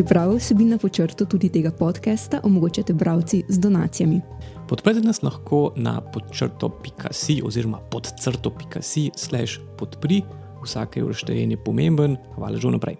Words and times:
Pripravo 0.00 0.40
vsebin 0.40 0.72
na 0.72 0.78
počrtu 0.80 1.28
tudi 1.28 1.52
tega 1.52 1.68
podcasta 1.68 2.40
omogočate 2.40 2.96
bralci 2.96 3.44
z 3.48 3.60
donacijami. 3.60 4.20
Podprete 4.64 5.04
nas 5.04 5.20
lahko 5.20 5.76
na 5.76 6.00
podčrto.si 6.00 7.44
oziroma 7.44 7.84
podcrto.si 7.92 9.12
slash 9.12 9.60
podpri. 9.76 10.24
Vsake 10.64 11.04
vrštejenje 11.04 11.60
je 11.60 11.64
pomemben. 11.64 12.16
Hvala 12.32 12.56
že 12.56 12.64
vnaprej. 12.64 12.96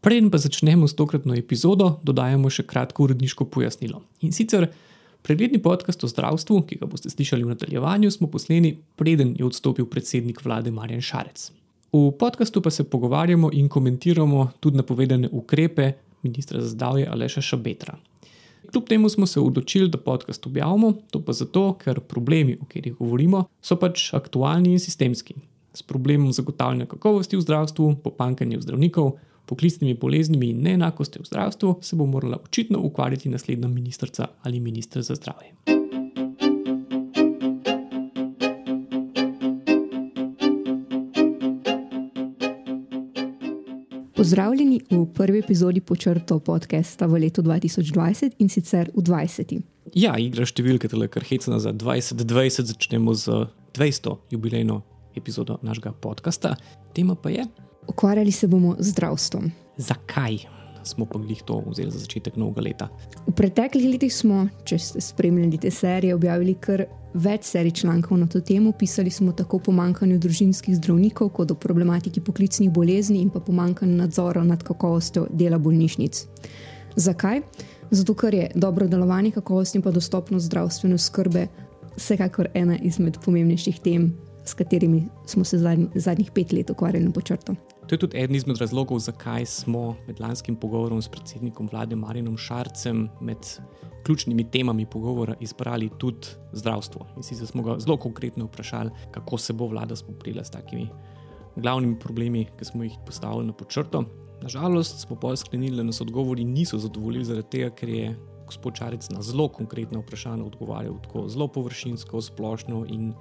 Preden 0.00 0.30
pa 0.30 0.38
začnemo 0.38 0.88
s 0.88 0.96
tokratno 0.96 1.34
epizodo, 1.36 1.98
dodajamo 2.02 2.48
še 2.48 2.64
kratko 2.64 3.04
uredniško 3.04 3.44
pojasnilo. 3.52 4.00
In 4.24 4.32
sicer 4.32 4.70
pregledni 5.20 5.60
podcast 5.60 6.00
o 6.04 6.08
zdravstvu, 6.08 6.62
ki 6.64 6.78
ga 6.80 6.88
boste 6.88 7.12
slišali 7.12 7.44
v 7.44 7.52
nadaljevanju, 7.52 8.08
smo 8.08 8.30
posleni, 8.32 8.78
preden 8.96 9.34
je 9.36 9.44
odstopil 9.44 9.84
predsednik 9.92 10.40
vlade 10.44 10.72
Marjan 10.72 11.04
Šarec. 11.04 11.50
V 11.92 12.14
podkastu 12.16 12.64
pa 12.64 12.72
se 12.72 12.88
pogovarjamo 12.88 13.52
in 13.52 13.68
komentiramo 13.68 14.48
tudi 14.60 14.80
napovedane 14.80 15.28
ukrepe 15.32 15.92
ministra 16.22 16.64
za 16.64 16.72
zdravje 16.72 17.04
Aleša 17.04 17.44
Šabetra. 17.44 17.98
Kljub 18.72 18.88
temu 18.88 19.08
smo 19.08 19.26
se 19.26 19.40
odločili, 19.40 19.88
da 19.88 19.98
podcast 19.98 20.46
objavimo, 20.46 20.94
to 21.10 21.20
pa 21.20 21.32
zato, 21.32 21.74
ker 21.76 22.00
problemi, 22.00 22.56
o 22.56 22.64
katerih 22.64 22.96
govorimo, 22.96 23.44
so 23.60 23.76
pač 23.76 24.14
aktualni 24.16 24.72
in 24.72 24.80
sistemski. 24.80 25.34
S 25.74 25.82
problemom 25.82 26.32
zagotavljanja 26.32 26.86
kakovosti 26.86 27.36
v 27.36 27.44
zdravstvu, 27.44 27.96
pomankanjem 28.04 28.62
zdravnikov, 28.62 29.18
poklicnimi 29.50 29.94
boleznimi 29.98 30.52
in 30.54 30.62
neenakostjo 30.62 31.22
v 31.24 31.26
zdravstvu 31.26 31.74
se 31.82 31.96
bo 31.96 32.06
morala 32.06 32.38
očitno 32.44 32.78
ukvarjati 32.86 33.28
naslednja 33.28 33.68
ministrica 33.68 34.28
ali 34.42 34.60
ministr 34.60 35.02
za 35.02 35.14
zdravje. 35.14 35.54
Pozdravljeni 44.16 44.80
v 44.90 45.06
prvi 45.14 45.38
epizodi 45.38 45.80
počrto 45.80 46.38
podcasta 46.38 47.06
v 47.06 47.24
letu 47.24 47.42
2020 47.42 48.36
in 48.38 48.48
sicer 48.48 48.90
v 48.94 49.02
20. 49.02 49.56
Ja, 49.96 50.12
igra 50.20 50.46
številke, 50.46 50.90
tele 50.92 51.08
kar 51.08 51.24
hecna 51.26 51.58
za 51.58 51.72
2020, 51.72 52.68
začnemo 52.70 53.16
z 53.16 53.48
200 53.74 54.14
jubilejno 54.30 54.82
epizodo 55.16 55.58
našega 55.62 55.96
podcasta. 55.96 56.54
Tema 56.94 57.16
pa 57.16 57.32
je 57.32 57.48
Ukvarjali 57.88 58.32
se 58.32 58.46
bomo 58.46 58.76
z 58.78 58.90
zdravstvom. 58.90 59.50
zakaj 59.76 60.38
smo 60.84 61.06
pa 61.06 61.20
jih 61.28 61.42
to 61.42 61.62
vzeli 61.66 61.90
za 61.90 61.98
začetek 61.98 62.36
novega 62.36 62.60
leta. 62.60 62.88
V 63.26 63.32
preteklih 63.36 63.90
letih 63.92 64.14
smo, 64.14 64.48
če 64.64 64.78
ste 64.78 65.00
spremljali 65.00 65.58
te 65.60 65.70
serije, 65.70 66.14
objavili 66.14 66.54
kar 66.54 66.84
več 67.14 67.50
serij 67.50 67.74
člankov 67.82 68.18
na 68.18 68.26
to 68.26 68.40
temo. 68.40 68.72
Pisali 68.72 69.10
smo 69.10 69.32
tako 69.32 69.56
o 69.56 69.64
pomankanju 69.70 70.18
družinskih 70.18 70.76
zdravnikov, 70.76 71.32
kot 71.36 71.50
o 71.50 71.54
problematiki 71.54 72.20
poklicnih 72.20 72.70
bolezni 72.72 73.20
in 73.20 73.30
pa 73.30 73.40
pomankanju 73.40 73.96
nadzora 73.96 74.44
nad 74.44 74.62
kakovostjo 74.62 75.26
dela 75.30 75.58
bolnišnic. 75.58 76.26
Zakaj? 76.96 77.42
Zato, 77.90 78.14
ker 78.14 78.34
je 78.34 78.50
dobro 78.54 78.86
delovanje, 78.88 79.34
kakovost 79.34 79.74
in 79.74 79.82
pa 79.82 79.90
dostopnost 79.90 80.46
zdravstvene 80.46 80.98
skrbe 80.98 81.48
vsekakor 81.96 82.48
ena 82.54 82.78
izmed 82.78 83.18
pomembnejših 83.24 83.80
tem, 83.84 84.12
s 84.50 84.54
katerimi 84.54 85.04
smo 85.26 85.44
se 85.44 85.58
zadnj, 85.58 85.84
zadnjih 85.94 86.30
pet 86.34 86.52
let 86.52 86.70
ukvarjali 86.70 87.04
na 87.04 87.12
počrtu. 87.12 87.54
To 87.86 87.94
je 87.94 87.98
tudi 87.98 88.18
eden 88.18 88.36
izmed 88.36 88.58
razlogov, 88.58 88.98
zakaj 88.98 89.46
smo 89.46 89.96
med 90.06 90.20
lanskim 90.20 90.56
pogovorom 90.56 91.02
s 91.02 91.08
predsednikom 91.08 91.68
vlade 91.72 91.96
Marinom 91.96 92.36
Šarcem 92.38 93.08
med 93.20 93.46
ključnimi 94.06 94.44
temami 94.50 94.86
pogovora 94.86 95.34
izbrali 95.40 95.90
tudi 95.98 96.28
zdravstvo. 96.52 97.06
In 97.16 97.22
sicer 97.22 97.46
smo 97.46 97.62
ga 97.62 97.78
zelo 97.78 97.96
konkretno 97.96 98.44
vprašali, 98.44 98.90
kako 99.10 99.38
se 99.38 99.52
bo 99.52 99.66
vlada 99.66 99.96
spoprijela 99.96 100.44
s 100.44 100.50
takimi 100.50 100.88
glavnimi 101.56 101.98
problemi, 101.98 102.46
ki 102.58 102.64
smo 102.64 102.84
jih 102.84 102.96
postavili 103.06 103.46
na 103.46 103.52
počrto. 103.52 104.04
Nažalost 104.42 105.00
smo 105.00 105.16
pa 105.16 105.36
sklenili, 105.36 105.76
da 105.76 105.82
nas 105.82 106.00
odgovori 106.00 106.44
niso 106.44 106.78
zadovoljili, 106.78 107.24
zaradi 107.24 107.50
tega, 107.50 107.70
ker 107.70 107.88
je 107.88 108.16
gospod 108.46 108.74
Čarec 108.74 109.10
na 109.10 109.22
zelo 109.22 109.48
konkretna 109.48 109.98
vprašanja 109.98 110.44
odgovarjal 110.44 110.96
tako 111.02 111.28
zelo 111.28 111.48
površinsko, 111.48 112.20
splošno 112.20 112.86
in 112.88 113.12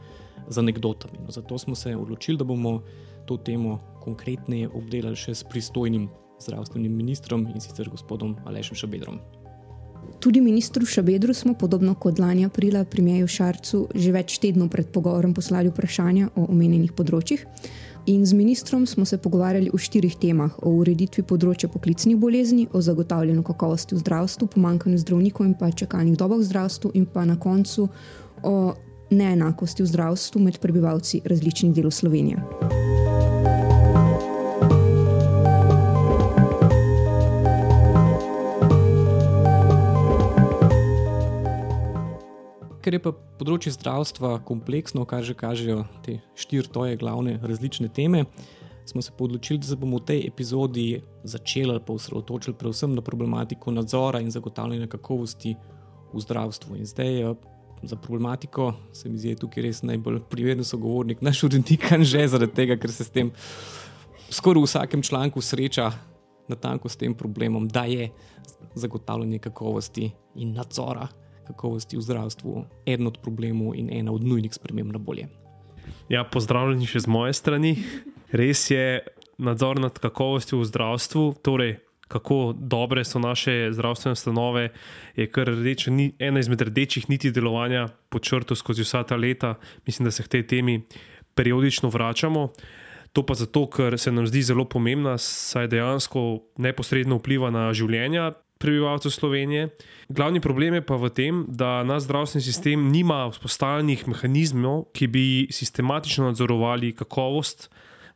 z 0.48 0.58
anekdotami. 0.58 1.20
No, 1.26 1.32
zato 1.32 1.58
smo 1.58 1.76
se 1.76 1.96
odločili, 1.96 2.38
da 2.38 2.44
bomo 2.44 2.82
to 3.26 3.38
temo 3.38 3.80
konkretneje 4.02 4.70
obdelali 4.74 5.16
še 5.16 5.36
s 5.36 5.44
pristojnim 5.44 6.10
zdravstvenim 6.40 6.96
ministrom 6.96 7.48
in 7.54 7.62
sicer 7.62 7.90
gospodom 7.90 8.38
Alešem 8.46 8.76
Šabedrom. 8.80 9.20
Tudi 10.20 10.42
ministru 10.42 10.86
Šabedru 10.86 11.34
smo, 11.34 11.54
podobno 11.54 11.94
kot 11.96 12.20
lani 12.20 12.46
aprila, 12.46 12.84
premijeju 12.86 13.28
Šarcu, 13.28 13.88
že 13.96 14.12
več 14.12 14.40
tednov 14.40 14.72
pred 14.74 14.88
pogovorom 14.92 15.34
poslali 15.34 15.70
vprašanja 15.70 16.32
o 16.36 16.48
omenjenih 16.50 16.96
področjih. 16.96 17.46
In 18.10 18.26
z 18.26 18.34
ministrom 18.34 18.86
smo 18.88 19.06
se 19.06 19.20
pogovarjali 19.22 19.70
o 19.74 19.78
štirih 19.78 20.16
temah: 20.18 20.56
o 20.64 20.72
ureditvi 20.82 21.24
področja 21.24 21.70
poklicnih 21.70 22.18
bolezni, 22.18 22.66
o 22.74 22.82
zagotavljanju 22.82 23.44
kakovosti 23.44 23.96
v 23.96 24.02
zdravstvu, 24.02 24.48
pomankanju 24.56 24.98
zdravnikov 25.04 25.46
in 25.46 25.54
pa 25.54 25.70
čakalnih 25.70 26.18
dobah 26.18 26.40
v 26.40 26.48
zdravstvu, 26.48 26.96
in 26.96 27.06
pa 27.06 27.28
na 27.28 27.38
koncu 27.38 27.90
o 28.44 28.74
neenakosti 29.10 29.84
v 29.84 29.90
zdravstvu 29.92 30.42
med 30.42 30.60
prebivalci 30.60 31.22
različnih 31.26 31.74
delov 31.74 31.92
Slovenije. 31.92 32.38
Ker 42.80 42.96
je 42.96 43.02
pa 43.04 43.12
področje 43.14 43.76
zdravstva 43.76 44.40
kompleksno, 44.48 45.04
kar 45.06 45.22
že 45.22 45.36
kažejo 45.38 45.84
te 46.06 46.22
štiri 46.40 46.72
toje 46.74 46.98
glavne 46.98 47.36
različne 47.38 47.90
teme, 47.94 48.24
smo 48.90 49.02
se 49.02 49.12
odločili, 49.20 49.60
da 49.60 49.68
se 49.68 49.76
bomo 49.76 50.00
v 50.00 50.06
tej 50.06 50.24
epizodi 50.28 51.02
začeli 51.24 51.76
ali 51.76 51.84
pa 51.86 51.94
osredotočili 51.94 52.58
predvsem 52.58 52.96
na 52.96 53.04
problematiko 53.06 53.72
nadzora 53.72 54.24
in 54.24 54.32
zagotavljanja 54.32 54.88
kakovosti 54.88 55.54
v 56.14 56.22
zdravstvu. 56.24 56.80
In 56.80 56.90
zdaj 56.90 57.22
za 57.84 57.96
problematiko 57.96 58.74
se 58.94 59.10
mi 59.10 59.18
zdi 59.18 59.28
da 59.28 59.32
je 59.32 59.36
tukaj 59.36 59.64
res 59.64 59.82
najbolj 59.84 60.20
primeren 60.30 60.64
sogovornik, 60.64 61.22
naš 61.22 61.44
urednik, 61.44 61.88
že 62.12 62.28
zaradi 62.28 62.54
tega, 62.54 62.78
ker 62.78 62.92
se 62.92 63.04
s 63.04 63.10
tem 63.10 63.32
skoraj 64.30 64.62
v 64.62 64.68
vsakem 64.68 65.04
članku 65.04 65.42
sreča 65.42 65.92
natanko 66.50 66.90
s 66.90 66.98
tem 66.98 67.14
problemom, 67.14 67.68
da 67.68 67.84
je 67.86 68.10
zagotavljanje 68.76 69.40
kakovosti 69.40 70.12
in 70.36 70.54
nadzora 70.54 71.08
kakovosti 71.48 71.98
v 71.98 72.02
zdravstvu 72.02 72.66
eden 72.86 73.08
od 73.08 73.18
problemov 73.22 73.76
in 73.76 73.90
ena 73.94 74.12
od 74.12 74.24
nujnih 74.24 74.54
sprememb 74.54 74.92
na 74.92 75.00
bolje. 75.00 75.28
Ja, 76.10 76.24
pozdravljeni 76.24 76.86
še 76.90 77.06
z 77.06 77.10
moje 77.10 77.34
strani. 77.34 77.78
Res 78.32 78.68
je 78.70 79.02
nadzor 79.42 79.80
nad 79.82 79.98
kakovostjo 79.98 80.60
v 80.62 80.70
zdravstvu, 80.70 81.24
torej 81.42 81.80
kako 82.10 82.54
dobre 82.58 83.04
so 83.06 83.20
naše 83.22 83.70
zdravstvene 83.72 84.18
ustanove, 84.18 84.70
je 85.16 85.28
kar 85.30 85.48
rdeče, 85.48 85.92
ni, 85.92 86.12
ena 86.20 86.42
izmed 86.42 86.62
rdečih 86.62 87.10
niti 87.10 87.32
delovanja 87.32 87.88
po 88.10 88.20
črtu 88.20 88.56
skozi 88.56 88.82
vsa 88.84 89.04
ta 89.04 89.16
leta. 89.16 89.56
Mislim, 89.86 90.10
da 90.10 90.12
se 90.12 90.24
k 90.24 90.28
tej 90.28 90.48
temi 90.48 90.82
periodično 91.36 91.90
vračamo. 91.90 92.50
To 93.14 93.26
pa 93.26 93.34
zato, 93.34 93.68
ker 93.70 93.98
se 94.00 94.12
nam 94.12 94.28
zdi 94.28 94.42
zelo 94.42 94.66
pomembna, 94.66 95.18
saj 95.18 95.68
dejansko 95.70 96.42
neposredno 96.58 97.18
vpliva 97.22 97.50
na 97.54 97.70
življenja 97.74 98.34
prebivalcev 98.60 99.12
Slovenije. 99.12 99.70
Glavni 100.10 100.42
problem 100.44 100.74
je 100.74 100.82
pa 100.86 100.98
v 101.00 101.10
tem, 101.16 101.46
da 101.48 101.84
naš 101.88 102.10
zdravstveni 102.10 102.44
sistem 102.44 102.90
nima 102.92 103.30
vzpostavljenih 103.32 104.08
mehanizmov, 104.08 104.90
ki 104.94 105.08
bi 105.08 105.26
sistematično 105.52 106.28
nadzorovali 106.28 106.92
kakovost 106.92 107.70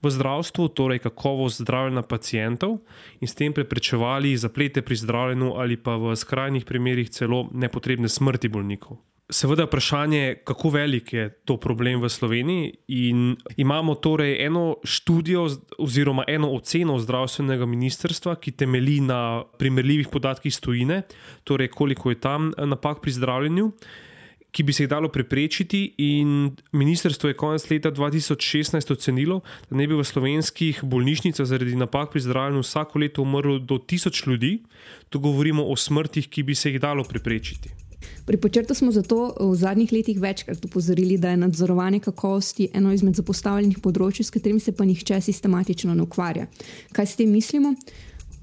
v 0.03 0.11
zdravstvu, 0.11 0.67
torej 0.75 0.99
kakovost 0.99 1.61
zdravljenja 1.61 2.03
pacijentov 2.03 2.77
in 3.21 3.27
s 3.27 3.35
tem 3.35 3.53
preprečevali 3.53 4.35
zaplete 4.37 4.81
pri 4.81 4.95
zdravljenju 4.95 5.53
ali 5.55 5.77
pa 5.77 5.95
v 5.95 6.15
skrajnih 6.15 6.65
primerih 6.65 7.09
celo 7.09 7.47
nepotrebne 7.53 8.09
smrti 8.09 8.51
bolnikov. 8.51 8.99
Seveda 9.33 9.63
je 9.63 9.67
vprašanje, 9.67 10.35
kako 10.43 10.69
velik 10.69 11.13
je 11.13 11.29
to 11.45 11.55
problem 11.57 12.01
v 12.01 12.09
Sloveniji. 12.09 12.73
In 12.87 13.37
imamo 13.57 13.95
torej 13.95 14.45
eno 14.45 14.75
študijo 14.83 15.47
oziroma 15.79 16.23
eno 16.27 16.51
oceno 16.51 16.99
zdravstvenega 16.99 17.65
ministrstva, 17.65 18.35
ki 18.35 18.51
temelji 18.51 18.99
na 19.01 19.43
primerljivih 19.59 20.11
podatkih 20.11 20.51
iz 20.51 20.59
tujine, 20.59 21.01
torej 21.43 21.71
koliko 21.71 22.11
je 22.11 22.19
tam 22.19 22.51
napak 22.57 23.01
pri 23.01 23.11
zdravljenju, 23.11 23.71
ki 24.53 24.63
bi 24.63 24.73
se 24.73 24.85
jih 24.85 24.89
dalo 24.89 25.09
preprečiti. 25.09 25.83
In 25.97 26.51
ministrstvo 26.71 27.31
je 27.31 27.37
konec 27.37 27.65
leta 27.69 27.91
2016 27.91 28.93
ocenilo, 28.93 29.41
da 29.69 29.77
ne 29.77 29.87
bi 29.87 29.97
v 29.97 30.05
slovenskih 30.05 30.83
bolnišnicah 30.83 31.45
zaradi 31.49 31.75
napak 31.75 32.13
pri 32.13 32.21
zdravljenju 32.21 32.61
vsako 32.61 32.99
leto 32.99 33.25
umrlo 33.25 33.59
do 33.59 33.77
tisoč 33.77 34.27
ljudi. 34.27 34.59
Tu 35.09 35.19
govorimo 35.19 35.65
o 35.65 35.75
smrtih, 35.75 36.29
ki 36.29 36.43
bi 36.43 36.55
se 36.55 36.71
jih 36.71 36.81
dalo 36.81 37.03
preprečiti. 37.03 37.73
Pri 38.25 38.37
počrtu 38.37 38.75
smo 38.75 38.91
zato 38.91 39.33
v 39.39 39.55
zadnjih 39.55 39.91
letih 39.91 40.19
večkrat 40.19 40.65
upozorili, 40.65 41.17
da 41.17 41.29
je 41.29 41.37
nadzorovanje 41.37 41.99
kakovosti 41.99 42.69
eno 42.73 42.93
izmed 42.93 43.15
zapostavljenih 43.15 43.79
področji, 43.79 44.23
s 44.27 44.31
katerimi 44.31 44.59
se 44.59 44.75
pa 44.75 44.85
nihče 44.85 45.21
sistematično 45.21 45.95
ne 45.95 46.03
ukvarja. 46.03 46.47
Kaj 46.91 47.07
s 47.07 47.19
tem 47.19 47.31
mislimo? 47.31 47.73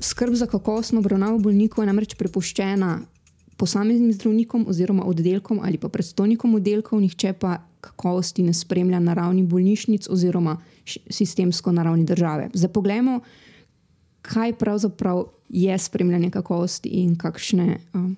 Skrb 0.01 0.35
za 0.35 0.49
kakovostno 0.49 1.01
obravnavo 1.01 1.39
bolnikov 1.39 1.85
je 1.85 1.91
namreč 1.93 2.17
prepuščena 2.17 2.99
posameznim 3.61 4.13
zdravnikom 4.13 4.65
oziroma 4.69 5.05
oddelkom 5.05 5.61
ali 5.63 5.79
pa 5.79 5.89
predstojnikom 5.93 6.55
oddelkov, 6.55 7.01
nihče 7.01 7.33
pa 7.33 7.59
kakovosti 7.81 8.43
ne 8.43 8.55
spremlja 8.57 9.01
na 9.01 9.15
ravni 9.15 9.43
bolnišnic 9.43 10.09
oziroma 10.09 10.57
sistemsko 11.11 11.73
na 11.73 11.85
ravni 11.85 12.05
države. 12.05 12.49
Zdaj 12.55 12.73
poglejmo, 12.73 13.21
kaj 14.23 14.57
pravzaprav 14.57 15.25
je 15.49 15.79
spremljanje 15.79 16.31
kakovosti 16.31 16.89
in 16.89 17.15
kakšne 17.19 17.77
uh, 17.77 18.11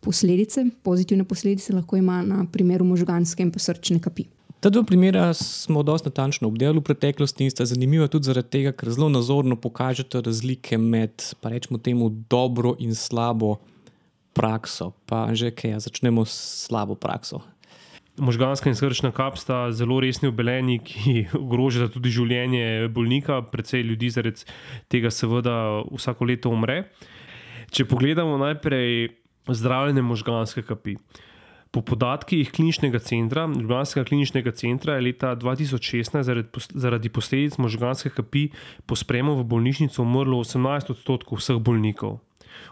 posledice, 0.00 0.66
pozitivne 0.82 1.24
posledice 1.24 1.74
lahko 1.74 1.96
ima 1.96 2.22
na 2.22 2.44
primeru 2.52 2.84
možganske 2.84 3.42
in 3.42 3.50
pa 3.54 3.62
srčne 3.62 4.00
kapi. 4.02 4.26
Ta 4.62 4.70
dva 4.70 4.82
primera 4.86 5.34
smo 5.34 5.82
dosta 5.82 6.10
natančno 6.10 6.48
obdelali 6.48 6.78
v 6.78 6.86
preteklosti 6.86 7.44
in 7.44 7.50
sta 7.50 7.66
zanimiva 7.66 8.06
tudi 8.08 8.30
zaradi 8.30 8.50
tega, 8.50 8.72
ker 8.72 8.90
zelo 8.94 9.08
nazorno 9.10 9.56
pokažete 9.58 10.20
razlike 10.22 10.78
med, 10.78 11.22
pa 11.40 11.50
rečemo 11.50 11.78
temu, 11.78 12.10
dobro 12.30 12.76
in 12.78 12.94
slabo 12.94 13.56
prakso. 14.34 14.92
Pa 15.06 15.30
že 15.36 15.52
kaj, 15.54 15.76
ja, 15.76 15.78
začnemo 15.80 16.24
s 16.24 16.66
slabo 16.68 16.96
prakso. 16.98 17.40
Možganska 18.20 18.68
in 18.68 18.76
srčna 18.76 19.08
kap 19.08 19.40
sta 19.40 19.72
zelo 19.72 19.96
resni 20.00 20.28
obeljeni, 20.28 20.76
ki 20.84 21.32
ogrožajo 21.42 21.88
tudi 21.94 22.12
življenje 22.12 22.92
bolnika. 22.92 23.40
Predvsej 23.48 23.86
ljudi 23.88 24.12
zaradi 24.12 24.44
tega, 24.92 25.08
seveda, 25.08 25.84
vsako 25.88 26.28
leto 26.28 26.52
umre. 26.52 26.92
Če 27.72 27.88
pogledamo 27.88 28.36
najprej 28.36 29.16
zdravljenje 29.48 30.04
možganske 30.04 30.62
kapi. 30.62 30.98
Po 31.72 31.80
podatkih 31.80 32.50
kliničnega 32.52 32.98
centra, 33.00 33.46
Ljubljanskega 33.48 34.04
kliničnega 34.04 34.52
centra, 34.52 34.98
je 34.98 35.06
leta 35.06 35.30
2016 35.40 36.20
zaradi, 36.20 36.48
zaradi 36.68 37.08
posledic 37.08 37.56
možganske 37.56 38.12
kapi 38.12 38.50
po 38.84 38.96
spremu 38.96 39.38
v 39.40 39.46
bolnišnico 39.48 40.04
umrlo 40.04 40.42
18 40.44 40.92
odstotkov 40.92 41.40
vseh 41.40 41.56
bolnikov. 41.56 42.20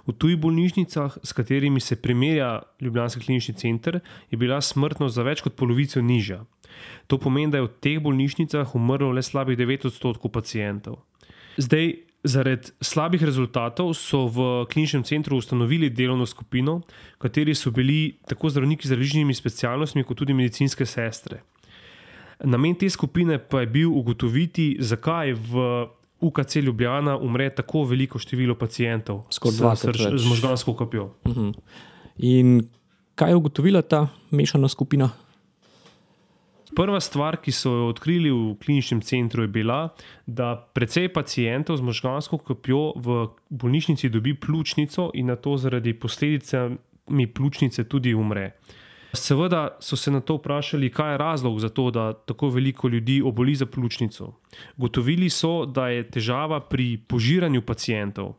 V 0.07 0.13
tujih 0.13 0.39
bolnišnicah, 0.41 1.19
s 1.23 1.33
katerimi 1.33 1.81
se 1.81 1.97
primerja 1.97 2.63
Ljubljanski 2.81 3.25
klinični 3.25 3.55
center, 3.55 4.01
je 4.31 4.39
bila 4.39 4.61
smrtnost 4.61 5.15
za 5.15 5.23
več 5.23 5.43
kot 5.45 5.57
polovico 5.57 6.03
nižja. 6.03 6.45
To 7.07 7.19
pomeni, 7.19 7.51
da 7.51 7.59
je 7.59 7.67
v 7.67 7.75
teh 7.81 7.99
bolnišnicah 8.03 8.75
umrlo 8.75 9.13
le 9.13 9.23
slabih 9.23 9.59
9 9.59 9.89
odstotkov 9.91 10.33
pacijentov. 10.33 11.03
Zdaj, 11.59 12.11
Zaradi 12.21 12.69
slabih 12.85 13.23
rezultatov 13.25 13.95
so 13.97 14.27
v 14.29 14.67
kliničnem 14.69 15.07
centru 15.09 15.39
ustanovili 15.41 15.89
delovno 15.89 16.27
skupino, 16.29 16.83
v 17.17 17.19
kateri 17.19 17.55
so 17.57 17.73
bili 17.73 18.19
tako 18.29 18.51
zdravniki 18.53 18.89
z 18.89 18.93
različnimi 18.93 19.35
specialnostmi, 19.35 20.05
kot 20.05 20.21
tudi 20.21 20.37
medicinske 20.37 20.85
sestre. 20.85 21.41
Namen 22.45 22.77
te 22.77 22.91
skupine 22.93 23.39
pa 23.39 23.65
je 23.65 23.67
bil 23.73 23.89
ugotoviti, 23.89 24.77
zakaj 24.81 25.33
v 25.33 25.65
UKC 26.21 26.57
Ljubljana 26.57 27.17
umre 27.19 27.51
tako 27.55 27.85
veliko 27.85 28.19
število 28.19 28.55
pacijentov 28.55 29.25
z 30.17 30.29
možgansko 30.29 30.75
kapjo. 30.77 31.15
Uh 31.25 31.33
mhm. 31.33 31.41
-huh. 31.41 31.55
In 32.17 32.69
kaj 33.15 33.31
je 33.31 33.37
ugotovila 33.37 33.83
ta 33.83 34.09
mešana 34.31 34.69
skupina? 34.69 35.11
Prva 36.77 37.01
stvar, 37.01 37.37
ki 37.43 37.53
so 37.53 37.71
jo 37.71 37.87
odkrili 37.91 38.31
v 38.31 38.55
kliničnem 38.63 39.01
centru, 39.03 39.43
je 39.43 39.49
bila, 39.49 39.89
da 40.27 40.55
precej 40.75 41.09
pacijentov 41.13 41.77
z 41.77 41.83
možgansko 41.83 42.39
kopjo 42.39 42.93
v 42.97 43.27
bolnišnici 43.49 44.09
dobi 44.09 44.35
pljučnico 44.35 45.11
in 45.15 45.27
na 45.27 45.37
to 45.37 45.57
zaradi 45.57 45.95
posledicami 45.99 47.27
pljučnice 47.35 47.85
tudi 47.85 48.15
umre. 48.15 48.53
Seveda 49.13 49.77
so 49.81 49.97
se 49.97 50.11
na 50.11 50.21
to 50.21 50.37
vprašali, 50.39 50.91
kaj 50.91 51.13
je 51.13 51.19
razlog 51.19 51.61
za 51.61 51.69
to, 51.69 51.91
da 51.91 52.13
tako 52.13 52.49
veliko 52.49 52.89
ljudi 52.89 53.23
oboli 53.23 53.55
za 53.55 53.67
pljučnico. 53.67 54.33
Gotovili 54.77 55.31
so, 55.31 55.67
da 55.67 55.89
je 55.89 56.07
težava 56.11 56.61
pri 56.61 56.99
požiranju 57.09 57.63
pacijentov. 57.63 58.35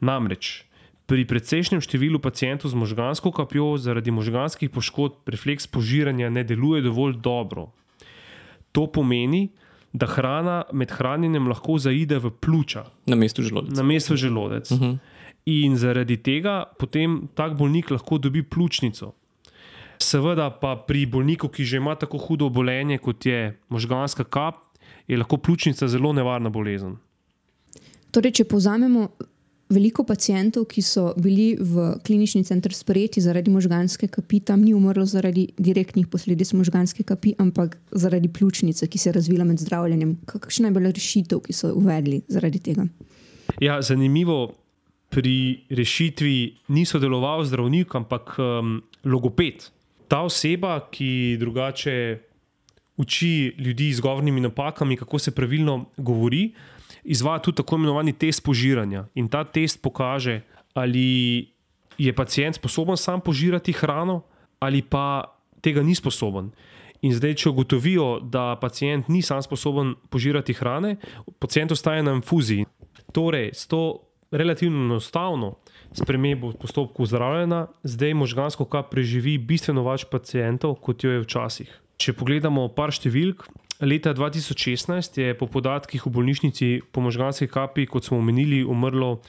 Namreč, 0.00 0.70
Pri 1.10 1.24
precejšnjem 1.26 1.80
številu 1.82 2.20
pacijentov 2.22 2.70
z 2.70 2.78
možgansko 2.78 3.32
kapjo 3.34 3.74
zaradi 3.82 4.14
možganskih 4.14 4.70
poškodb 4.70 5.26
refleks 5.26 5.66
požiranja 5.66 6.28
ne 6.30 6.44
deluje 6.46 6.84
dovolj 6.86 7.16
dobro. 7.18 7.72
To 8.70 8.86
pomeni, 8.86 9.48
da 9.90 10.06
hrana 10.06 10.60
med 10.70 10.94
hranjenjem 10.94 11.50
lahko 11.50 11.80
zaide 11.82 12.20
v 12.22 12.30
pljuča. 12.30 12.84
Na 13.10 13.18
mestu 13.18 13.42
želodec. 13.42 13.74
Na 13.74 13.82
mestu 13.82 14.14
želodec. 14.14 14.70
Uh 14.70 14.78
mhm. 14.78 14.86
-huh. 14.86 14.98
In 15.50 15.74
zaradi 15.76 16.16
tega 16.16 16.62
potem 16.78 17.26
tak 17.34 17.58
bolnik 17.58 17.90
lahko 17.90 18.18
dobi 18.18 18.42
pljučnico. 18.42 19.12
Seveda 20.00 20.48
pa 20.50 20.74
pri 20.86 21.04
bolniku, 21.06 21.48
ki 21.48 21.64
že 21.64 21.76
ima 21.76 21.94
tako 21.94 22.18
hudo 22.18 22.48
obolenje 22.48 22.98
kot 22.98 23.26
je 23.26 23.58
možganska 23.68 24.24
kap, 24.24 24.54
je 25.08 25.18
lahko 25.18 25.36
pljučnica 25.36 25.88
zelo 25.88 26.12
nevarna 26.12 26.50
bolezen. 26.50 26.96
Torej, 28.10 28.40
če 28.40 28.44
povzamemo, 28.50 29.08
veliko 29.70 30.04
pacijentov, 30.04 30.66
ki 30.70 30.82
so 30.82 31.10
bili 31.20 31.54
v 31.54 31.92
klinični 32.06 32.42
center 32.44 32.74
sprejeti 32.74 33.22
zaradi 33.22 33.52
možganske 33.54 34.08
kapi, 34.10 34.40
tam 34.40 34.64
ni 34.66 34.74
umrlo 34.74 35.06
zaradi 35.06 35.46
direktnih 35.58 36.08
posledic 36.10 36.52
možganske 36.58 37.06
kapi, 37.06 37.36
ampak 37.38 37.76
zaradi 37.92 38.28
pljučnice, 38.28 38.88
ki 38.90 38.98
se 38.98 39.08
je 39.08 39.14
razvila 39.14 39.46
med 39.46 39.62
zdravljenjem. 39.62 40.16
Kakšna 40.26 40.70
je 40.70 40.76
bila 40.78 40.90
rešitev, 40.90 41.42
ki 41.46 41.54
so 41.54 41.70
jo 41.70 41.78
uvedli 41.78 42.22
zaradi 42.28 42.58
tega? 42.58 42.88
Ja, 43.60 43.80
zanimivo. 43.82 44.56
Pri 45.10 45.66
rešitvi 45.74 46.34
ni 46.70 46.84
sodeloval 46.86 47.42
zdravnik, 47.42 47.94
ampak 47.98 48.36
um, 48.38 48.76
logoped. 49.02 49.64
Ta 50.10 50.24
oseba, 50.26 50.80
ki 50.90 51.36
drugače 51.38 52.18
uči 52.98 53.54
ljudi 53.58 53.92
z 53.94 54.02
govornimi 54.02 54.40
napakami, 54.40 54.96
kako 54.96 55.18
se 55.18 55.30
pravilno 55.34 55.84
govori, 55.96 56.50
izvaja 57.04 57.38
tudi 57.38 57.56
tako 57.56 57.76
imenovani 57.76 58.12
test 58.12 58.44
požiranja. 58.44 59.06
In 59.14 59.28
ta 59.28 59.44
test 59.44 59.82
pokaže, 59.82 60.40
ali 60.74 61.48
je 61.98 62.12
pacijent 62.12 62.56
sposoben 62.56 62.96
sam 62.96 63.20
požirati 63.20 63.72
hrano, 63.72 64.22
ali 64.58 64.82
pa 64.82 65.36
tega 65.60 65.82
ni 65.82 65.94
sposoben. 65.94 66.50
In 67.02 67.14
zdaj, 67.14 67.34
če 67.34 67.48
ugotovijo, 67.48 68.20
da 68.20 68.58
pacijent 68.60 69.08
ni 69.08 69.22
sam 69.22 69.42
sposoben 69.42 69.94
požirati 70.10 70.52
hrane, 70.52 70.96
pacijent 71.38 71.72
ostaje 71.72 72.02
na 72.02 72.12
infuziji. 72.18 72.66
Torej, 73.12 73.54
s 73.54 73.66
to 73.66 74.02
relativno 74.30 74.84
enostavno 74.84 75.54
spremembo 75.96 76.52
postopkov 76.58 77.08
zdravljenja, 77.10 77.66
zdaj 77.82 78.14
možgansko 78.14 78.66
kap 78.70 78.90
preživi 78.92 79.38
bistveno 79.38 79.84
več 79.86 80.06
pacijentov, 80.10 80.78
kot 80.84 81.04
jo 81.04 81.14
je 81.14 81.24
včasih. 81.24 81.70
Če 82.00 82.14
pogledamo 82.16 82.68
par 82.72 82.94
številk, 82.94 83.48
Leta 83.80 84.12
2016 84.12 85.16
je 85.16 85.32
po 85.40 85.46
podatkih 85.48 86.04
v 86.04 86.10
bolnišnici 86.12 86.66
po 86.92 87.00
možganski 87.00 87.48
kapi, 87.48 87.86
kot 87.88 88.04
smo 88.04 88.18
omenili, 88.20 88.60
umrlo 88.60 89.22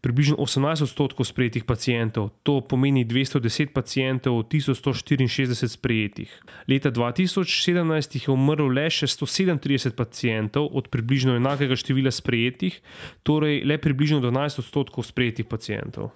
približno 0.00 0.36
18 0.36 0.82
odstotkov 0.82 1.26
sprejetih 1.26 1.64
pacijentov. 1.64 2.30
To 2.42 2.60
pomeni 2.60 3.04
210 3.04 3.72
pacijentov 3.72 4.38
od 4.38 4.46
1164 4.48 5.68
sprejetih. 5.68 6.30
Leta 6.68 6.90
2017 6.90 8.14
jih 8.14 8.28
je 8.28 8.32
umrlo 8.32 8.68
le 8.68 8.86
še 8.90 9.06
137 9.06 9.96
pacijentov 9.98 10.70
od 10.72 10.88
približno 10.88 11.36
enakega 11.36 11.76
števila 11.76 12.10
sprejetih, 12.14 12.80
torej 13.22 13.64
le 13.64 13.78
približno 13.78 14.20
12 14.22 14.62
odstotkov 14.64 15.04
sprejetih 15.04 15.46
pacijentov. 15.46 16.10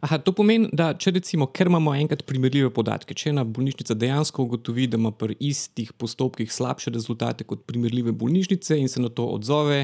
Aha, 0.00 0.20
to 0.22 0.30
pomeni, 0.30 0.68
da 0.78 0.92
če 0.94 1.10
recimo, 1.16 1.48
ker 1.50 1.66
imamo 1.66 1.90
enkrat 1.98 2.20
primerljive 2.28 2.70
podatke, 2.74 3.16
če 3.18 3.32
ena 3.32 3.42
bolnišnica 3.42 3.96
dejansko 3.98 4.44
ugotovi, 4.46 4.86
da 4.86 4.98
ima 5.00 5.10
pri 5.10 5.34
istih 5.42 5.90
postopkih 5.98 6.52
slabše 6.54 6.92
rezultate 6.94 7.46
kot 7.48 7.64
primerljive 7.66 8.14
bolnišnice 8.14 8.78
in 8.78 8.86
se 8.92 9.02
na 9.02 9.10
to 9.10 9.26
odzove, 9.34 9.80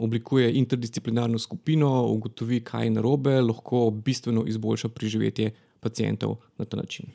oblikuje 0.00 0.54
interdisciplinarno 0.62 1.40
skupino, 1.42 1.90
ugotovi, 2.14 2.62
kaj 2.64 2.88
je 2.88 2.96
narobe, 2.96 3.36
lahko 3.44 3.90
bistveno 3.92 4.46
izboljša 4.48 4.88
preživetje 4.88 5.52
pacijentov 5.84 6.38
na 6.56 6.64
ta 6.64 6.80
način. 6.80 7.12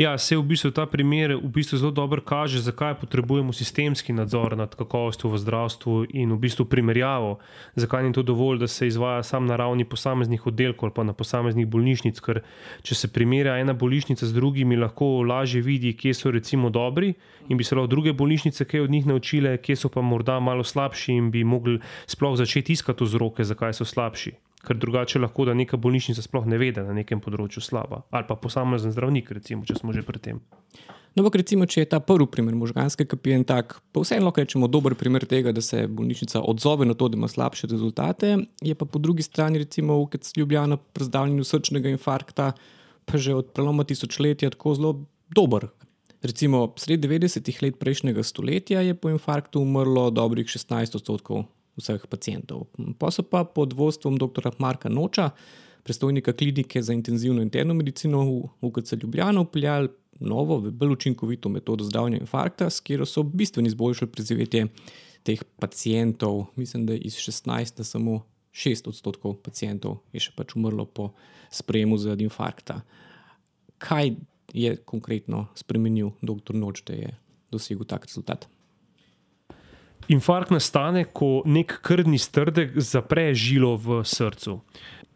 Ja, 0.00 0.18
se 0.18 0.32
v 0.36 0.42
bistvu 0.48 0.70
ta 0.72 0.86
primer 0.88 1.36
v 1.36 1.48
bistvu 1.52 1.76
zelo 1.76 1.92
dobro 1.92 2.24
kaže, 2.24 2.64
zakaj 2.64 2.94
potrebujemo 3.04 3.52
sistemski 3.52 4.16
nadzor 4.16 4.56
nad 4.56 4.72
kakovostjo 4.72 5.28
v 5.28 5.36
zdravstvu 5.36 6.16
in 6.16 6.32
v 6.32 6.38
bistvu 6.40 6.64
primerjavo, 6.64 7.36
zakaj 7.76 8.08
ni 8.08 8.12
to 8.16 8.24
dovolj, 8.24 8.64
da 8.64 8.66
se 8.66 8.88
izvaja 8.88 9.20
sam 9.20 9.44
na 9.44 9.60
ravni 9.60 9.84
posameznih 9.84 10.46
oddelkov 10.46 10.88
ali 10.88 10.96
pa 10.96 11.04
na 11.04 11.12
posameznih 11.12 11.68
bolnišnic. 11.68 12.16
Ker 12.16 12.40
če 12.80 12.96
se 12.96 13.12
primerja 13.12 13.60
ena 13.60 13.76
bolnišnica 13.76 14.24
z 14.24 14.32
drugimi, 14.32 14.80
lahko 14.80 15.20
lažje 15.20 15.60
vidi, 15.60 15.92
kje 15.92 16.16
so 16.16 16.32
recimo 16.32 16.72
dobri 16.72 17.12
in 17.52 17.60
bi 17.60 17.64
se 17.64 17.76
lahko 17.76 17.92
druge 17.92 18.16
bolnišnice 18.16 18.64
kaj 18.64 18.88
od 18.88 18.90
njih 18.96 19.04
naučile, 19.04 19.58
kje 19.60 19.84
so 19.84 19.92
pa 19.92 20.00
morda 20.00 20.40
malo 20.40 20.64
slabši 20.64 21.12
in 21.12 21.28
bi 21.28 21.44
mogli 21.44 21.76
sploh 22.08 22.40
začeti 22.40 22.72
iskati 22.72 23.04
vzroke, 23.04 23.44
zakaj 23.44 23.76
so 23.76 23.84
slabši 23.84 24.32
ker 24.66 24.76
drugače 24.76 25.20
lahko 25.22 25.46
da 25.48 25.54
neka 25.56 25.78
bolnišnica 25.80 26.22
sploh 26.22 26.46
ne 26.46 26.58
ve, 26.60 26.70
da 26.72 26.84
je 26.84 26.92
na 26.92 27.00
nekem 27.00 27.20
področju 27.22 27.62
slaba. 27.64 28.02
Ali 28.10 28.28
pa 28.28 28.36
posamezen 28.36 28.92
zdravnik, 28.94 29.30
recimo, 29.32 29.64
če 29.64 29.78
smo 29.80 29.94
že 29.96 30.04
pri 30.06 30.20
tem. 30.20 30.40
No, 31.10 31.24
ampak 31.24 31.40
recimo, 31.40 31.66
če 31.66 31.82
je 31.82 31.88
ta 31.90 31.98
prvi 32.04 32.28
primer 32.30 32.54
možganske 32.54 33.06
kapije 33.10 33.40
in 33.40 33.44
tak, 33.46 33.80
pa 33.90 34.02
vseeno 34.04 34.28
lahko 34.28 34.44
rečemo 34.44 34.68
dober 34.70 34.94
primer 34.94 35.26
tega, 35.26 35.50
da 35.50 35.62
se 35.64 35.88
bolnišnica 35.90 36.44
odzove 36.52 36.86
na 36.86 36.94
to, 36.94 37.08
da 37.10 37.18
ima 37.18 37.28
slabše 37.28 37.66
rezultate, 37.72 38.36
je 38.62 38.74
pa 38.78 38.86
po 38.86 39.02
drugi 39.02 39.26
strani, 39.26 39.58
recimo, 39.64 39.98
v 39.98 40.20
Ljubljana 40.36 40.76
pri 40.76 41.08
zdravljenju 41.08 41.44
srčnega 41.44 41.90
infarkta, 41.90 42.52
pa 43.04 43.18
že 43.18 43.34
od 43.34 43.50
preloma 43.56 43.84
tisočletja 43.84 44.52
tako 44.54 44.74
zelo 44.78 44.92
dober. 45.34 45.66
Recimo, 46.22 46.68
sredi 46.76 47.08
90-ih 47.08 47.62
let 47.62 47.78
prejšnjega 47.80 48.22
stoletja 48.22 48.84
je 48.84 48.94
po 48.94 49.10
infarktu 49.10 49.64
umrlo 49.64 50.10
dobrih 50.14 50.46
16 50.46 51.00
odstotkov 51.00 51.48
vseh 51.76 52.06
pacijentov. 52.10 52.66
Pa 52.98 53.10
so 53.10 53.22
pa 53.22 53.44
pod 53.44 53.72
vodstvom 53.72 54.18
dr. 54.18 54.50
Marka 54.58 54.88
Noča 54.88 55.30
predstojnika 55.82 56.32
klinike 56.32 56.82
za 56.82 56.92
intenzivno 56.92 57.42
interno 57.42 57.74
medicino 57.74 58.24
v 58.24 58.48
UKC 58.60 58.92
Ljubljana 58.92 59.40
upeljali 59.40 59.88
novo, 60.20 60.60
bolj 60.60 60.92
učinkovito 60.92 61.48
metodo 61.48 61.84
zdravljenja 61.84 62.20
infarkta, 62.20 62.70
s 62.70 62.80
katero 62.80 63.06
so 63.06 63.22
bistveno 63.22 63.66
izboljšali 63.66 64.10
preživetje 64.10 64.66
teh 65.22 65.42
pacijentov. 65.58 66.44
Mislim, 66.56 66.86
da 66.86 66.94
iz 66.94 67.14
16 67.14 67.78
na 67.78 67.84
samo 67.84 68.26
6 68.52 68.88
odstotkov 68.88 69.34
pacijentov 69.42 69.98
je 70.12 70.20
še 70.20 70.32
pač 70.36 70.56
umrlo 70.56 70.84
po 70.84 71.12
sprejemu 71.50 71.98
zaradi 71.98 72.26
infarkta. 72.26 72.80
Kaj 73.78 74.14
je 74.52 74.76
konkretno 74.76 75.46
spremenil 75.54 76.10
dr. 76.22 76.54
Noč, 76.54 76.82
da 76.84 76.94
je 76.94 77.16
dosegel 77.50 77.86
tak 77.86 78.06
rezultat? 78.06 78.48
Infarkt 80.08 80.50
nastane, 80.50 81.04
ko 81.04 81.42
nek 81.46 81.76
krvni 81.84 82.18
strdek 82.18 82.78
zapre 82.80 83.34
žilo 83.34 83.76
v 83.76 84.00
srcu. 84.04 84.60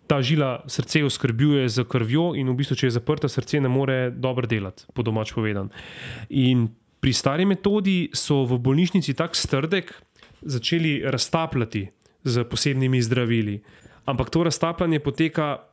Ta 0.07 0.21
žila 0.23 0.61
srce 0.69 1.05
oskrbuje 1.05 1.69
z 1.69 1.85
krvjo, 1.89 2.35
in 2.37 2.51
v 2.53 2.57
bistvu, 2.59 2.77
če 2.77 2.91
je 2.91 2.97
zaprta, 2.99 3.29
srce 3.29 3.63
ne 3.65 3.73
more 3.73 4.11
dobro 4.13 4.47
delati, 4.47 4.85
po 4.93 5.03
domač 5.03 5.33
povedan. 5.33 5.73
In 6.29 6.69
pri 7.01 7.13
stari 7.13 7.49
metodi 7.49 8.11
so 8.13 8.45
v 8.45 8.61
bolnišnici 8.61 9.17
tak 9.17 9.37
strdek 9.37 9.93
začeli 10.45 11.01
raztapljati 11.05 11.89
z 12.25 12.45
posebnimi 12.45 13.01
zdravili. 13.03 13.61
Ampak 14.05 14.31
to 14.31 14.45
raztapljanje 14.45 15.01
poteka 15.01 15.65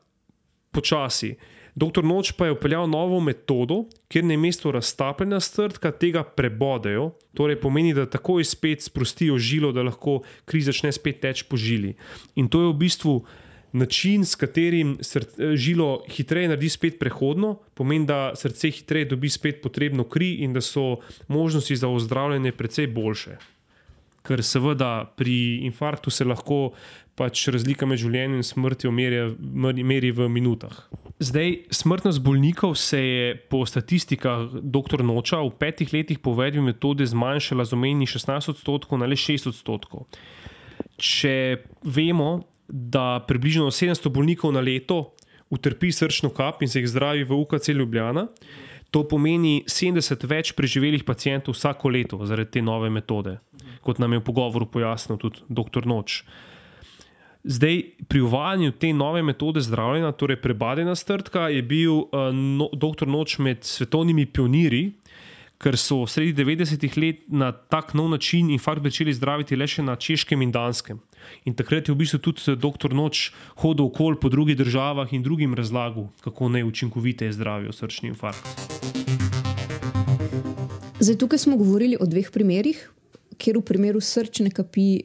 počasi. 0.71 1.35
Doktor 1.75 2.03
Noč 2.03 2.31
pa 2.35 2.45
je 2.45 2.51
upeljal 2.51 2.89
novo 2.89 3.19
metodo, 3.19 3.85
kjer 4.11 4.25
na 4.25 4.37
mesto 4.37 4.71
raztapljanja 4.71 5.39
strdka 5.39 5.91
tega 5.91 6.23
prebodejo, 6.23 7.11
torej 7.33 7.61
pomeni, 7.61 7.93
da 7.93 8.09
takoj 8.09 8.43
spet 8.43 8.83
sprostijo 8.83 9.37
žilo, 9.37 9.71
da 9.71 9.85
lahko 9.87 10.19
kri 10.45 10.61
začne 10.61 10.91
spet 10.91 11.21
teči 11.23 11.47
po 11.49 11.57
žili. 11.57 11.95
In 12.35 12.49
to 12.51 12.61
je 12.61 12.73
v 12.73 12.77
bistvu 12.83 13.15
način, 13.71 14.25
s 14.25 14.35
katerim 14.35 14.97
žilo 15.55 16.03
hitreje 16.11 16.51
naredi 16.51 16.69
spet 16.69 16.99
prehodno, 16.99 17.55
pomeni, 17.73 18.05
da 18.05 18.33
srce 18.35 18.71
hitreje 18.71 19.05
dobi 19.13 19.29
spet 19.29 19.61
potrebno 19.63 20.03
kri 20.03 20.33
in 20.43 20.53
da 20.53 20.61
so 20.61 20.97
možnosti 21.27 21.75
za 21.75 21.87
ozdravljanje 21.87 22.51
precej 22.51 22.87
boljše. 22.87 23.37
Ker 24.21 24.43
seveda 24.45 25.05
pri 25.17 25.65
infarktu 25.65 26.11
se 26.13 26.25
lahko 26.25 26.71
pač 27.17 27.47
razlika 27.53 27.87
med 27.89 27.99
življenjem 28.01 28.39
in 28.39 28.45
smrtjo 28.45 28.91
meri 28.93 30.11
v 30.15 30.27
minutah. 30.31 30.75
Zdaj, 31.21 31.67
smrtnost 31.73 32.21
bolnikov 32.25 32.75
se 32.81 32.99
je 33.01 33.33
po 33.51 33.61
statistikah 33.69 34.47
dr. 34.61 35.03
Noča 35.05 35.41
v 35.43 35.51
petih 35.57 35.91
letih 35.93 36.21
po 36.21 36.33
uvedbi 36.33 36.63
metode 36.65 37.05
zmanjšala 37.05 37.65
z 37.65 37.77
omenjenih 37.77 38.09
16 38.09 38.55
odstotkov 38.55 39.01
na 39.01 39.09
le 39.09 39.17
6 39.19 39.51
odstotkov. 39.51 40.07
Če 40.97 41.61
vemo, 41.85 42.41
da 42.71 43.21
približno 43.27 43.69
700 43.69 44.09
bolnikov 44.09 44.53
na 44.55 44.63
leto 44.63 45.11
utrpi 45.51 45.91
srčno 45.91 46.31
kap 46.33 46.61
in 46.63 46.71
se 46.71 46.79
jih 46.79 46.89
zdravi 46.89 47.27
v 47.27 47.37
UKC 47.43 47.73
Ljubljana, 47.75 48.29
to 48.91 49.03
pomeni 49.07 49.63
70 49.71 50.27
več 50.27 50.51
preživelih 50.55 51.03
pacijentov 51.07 51.55
vsako 51.55 51.89
leto 51.89 52.19
zaradi 52.27 52.57
te 52.57 52.62
nove 52.62 52.91
metode, 52.91 53.38
kot 53.81 54.00
nam 54.03 54.13
je 54.13 54.19
v 54.19 54.25
pogovoru 54.27 54.67
pojasnil 54.67 55.19
tudi 55.21 55.45
dr. 55.48 55.88
Noč. 55.88 56.21
Zdaj, 57.41 57.79
pri 58.05 58.21
uvajanju 58.21 58.75
te 58.77 58.91
nove 58.93 59.24
metode 59.25 59.63
zdravljenja, 59.65 60.12
torej 60.13 60.38
prebadena 60.43 60.93
strdka, 60.95 61.48
je 61.50 61.63
bil 61.65 62.03
uh, 62.03 62.29
no, 62.36 62.67
dr. 62.74 63.10
Noč 63.10 63.39
med 63.41 63.63
svetovnimi 63.65 64.27
pionirji, 64.29 64.91
ker 65.62 65.77
so 65.77 66.03
sredi 66.10 66.36
90-ih 66.38 66.98
let 67.01 67.24
na 67.29 67.51
tak 67.51 67.95
nov 67.98 68.12
način 68.13 68.50
infarkt 68.53 68.86
začeli 68.89 69.13
zdraviti 69.13 69.57
le 69.57 69.67
še 69.69 69.86
na 69.86 69.95
češkem 69.95 70.41
in 70.41 70.53
danskem. 70.53 71.01
In 71.45 71.53
takrat 71.53 71.88
je 71.88 71.93
v 71.93 71.97
bistvu 72.03 72.19
tudi 72.19 72.55
dr. 72.55 72.93
Noč 72.93 73.31
hodil 73.61 73.85
okoli 73.85 74.19
po 74.21 74.29
drugih 74.29 74.57
državah 74.57 75.13
in 75.13 75.23
drugim 75.23 75.53
razlagal, 75.53 76.09
kako 76.21 76.50
neučinkovite 76.50 77.31
zdravijo 77.31 77.71
srčni 77.71 78.09
infarkt. 78.09 78.45
Zdaj, 81.00 81.17
tukaj 81.17 81.39
smo 81.39 81.57
govorili 81.57 81.97
o 82.00 82.05
dveh 82.05 82.29
primerih, 82.31 82.77
kjer 83.38 83.57
v 83.57 83.65
primeru 83.65 84.01
srčne 84.01 84.51
kapi 84.53 85.01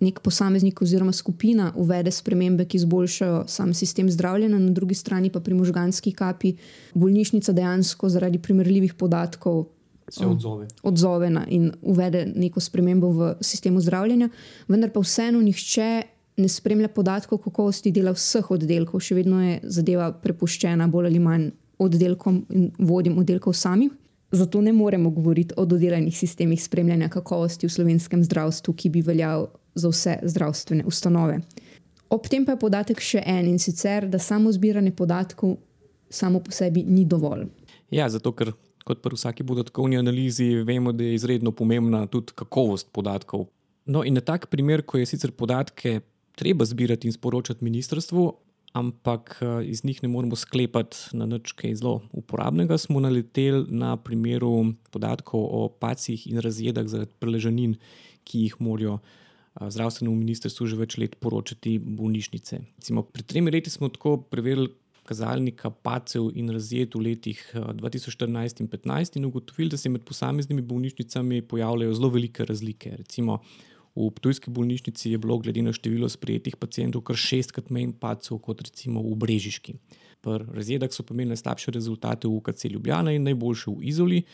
nek 0.00 0.20
posameznik 0.20 0.82
oziroma 0.82 1.12
skupina 1.12 1.72
uvede 1.76 2.10
spremembe, 2.10 2.64
ki 2.64 2.76
izboljšajo 2.76 3.44
sam 3.48 3.74
sistem 3.74 4.10
zdravljenja, 4.10 4.58
na 4.58 4.72
drugi 4.72 4.94
strani 4.94 5.30
pa 5.30 5.40
pri 5.40 5.54
možganski 5.54 6.12
kapi 6.12 6.54
bolnišnica 6.94 7.52
dejansko 7.52 8.08
zaradi 8.08 8.38
primerljivih 8.42 8.94
podatkov 8.94 9.66
se 10.08 10.26
odzove. 10.26 10.66
odzove 10.82 11.30
na 11.30 11.46
in 11.48 11.72
uvede 11.82 12.26
neko 12.36 12.60
spremembo 12.60 13.10
v 13.10 13.34
sistemu 13.40 13.80
zdravljenja, 13.80 14.28
vendar 14.68 14.90
pa 14.90 15.00
vseeno 15.00 15.40
nihče 15.40 16.02
ne 16.36 16.48
spremlja 16.48 16.88
podatkov 16.88 17.38
kakovosti 17.38 17.92
dela 17.92 18.12
vseh 18.12 18.50
oddelkov, 18.50 19.00
še 19.00 19.14
vedno 19.14 19.42
je 19.42 19.60
zadeva 19.62 20.10
prepuščena 20.12 20.88
bolj 20.90 21.10
ali 21.12 21.20
manj 21.22 21.50
oddelkom 21.78 22.44
in 22.50 22.70
vodjem 22.78 23.18
oddelkov 23.18 23.54
samih. 23.54 23.92
Zato 24.34 24.60
ne 24.60 24.72
moremo 24.72 25.10
govoriti 25.14 25.54
o 25.56 25.64
dodelanih 25.64 26.16
sistemih 26.18 26.62
spremljanja 26.62 27.08
kakovosti 27.08 27.68
v 27.68 27.70
slovenskem 27.70 28.24
zdravstvu, 28.24 28.74
ki 28.74 28.90
bi 28.90 29.02
veljal 29.06 29.46
za 29.74 29.88
vse 29.88 30.16
zdravstvene 30.22 30.84
ustanove. 30.86 31.38
Ob 32.10 32.26
tem 32.30 32.44
pa 32.46 32.54
je 32.54 32.62
podatek 32.62 33.00
še 33.00 33.22
en 33.26 33.46
in 33.46 33.58
sicer, 33.58 34.08
da 34.10 34.18
samo 34.18 34.52
zbiranje 34.52 34.90
podatkov 34.96 35.56
samo 36.10 36.40
po 36.40 36.50
sebi 36.50 36.82
ni 36.86 37.04
dovolj. 37.04 37.46
Ja, 37.90 38.08
zato 38.10 38.32
ker 38.34 38.52
kot 38.84 39.02
pri 39.02 39.16
vsaki 39.16 39.44
podatkovni 39.48 39.98
analizi 39.98 40.62
vemo, 40.64 40.92
da 40.92 41.04
je 41.04 41.14
izredno 41.14 41.52
pomembna 41.52 42.06
tudi 42.06 42.36
kakovost 42.36 42.92
podatkov. 42.92 43.46
No, 43.86 44.04
in 44.04 44.16
na 44.16 44.20
tak 44.20 44.48
primer, 44.52 44.82
ko 44.82 44.98
je 44.98 45.06
sicer 45.08 45.32
podatke 45.32 46.00
treba 46.34 46.64
zbirati 46.64 47.08
in 47.08 47.12
sporočati 47.12 47.64
ministrstvu, 47.64 48.24
ampak 48.74 49.38
eh, 49.40 49.66
iz 49.70 49.84
njih 49.84 50.02
ne 50.02 50.08
moremo 50.08 50.36
sklepati 50.36 51.16
na 51.16 51.26
nič 51.26 51.52
kaj 51.52 51.76
zelo 51.80 52.00
uporabnega, 52.12 52.78
smo 52.78 53.00
naleteli 53.00 53.66
na 53.68 53.96
primeru 53.96 54.74
podatkov 54.90 55.44
o 55.44 55.68
pacih 55.68 56.26
in 56.26 56.40
razjedah 56.42 56.88
zaradi 56.88 57.14
preležanin, 57.20 57.76
ki 58.24 58.48
jih 58.48 58.56
morajo 58.60 58.98
zdravstvenemu 59.60 60.16
ministrstvu 60.18 60.66
že 60.66 60.78
več 60.78 60.96
let 60.98 61.14
poročati 61.22 61.76
bolnišnice. 61.78 62.58
Recimo, 62.80 63.04
pred 63.06 63.26
tremi 63.30 63.52
leti 63.54 63.70
smo 63.70 63.88
tako 63.88 64.16
preverili 64.30 64.72
kazalnika 65.04 65.70
pacev 65.70 66.30
in 66.34 66.50
razjed 66.52 66.94
v 66.94 67.02
letih 67.08 67.40
2014 67.54 68.60
in 68.60 68.68
2015 68.68 69.18
in 69.18 69.28
ugotovili, 69.28 69.70
da 69.70 69.76
se 69.76 69.88
med 69.88 70.04
posameznimi 70.04 70.62
bolnišnicami 70.62 71.42
pojavljajo 71.42 71.94
zelo 71.94 72.08
velike 72.08 72.44
razlike. 72.44 72.96
Recimo, 72.96 73.38
v 73.94 74.10
Ptujski 74.10 74.50
bolnišnici 74.50 75.10
je 75.10 75.18
bilo 75.18 75.38
glede 75.38 75.62
na 75.62 75.72
število 75.72 76.08
sprejetih 76.08 76.56
pacijentov 76.56 77.04
kar 77.06 77.16
šestkrat 77.16 77.70
manj 77.70 77.92
pacev 78.00 78.40
kot 78.42 78.64
recimo 78.66 79.02
v 79.02 79.14
Brežiški. 79.14 79.76
Pri 80.24 80.40
razjedah 80.56 80.90
so 80.90 81.04
pa 81.04 81.14
imeli 81.14 81.36
slabše 81.36 81.70
rezultate 81.70 82.28
v 82.28 82.40
UKC 82.40 82.64
Ljubljana 82.72 83.12
in 83.12 83.28
najboljše 83.28 83.70
v 83.70 83.88
Izoli 83.92 84.24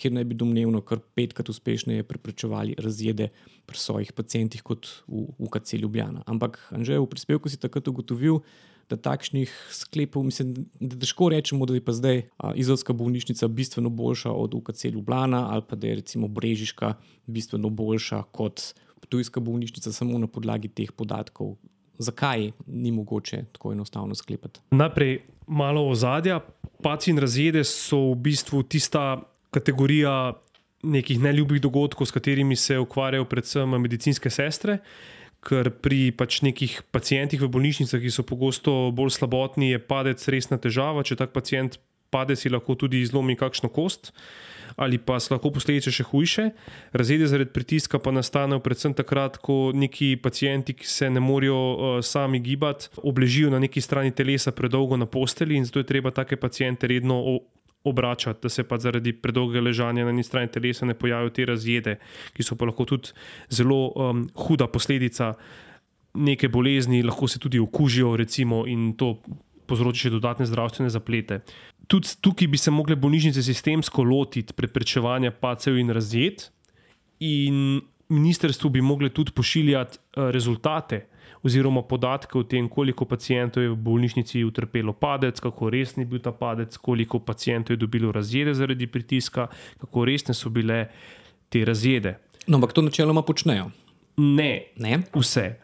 kjer 0.00 0.14
naj 0.16 0.24
bi 0.24 0.38
domnevno 0.38 0.80
kar 0.86 1.02
petkrat 1.14 1.48
uspešneje 1.52 2.06
preprečevali 2.08 2.74
razjede 2.78 3.28
pri 3.66 3.78
svojih 3.78 4.12
pacijentih 4.16 4.62
kot 4.62 4.88
v 5.06 5.26
UKC 5.38 5.74
Ljubljana. 5.82 6.22
Ampak, 6.26 6.58
Anže, 6.70 6.98
v 6.98 7.08
prispevku 7.10 7.52
si 7.52 7.60
takrat 7.60 7.88
ugotovil, 7.88 8.40
da 8.90 8.96
takšnih 8.96 9.52
sklepov, 9.70 10.24
mislim, 10.26 10.54
da 10.80 10.98
težko 10.98 11.28
rečemo, 11.30 11.66
da 11.66 11.74
je 11.74 11.84
pa 11.84 11.92
zdaj 11.92 12.22
izolska 12.54 12.92
bolnišnica 12.92 13.48
bistveno 13.48 13.90
boljša 13.90 14.32
od 14.32 14.54
UKC 14.54 14.84
Ljubljana 14.84 15.46
ali 15.50 15.62
pa 15.68 15.76
da 15.76 15.86
je 15.86 15.94
recimo 15.94 16.28
Brežiška 16.28 16.94
bistveno 17.26 17.70
boljša 17.70 18.22
kot 18.22 18.62
Ptujska 19.00 19.40
bolnišnica 19.40 19.92
samo 19.92 20.18
na 20.18 20.26
podlagi 20.26 20.68
teh 20.68 20.92
podatkov. 20.92 21.56
Zakaj 21.98 22.50
ni 22.66 22.92
mogoče 22.92 23.44
tako 23.52 23.72
enostavno 23.72 24.14
sklepati? 24.14 24.60
Najprej 24.70 25.22
malo 25.46 25.88
ozadja. 25.88 26.40
Paci 26.82 27.10
in 27.10 27.18
razjede 27.18 27.64
so 27.64 28.10
v 28.10 28.14
bistvu 28.14 28.62
tista 28.62 29.22
kategorija 29.50 30.32
nekih 30.82 31.20
neljubih 31.20 31.60
dogodkov, 31.60 32.06
s 32.06 32.10
katerimi 32.10 32.56
se 32.56 32.78
ukvarjajo 32.78 33.24
predvsem 33.24 33.68
medicinske 33.68 34.30
sestre. 34.30 34.78
Ker 35.40 35.70
pri 35.72 36.10
pač 36.12 36.42
nekih 36.44 36.82
pacijentih 36.92 37.40
v 37.40 37.48
bolnišnicah, 37.48 38.00
ki 38.02 38.12
so 38.12 38.24
pogosto 38.26 38.92
bolj 38.92 39.14
slabotni, 39.16 39.72
je 39.72 39.80
padec 39.80 40.20
resna 40.28 40.60
težava. 40.60 41.04
Če 41.06 41.16
tak 41.16 41.32
pacijent 41.32 41.80
pade, 42.10 42.36
si 42.36 42.50
lahko 42.50 42.74
tudi 42.74 43.00
zlomi 43.06 43.38
kakšno 43.38 43.70
kost, 43.72 44.10
ali 44.76 44.98
pa 44.98 45.18
so 45.22 45.34
lahko 45.34 45.52
posledice 45.54 45.92
še 45.94 46.04
hujše. 46.10 46.44
Razjede 46.92 47.28
zaradi 47.30 47.54
pritiska 47.54 48.00
pa 48.02 48.12
nastanejo 48.14 48.62
predvsem 48.64 48.94
takrat, 48.98 49.38
ko 49.42 49.70
neki 49.74 50.16
pacijenti, 50.22 50.74
ki 50.76 50.86
se 50.86 51.10
ne 51.10 51.22
morejo 51.22 51.56
uh, 51.56 51.94
sami 52.04 52.42
gibati, 52.42 52.90
obležijo 53.02 53.50
na 53.54 53.62
neki 53.62 53.80
strani 53.80 54.12
telesa 54.12 54.52
predolgo 54.52 54.98
na 55.00 55.06
posteli 55.06 55.56
in 55.56 55.64
zato 55.68 55.82
je 55.82 55.90
treba 55.90 56.10
take 56.14 56.36
pacijente 56.36 56.90
redno 56.90 57.20
obračati, 57.84 58.40
da 58.42 58.48
se 58.48 58.64
pa 58.68 58.78
zaradi 58.78 59.12
predolgega 59.12 59.62
ležanja 59.64 60.04
na 60.04 60.10
eni 60.10 60.22
strani 60.22 60.50
telesa 60.52 60.86
ne 60.86 60.94
pojavijo 60.94 61.30
te 61.30 61.46
razjede, 61.48 61.96
ki 62.36 62.44
so 62.44 62.56
pa 62.56 62.68
lahko 62.68 62.84
tudi 62.84 63.14
zelo 63.48 63.92
um, 63.94 64.26
huda 64.34 64.68
posledica 64.68 65.34
neke 66.14 66.48
bolezni, 66.48 67.02
lahko 67.02 67.28
se 67.28 67.38
tudi 67.38 67.58
okužijo, 67.58 68.16
recimo, 68.16 68.64
in 68.66 68.92
to 68.98 69.14
povzroči 69.70 70.08
še 70.08 70.14
dodatne 70.16 70.48
zdravstvene 70.50 70.90
zaplete. 70.90 71.40
Tudi 71.90 72.16
tukaj 72.20 72.50
bi 72.50 72.58
se 72.58 72.72
mogle 72.74 72.96
bolnišnice 72.98 73.42
sistemsko 73.42 74.04
lotiti 74.04 74.54
preprečevanja 74.56 75.30
pacev 75.30 75.78
in 75.78 75.94
razjed, 75.94 76.48
in 77.20 77.80
ministrstvo 78.10 78.70
bi 78.74 78.82
mogli 78.82 79.10
tudi 79.14 79.32
pošiljati 79.32 79.98
uh, 79.98 80.28
rezultate 80.34 81.06
oziroma 81.42 81.82
podatke 81.82 82.38
o 82.38 82.42
tem, 82.44 82.68
koliko 82.68 83.04
pacijentov 83.04 83.62
je 83.62 83.70
v 83.72 83.76
bolnišnici 83.76 84.44
utrpelo 84.44 84.92
padec, 84.92 85.40
kako 85.40 85.70
resen 85.70 86.04
je 86.04 86.06
bil 86.06 86.20
ta 86.20 86.32
padec, 86.32 86.76
koliko 86.76 87.18
pacijentov 87.18 87.74
je 87.74 87.80
dobilo 87.80 88.12
razjede 88.12 88.54
zaradi 88.54 88.86
pritiska, 88.86 89.48
kako 89.80 90.04
resne 90.04 90.34
so 90.34 90.50
bile 90.50 90.86
te 91.48 91.64
razjede. 91.64 92.18
No, 92.46 92.56
ampak 92.56 92.72
to 92.72 92.82
načeloma 92.82 93.22
počnejo. 93.22 93.70
Ne, 94.16 94.72
Ne? 94.76 95.02
vse. 95.14 95.56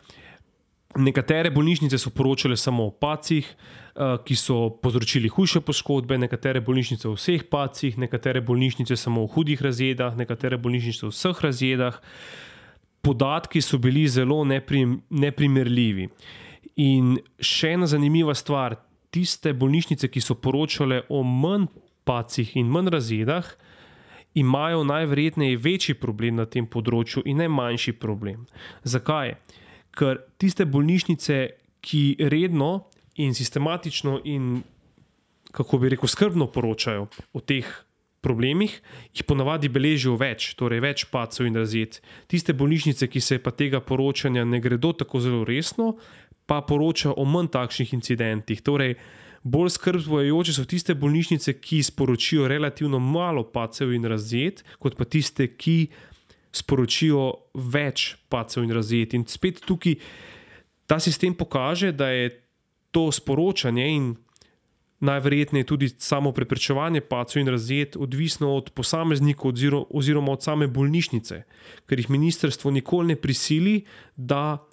Nekatere 0.96 1.50
bolnišnice 1.50 1.98
so 1.98 2.10
poročale 2.10 2.56
samo 2.56 2.86
o 2.86 2.90
pacih, 2.90 3.44
eh, 3.44 4.16
ki 4.24 4.36
so 4.36 4.70
povzročili 4.82 5.28
hujše 5.28 5.60
poškodbe, 5.60 6.18
nekatere 6.18 6.60
bolnišnice 6.60 7.08
o 7.08 7.12
vseh 7.12 7.44
pacih, 7.50 7.98
nekatere 7.98 8.40
bolnišnice 8.40 8.96
samo 8.96 9.24
o 9.24 9.26
hudih 9.26 9.62
razjedah, 9.62 10.16
nekatere 10.16 10.56
bolnišnice 10.56 11.06
o 11.06 11.12
vseh 11.12 11.40
razjedah. 11.40 12.00
Podatki 13.02 13.62
so 13.62 13.78
bili 13.78 14.06
zelo 14.08 14.44
neprim, 14.44 15.00
neprimerljivi. 15.10 16.08
In 16.82 17.16
še 17.40 17.72
ena 17.76 17.86
zanimiva 17.88 18.34
stvar, 18.34 18.76
tiste 19.14 19.52
bolnišnice, 19.56 20.10
ki 20.12 20.20
so 20.20 20.36
poročale 20.36 21.02
o 21.08 21.22
manj 21.22 21.68
pacih 22.06 22.56
in 22.56 22.68
manj 22.70 22.90
razjedah, 22.94 23.48
imajo 24.36 24.84
najverjetneje 24.84 25.56
večji 25.56 25.94
problem 25.96 26.36
na 26.36 26.44
tem 26.44 26.66
področju 26.68 27.22
in 27.24 27.40
ne 27.40 27.48
manjši 27.48 27.96
problem. 27.96 28.44
Zakaj? 28.84 29.36
Ker 29.96 30.20
tiste 30.36 30.66
bolnišnice, 30.68 31.38
ki 31.80 32.02
redno 32.28 32.88
in 33.22 33.32
sistematično 33.34 34.18
in 34.28 34.58
kako 35.56 35.78
bi 35.80 35.88
rekel, 35.94 36.10
skrbno 36.10 36.50
poročajo 36.52 37.06
o 37.32 37.40
teh 37.40 37.68
problemih, 38.26 38.74
jih 39.14 39.24
ponavadi 39.28 39.70
beležijo 39.70 40.16
več, 40.18 40.50
torej 40.58 40.82
več 40.82 41.04
pacov 41.12 41.46
in 41.46 41.58
razjed. 41.58 42.00
Tiste 42.30 42.56
bolnišnice, 42.58 43.06
ki 43.06 43.22
se 43.22 43.38
pa 43.42 43.54
tega 43.54 43.78
poročanja 43.80 44.42
ne 44.44 44.58
gredo 44.62 44.90
tako 44.98 45.22
zelo 45.22 45.44
resno, 45.46 45.94
pa 46.46 46.60
poročajo 46.66 47.14
o 47.14 47.26
manj 47.28 47.52
takšnih 47.54 47.94
incidentih. 47.94 48.62
Torej, 48.66 48.96
bolj 49.46 49.72
skrb 49.76 50.02
vzbujajoče 50.02 50.56
so 50.56 50.66
tiste 50.66 50.94
bolnišnice, 50.98 51.56
ki 51.62 51.82
sporočijo 51.86 52.48
relativno 52.50 52.98
malo 52.98 53.46
pacev 53.52 53.94
in 53.94 54.06
razjed, 54.10 54.64
kot 54.82 54.98
pa 54.98 55.06
tiste, 55.06 55.52
ki 55.54 55.78
sporočijo 56.56 57.28
več 57.54 58.14
pacev 58.32 58.66
in 58.66 58.74
razjed. 58.74 59.14
In 59.14 59.26
spet 59.30 59.62
tukaj 59.66 59.98
ta 60.86 60.98
sistem 61.02 61.34
pokaže, 61.34 61.92
da 61.92 62.10
je 62.10 62.30
to 62.90 63.10
sporočanje 63.12 63.86
in 63.86 64.14
najverjetneje 65.00 65.64
tudi 65.64 65.88
samo 65.88 66.32
preprečevanje 66.32 67.00
pacov 67.00 67.40
in 67.40 67.48
razjed 67.48 67.96
odvisno 67.98 68.54
od 68.54 68.70
posameznikov 68.70 69.52
oziro- 69.52 69.84
oziroma 69.90 70.32
od 70.32 70.42
same 70.42 70.66
bolnišnice, 70.66 71.42
ker 71.86 71.98
jih 71.98 72.10
ministrstvo 72.10 72.70
nikoli 72.70 73.06
ne 73.06 73.16
prisili, 73.16 73.84
da 74.16 74.66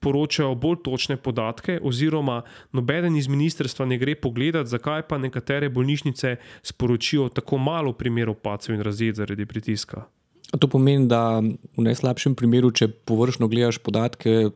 poročajo 0.00 0.54
bolj 0.54 0.76
točne 0.84 1.16
podatke, 1.16 1.80
oziroma 1.82 2.42
nobeden 2.72 3.16
iz 3.16 3.28
ministrstva 3.28 3.86
ne 3.86 3.98
gre 3.98 4.14
pogledat, 4.14 4.66
zakaj 4.66 5.02
pa 5.08 5.18
nekatere 5.18 5.68
bolnišnice 5.68 6.36
sporočijo 6.62 7.28
tako 7.28 7.58
malo 7.58 7.92
primerov 7.92 8.34
pacev 8.34 8.74
in 8.74 8.84
razjed 8.86 9.16
zaradi 9.16 9.46
pritiska. 9.46 10.04
To 10.58 10.68
pomeni, 10.70 11.08
da 11.10 11.40
v 11.40 11.82
najslabšem 11.82 12.36
primeru, 12.38 12.70
če 12.70 12.86
površno 12.88 13.48
gledaš 13.50 13.80
podatke, 13.82 14.50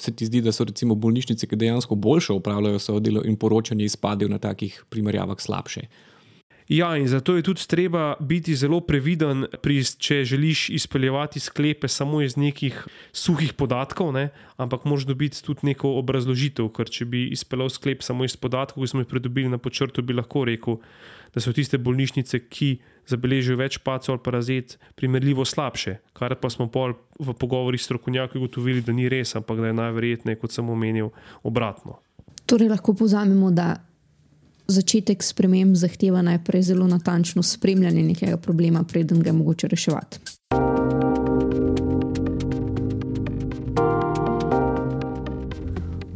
se 0.00 0.14
ti 0.16 0.26
zdi, 0.26 0.40
da 0.40 0.52
so 0.52 0.64
recimo 0.64 0.94
bolnišnice, 0.94 1.46
ki 1.46 1.56
dejansko 1.56 1.94
boljše 1.94 2.32
upravljajo 2.32 2.78
svoje 2.78 3.00
delo 3.00 3.24
in 3.24 3.36
poročanje 3.36 3.84
izpadejo 3.84 4.28
na 4.28 4.38
takih 4.38 4.84
primerjavah 4.88 5.40
slabše. 5.40 5.86
Ja, 6.70 6.94
in 6.96 7.08
zato 7.10 7.34
je 7.34 7.42
tudi 7.42 7.66
treba 7.66 8.14
biti 8.20 8.54
zelo 8.54 8.78
previden, 8.80 9.42
pri, 9.58 9.80
če 9.82 10.20
želiš 10.24 10.68
izpeljevati 10.70 11.40
sklepe 11.42 11.88
samo 11.90 12.20
iz 12.22 12.36
nekih 12.38 12.76
suhih 13.12 13.56
podatkov, 13.58 14.12
ne? 14.14 14.28
ampak 14.56 14.84
moraš 14.86 15.08
dobiti 15.08 15.42
tudi 15.42 15.66
neko 15.66 15.96
obrazložitev. 15.98 16.68
Ker 16.70 16.86
če 16.86 17.08
bi 17.10 17.24
izpeljal 17.34 17.72
sklep 17.74 18.06
samo 18.06 18.22
iz 18.24 18.38
podatkov, 18.38 18.84
ki 18.84 18.92
smo 18.92 19.02
jih 19.02 19.10
pridobili 19.10 19.50
na 19.50 19.58
počrtu, 19.58 20.06
bi 20.06 20.14
lahko 20.14 20.44
rekel, 20.46 20.78
da 21.34 21.40
so 21.40 21.52
tiste 21.52 21.78
bolnišnice, 21.78 22.40
ki 22.50 22.70
zabeležijo 23.10 23.58
več 23.58 23.78
pacov 23.84 24.14
ali 24.14 24.22
pa 24.24 24.34
razjed, 24.34 24.76
primerljivo 24.94 25.44
slabše. 25.44 25.98
Kar 26.12 26.34
pa 26.40 26.50
smo 26.50 26.68
pol 26.70 26.94
v 27.18 27.34
pogovorih 27.34 27.80
s 27.80 27.88
strokovnjaki 27.88 28.38
ugotovili, 28.38 28.82
da 28.82 28.92
ni 28.92 29.08
res, 29.08 29.34
ampak 29.36 29.60
da 29.60 29.70
je 29.70 29.78
najverjetneje, 29.78 30.40
kot 30.40 30.54
sem 30.54 30.68
omenil, 30.70 31.10
obratno. 31.42 32.00
Torej, 32.46 32.70
lahko 32.70 32.94
povzamemo, 32.98 33.50
da 33.54 33.76
začetek 34.70 35.22
sprememb 35.22 35.74
zahteva 35.74 36.22
najprej 36.22 36.62
zelo 36.62 36.86
natančno 36.86 37.42
spremljanje 37.42 38.02
nekega 38.02 38.36
problema, 38.36 38.84
preden 38.84 39.22
ga 39.22 39.30
je 39.30 39.38
mogoče 39.38 39.68
reševati. 39.68 40.20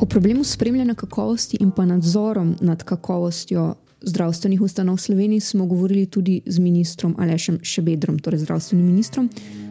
O 0.00 0.07
problemu 0.07 0.44
spremljanja 0.44 0.94
kakovosti 0.94 1.57
in 1.61 1.70
pa 1.70 1.85
nadzorom 1.85 2.57
nad 2.61 2.83
kakovostjo 2.83 3.74
zdravstvenih 4.07 4.61
ustanov 4.61 4.97
v 4.97 5.01
Sloveniji 5.01 5.40
smo 5.40 5.67
govorili 5.67 6.07
tudi 6.07 6.43
z 6.47 6.59
ministrom 6.59 7.17
Alešem 7.19 7.59
Šebedrom, 7.62 8.19
torej 8.19 8.45
zdravstvenim 8.45 8.87
ministrom, 8.87 9.31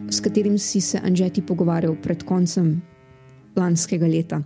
s 0.10 0.20
katerim 0.20 0.58
si 0.58 0.82
se 0.82 1.00
Anžeti 1.04 1.42
pogovarjal 1.42 1.96
pred 2.02 2.24
koncem 2.24 2.82
lanskega 3.56 4.08
leta. 4.08 4.42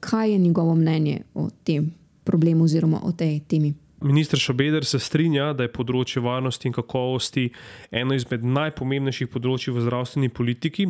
Kaj 0.00 0.32
je 0.32 0.38
njegovo 0.38 0.74
mnenje 0.74 1.22
o 1.34 1.50
tem 1.64 1.92
problemu 2.24 2.64
oziroma 2.64 3.00
o 3.02 3.12
tej 3.12 3.40
temi? 3.40 3.74
Ministr 4.02 4.38
Šabeder 4.38 4.84
se 4.84 4.98
strinja, 4.98 5.52
da 5.54 5.62
je 5.62 5.70
področje 5.70 6.22
varnosti 6.22 6.66
in 6.66 6.74
kakovosti 6.74 7.44
eno 7.94 8.16
izmed 8.18 8.42
najpomembnejših 8.42 9.30
področji 9.30 9.74
v 9.74 9.84
zdravstveni 9.86 10.28
politiki, 10.34 10.88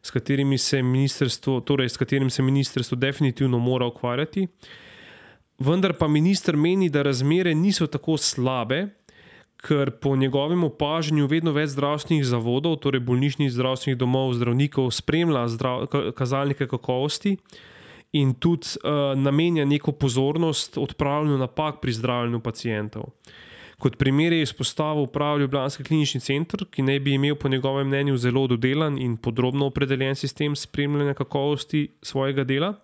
s, 0.00 0.10
katerimi 0.10 0.58
se 0.58 0.80
ministrstvo- 0.82 1.60
torej, 1.64 1.92
s 1.92 2.00
katerim 2.00 2.30
se 2.30 2.42
ministrstvo 2.42 2.96
definitivno 2.96 3.58
mora 3.58 3.86
ukvarjati. 3.86 4.48
Vendar 5.58 5.94
pa 5.94 6.08
minister 6.08 6.56
meni, 6.56 6.88
da 6.90 7.02
razmere 7.02 7.54
niso 7.54 7.86
tako 7.86 8.16
slabe, 8.16 8.88
ker 9.64 9.90
po 9.90 10.16
njegovem 10.16 10.64
opažanju 10.64 11.26
vedno 11.26 11.52
več 11.54 11.72
zdravstvenih 11.72 12.24
zavodov, 12.26 12.76
torej 12.84 13.00
bolnišnic, 13.06 13.52
zdravstvenih 13.54 13.96
domov, 13.98 14.34
zdravnikov, 14.36 14.90
spremlja 14.92 15.46
zdrav, 15.54 15.86
ka- 15.92 16.10
kazalnike 16.16 16.68
kakovosti 16.68 17.36
in 18.14 18.34
tudi 18.34 18.76
uh, 18.82 19.14
namenja 19.18 19.64
neko 19.66 19.92
pozornost 19.98 20.76
odpravljanju 20.78 21.38
napak 21.40 21.80
pri 21.82 21.92
zdravljenju 21.96 22.40
pacijentov. 22.40 23.08
Kot 23.78 23.96
primer 23.98 24.32
je 24.32 24.42
izpostavil 24.42 25.06
prav 25.10 25.40
Ljubljanski 25.40 25.84
klinični 25.84 26.20
center, 26.20 26.62
ki 26.70 26.82
naj 26.82 27.00
bi 27.00 27.16
imel 27.18 27.34
po 27.34 27.48
njegovem 27.48 27.88
mnenju 27.88 28.16
zelo 28.16 28.46
dodelan 28.46 28.98
in 28.98 29.16
podrobno 29.16 29.66
opredeljen 29.66 30.14
sistem 30.14 30.54
spremljanja 30.56 31.14
kakovosti 31.14 31.88
svojega 32.02 32.44
dela. 32.44 32.74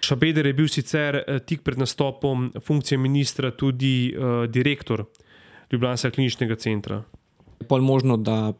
Šabeder 0.00 0.46
je 0.46 0.54
bil 0.54 0.68
sicer 0.68 1.20
eh, 1.20 1.38
tik 1.46 1.62
pred 1.66 1.78
nastopom 1.78 2.52
funkcije 2.64 2.98
ministra 2.98 3.50
tudi 3.50 4.14
uh, 4.14 4.44
direktor 4.50 5.04
Ljubljanskega 5.72 6.14
kliničnega 6.14 6.56
centra. 6.56 7.02
Je 7.60 7.66
pa 7.68 7.78
možno, 7.82 8.16
da 8.16 8.52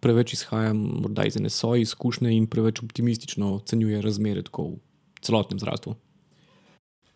preveč 0.00 0.32
izhajam 0.32 0.76
morda 0.76 1.24
iz 1.24 1.36
ene 1.36 1.50
svoje 1.50 1.82
izkušnje 1.82 2.32
in 2.36 2.46
preveč 2.46 2.82
optimistično 2.82 3.54
ocenjuje 3.54 4.00
razmere 4.02 4.42
tako 4.42 4.62
v 4.62 4.78
celotnem 5.20 5.58
zdravstvu. 5.58 5.94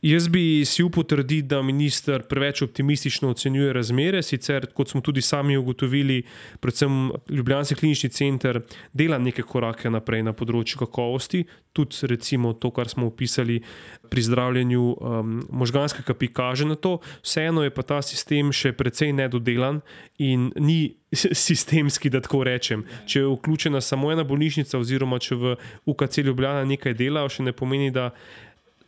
Jaz 0.03 0.29
bi 0.29 0.65
si 0.65 0.83
upal 0.85 1.05
trditi, 1.09 1.49
da 1.49 1.63
minister 1.63 2.23
preveč 2.29 2.61
optimistično 2.63 3.31
ocenjuje 3.33 3.73
razmere, 3.73 4.21
sicer, 4.23 4.67
kot 4.77 4.93
smo 4.93 5.01
tudi 5.01 5.23
sami 5.23 5.57
ugotovili, 5.57 6.23
predvsem 6.61 7.11
Ljubljanski 7.29 7.75
klinični 7.75 8.11
center 8.11 8.61
dela 8.93 9.19
neke 9.19 9.43
korake 9.43 9.91
naprej 9.91 10.23
na 10.23 10.35
področju 10.37 10.83
kakovosti, 10.85 11.47
tudi 11.73 12.09
recimo 12.13 12.53
to, 12.53 12.71
kar 12.77 12.89
smo 12.89 13.07
opisali 13.07 13.63
pri 14.11 14.23
zdravljenju 14.23 14.85
um, 14.85 15.41
možganskega 15.51 16.07
kapi, 16.13 16.29
kaže 16.29 16.69
na 16.69 16.77
to. 16.77 16.99
Vseeno 17.25 17.65
je 17.65 17.73
pa 17.73 17.83
ta 17.83 18.03
sistem 18.05 18.53
še 18.53 18.73
precej 18.77 19.13
nedodelan 19.17 19.81
in 20.19 20.51
ni 20.57 20.97
sistemski, 21.47 22.13
da 22.13 22.21
tako 22.21 22.45
rečem. 22.45 22.85
Če 23.09 23.25
je 23.25 23.33
vključena 23.33 23.81
samo 23.81 24.13
ena 24.13 24.25
bolnišnica, 24.29 24.79
oziroma 24.79 25.19
če 25.19 25.41
v 25.41 25.57
UKC 25.89 26.25
Ljubljana 26.27 26.65
nekaj 26.69 26.97
dela, 26.97 27.25
še 27.29 27.49
ne 27.49 27.57
pomeni, 27.57 27.91
da 27.91 28.13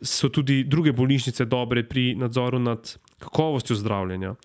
so 0.01 0.29
tudi 0.29 0.63
druge 0.63 0.91
bolnišnice 0.91 1.45
dobre 1.45 1.83
pri 1.83 2.15
nadzoru 2.15 2.59
nad 2.59 2.97
kakovostjo 3.19 3.75
zdravljenja. 3.75 4.35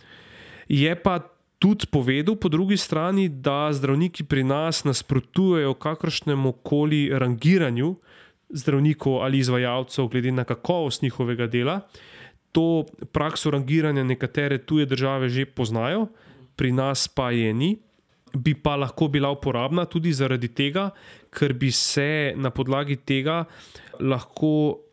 Je 0.68 0.94
pa 1.02 1.20
tudi 1.58 1.86
povedal, 1.90 2.36
po 2.36 2.48
drugi 2.48 2.76
strani, 2.76 3.28
da 3.28 3.72
zdravniki 3.72 4.24
pri 4.24 4.44
nas 4.44 4.84
nasprotujejo 4.84 5.74
kakršnemu 5.74 6.52
koli 6.52 7.08
rangiranju 7.12 7.94
zdravnikov 8.48 9.22
ali 9.24 9.38
izvajalcev, 9.38 10.08
glede 10.08 10.32
na 10.32 10.44
kakovost 10.44 11.02
njihovega 11.02 11.46
dela. 11.46 11.80
To 12.52 12.84
prakso 13.12 13.50
rangiranja 13.50 14.04
nekatere 14.04 14.58
tuje 14.58 14.86
države 14.86 15.28
že 15.28 15.46
poznajo, 15.46 16.06
pri 16.56 16.72
nas 16.72 17.08
pa 17.08 17.30
je 17.30 17.54
ni. 17.54 17.76
Bi 18.34 18.54
pa 18.54 18.76
lahko 18.76 19.08
bila 19.08 19.30
uporabna 19.30 19.84
tudi 19.84 20.12
zaradi 20.12 20.48
tega, 20.48 20.90
ker 21.30 21.52
bi 21.54 21.70
se 21.70 22.34
na 22.36 22.50
podlagi 22.50 22.96
tega 22.96 23.44
lahko 24.00 24.83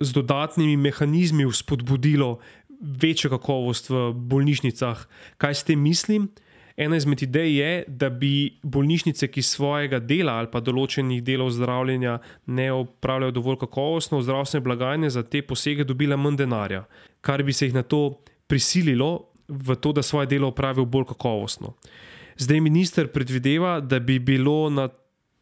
z 0.00 0.12
dodatnimi 0.12 0.76
mehanizmi 0.76 1.46
vzpodbudilo 1.46 2.38
večjo 2.80 3.30
kakovost 3.30 3.90
v 3.90 4.12
bolnišnicah. 4.12 5.06
Kaj 5.38 5.54
s 5.54 5.64
tem 5.64 5.80
mislim? 5.80 6.28
Ena 6.76 6.96
izmed 6.96 7.22
idej 7.22 7.56
je, 7.56 7.84
da 7.88 8.10
bi 8.10 8.58
bolnišnice, 8.62 9.30
ki 9.32 9.42
svojega 9.42 9.96
dela 9.98 10.34
ali 10.36 10.50
pa 10.52 10.60
določenih 10.60 11.22
delov 11.24 11.54
zdravljenja 11.56 12.18
ne 12.52 12.66
opravljajo 12.72 13.32
dovolj 13.32 13.56
kakovostno, 13.64 14.20
zdravstvene 14.20 14.64
blagajne 14.64 15.10
za 15.10 15.22
te 15.22 15.40
posege 15.42 15.86
dobile 15.88 16.16
manj 16.20 16.36
denarja, 16.42 16.84
kar 17.24 17.42
bi 17.42 17.56
se 17.56 17.70
jih 17.70 17.78
na 17.78 17.82
to 17.82 18.20
prisililo 18.46 19.30
v 19.48 19.78
to, 19.80 19.94
da 19.96 20.02
svoje 20.02 20.28
delo 20.28 20.52
opravijo 20.52 20.84
bolj 20.84 21.08
kakovostno. 21.14 21.72
Zdaj 22.36 22.60
minister 22.60 23.08
predvideva, 23.08 23.80
da 23.80 23.98
bi 23.98 24.18
bilo 24.18 24.68
na 24.68 24.90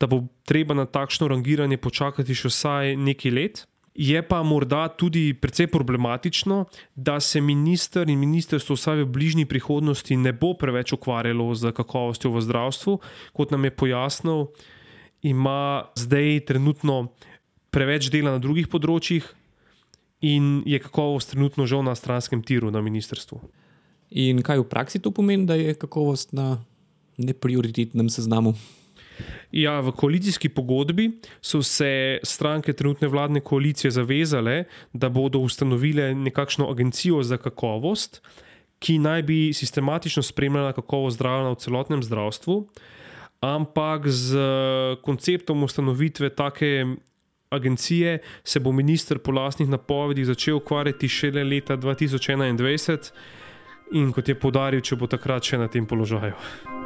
da 0.00 0.06
bo 0.06 0.24
treba 0.44 0.74
na 0.74 0.84
takšno 0.86 1.28
rangiranje 1.30 1.78
počakati 1.78 2.34
še 2.34 2.50
vsaj 2.50 2.96
nekaj 3.00 3.32
let. 3.32 3.62
Je 3.94 4.18
pa 4.26 4.42
morda 4.42 4.88
tudi 4.88 5.34
precej 5.38 5.68
problematično, 5.70 6.64
da 6.94 7.20
se 7.20 7.40
minister 7.40 8.08
in 8.10 8.18
ministrstvo 8.18 8.74
vsaj 8.74 9.04
v 9.04 9.06
bližnji 9.06 9.44
prihodnosti 9.46 10.16
ne 10.16 10.32
bo 10.32 10.54
preveč 10.58 10.92
ukvarjalo 10.92 11.54
z 11.54 11.70
kakovostjo 11.72 12.32
v 12.34 12.42
zdravstvu, 12.42 12.98
kot 13.32 13.54
nam 13.54 13.64
je 13.64 13.70
pojasnil, 13.70 14.46
ima 15.22 15.86
zdaj 15.94 16.40
trenutno 16.50 17.14
preveč 17.70 18.10
dela 18.10 18.34
na 18.34 18.42
drugih 18.42 18.66
področjih 18.66 19.30
in 20.26 20.62
je 20.66 20.82
kakovost 20.82 21.30
trenutno 21.30 21.66
žal 21.66 21.86
na 21.86 21.94
stranskem 21.94 22.42
tiru 22.42 22.74
na 22.74 22.82
ministrstvu. 22.82 23.38
In 24.10 24.42
kaj 24.42 24.58
v 24.58 24.70
praksi 24.70 24.98
to 24.98 25.14
pomeni, 25.14 25.46
da 25.46 25.54
je 25.54 25.74
kakovost 25.74 26.34
na 26.34 26.58
neprioritetnem 27.18 28.10
seznamu? 28.10 28.54
Ja, 29.52 29.78
v 29.80 29.92
koalicijski 29.92 30.48
pogodbi 30.48 31.10
so 31.40 31.62
se 31.62 32.18
stranke 32.22 32.72
trenutne 32.72 33.08
vladne 33.08 33.40
koalicije 33.40 33.90
zavezale, 33.90 34.64
da 34.92 35.08
bodo 35.08 35.38
ustanovile 35.38 36.14
nekakšno 36.14 36.70
agencijo 36.70 37.22
za 37.22 37.36
kakovost, 37.36 38.20
ki 38.78 38.98
naj 38.98 39.22
bi 39.22 39.52
sistematično 39.52 40.22
spremljala 40.22 40.72
kakovost 40.72 41.16
zdravja 41.16 41.54
v 41.54 41.60
celotnem 41.62 42.02
zdravstvu, 42.02 42.58
ampak 43.40 44.08
z 44.08 44.38
konceptom 45.02 45.62
ustanovitve 45.62 46.30
take 46.34 46.84
agencije 47.50 48.18
se 48.44 48.60
bo 48.60 48.72
minister 48.72 49.18
po 49.18 49.32
lastnih 49.32 49.68
napovedih 49.68 50.26
začel 50.26 50.56
ukvarjati 50.56 51.08
šele 51.08 51.44
leta 51.44 51.76
2021 51.76 53.12
in 53.92 54.12
kot 54.12 54.28
je 54.28 54.34
podaril, 54.34 54.80
če 54.80 54.96
bo 54.96 55.06
takrat 55.06 55.44
še 55.44 55.60
na 55.60 55.68
tem 55.68 55.86
položaju. 55.86 56.83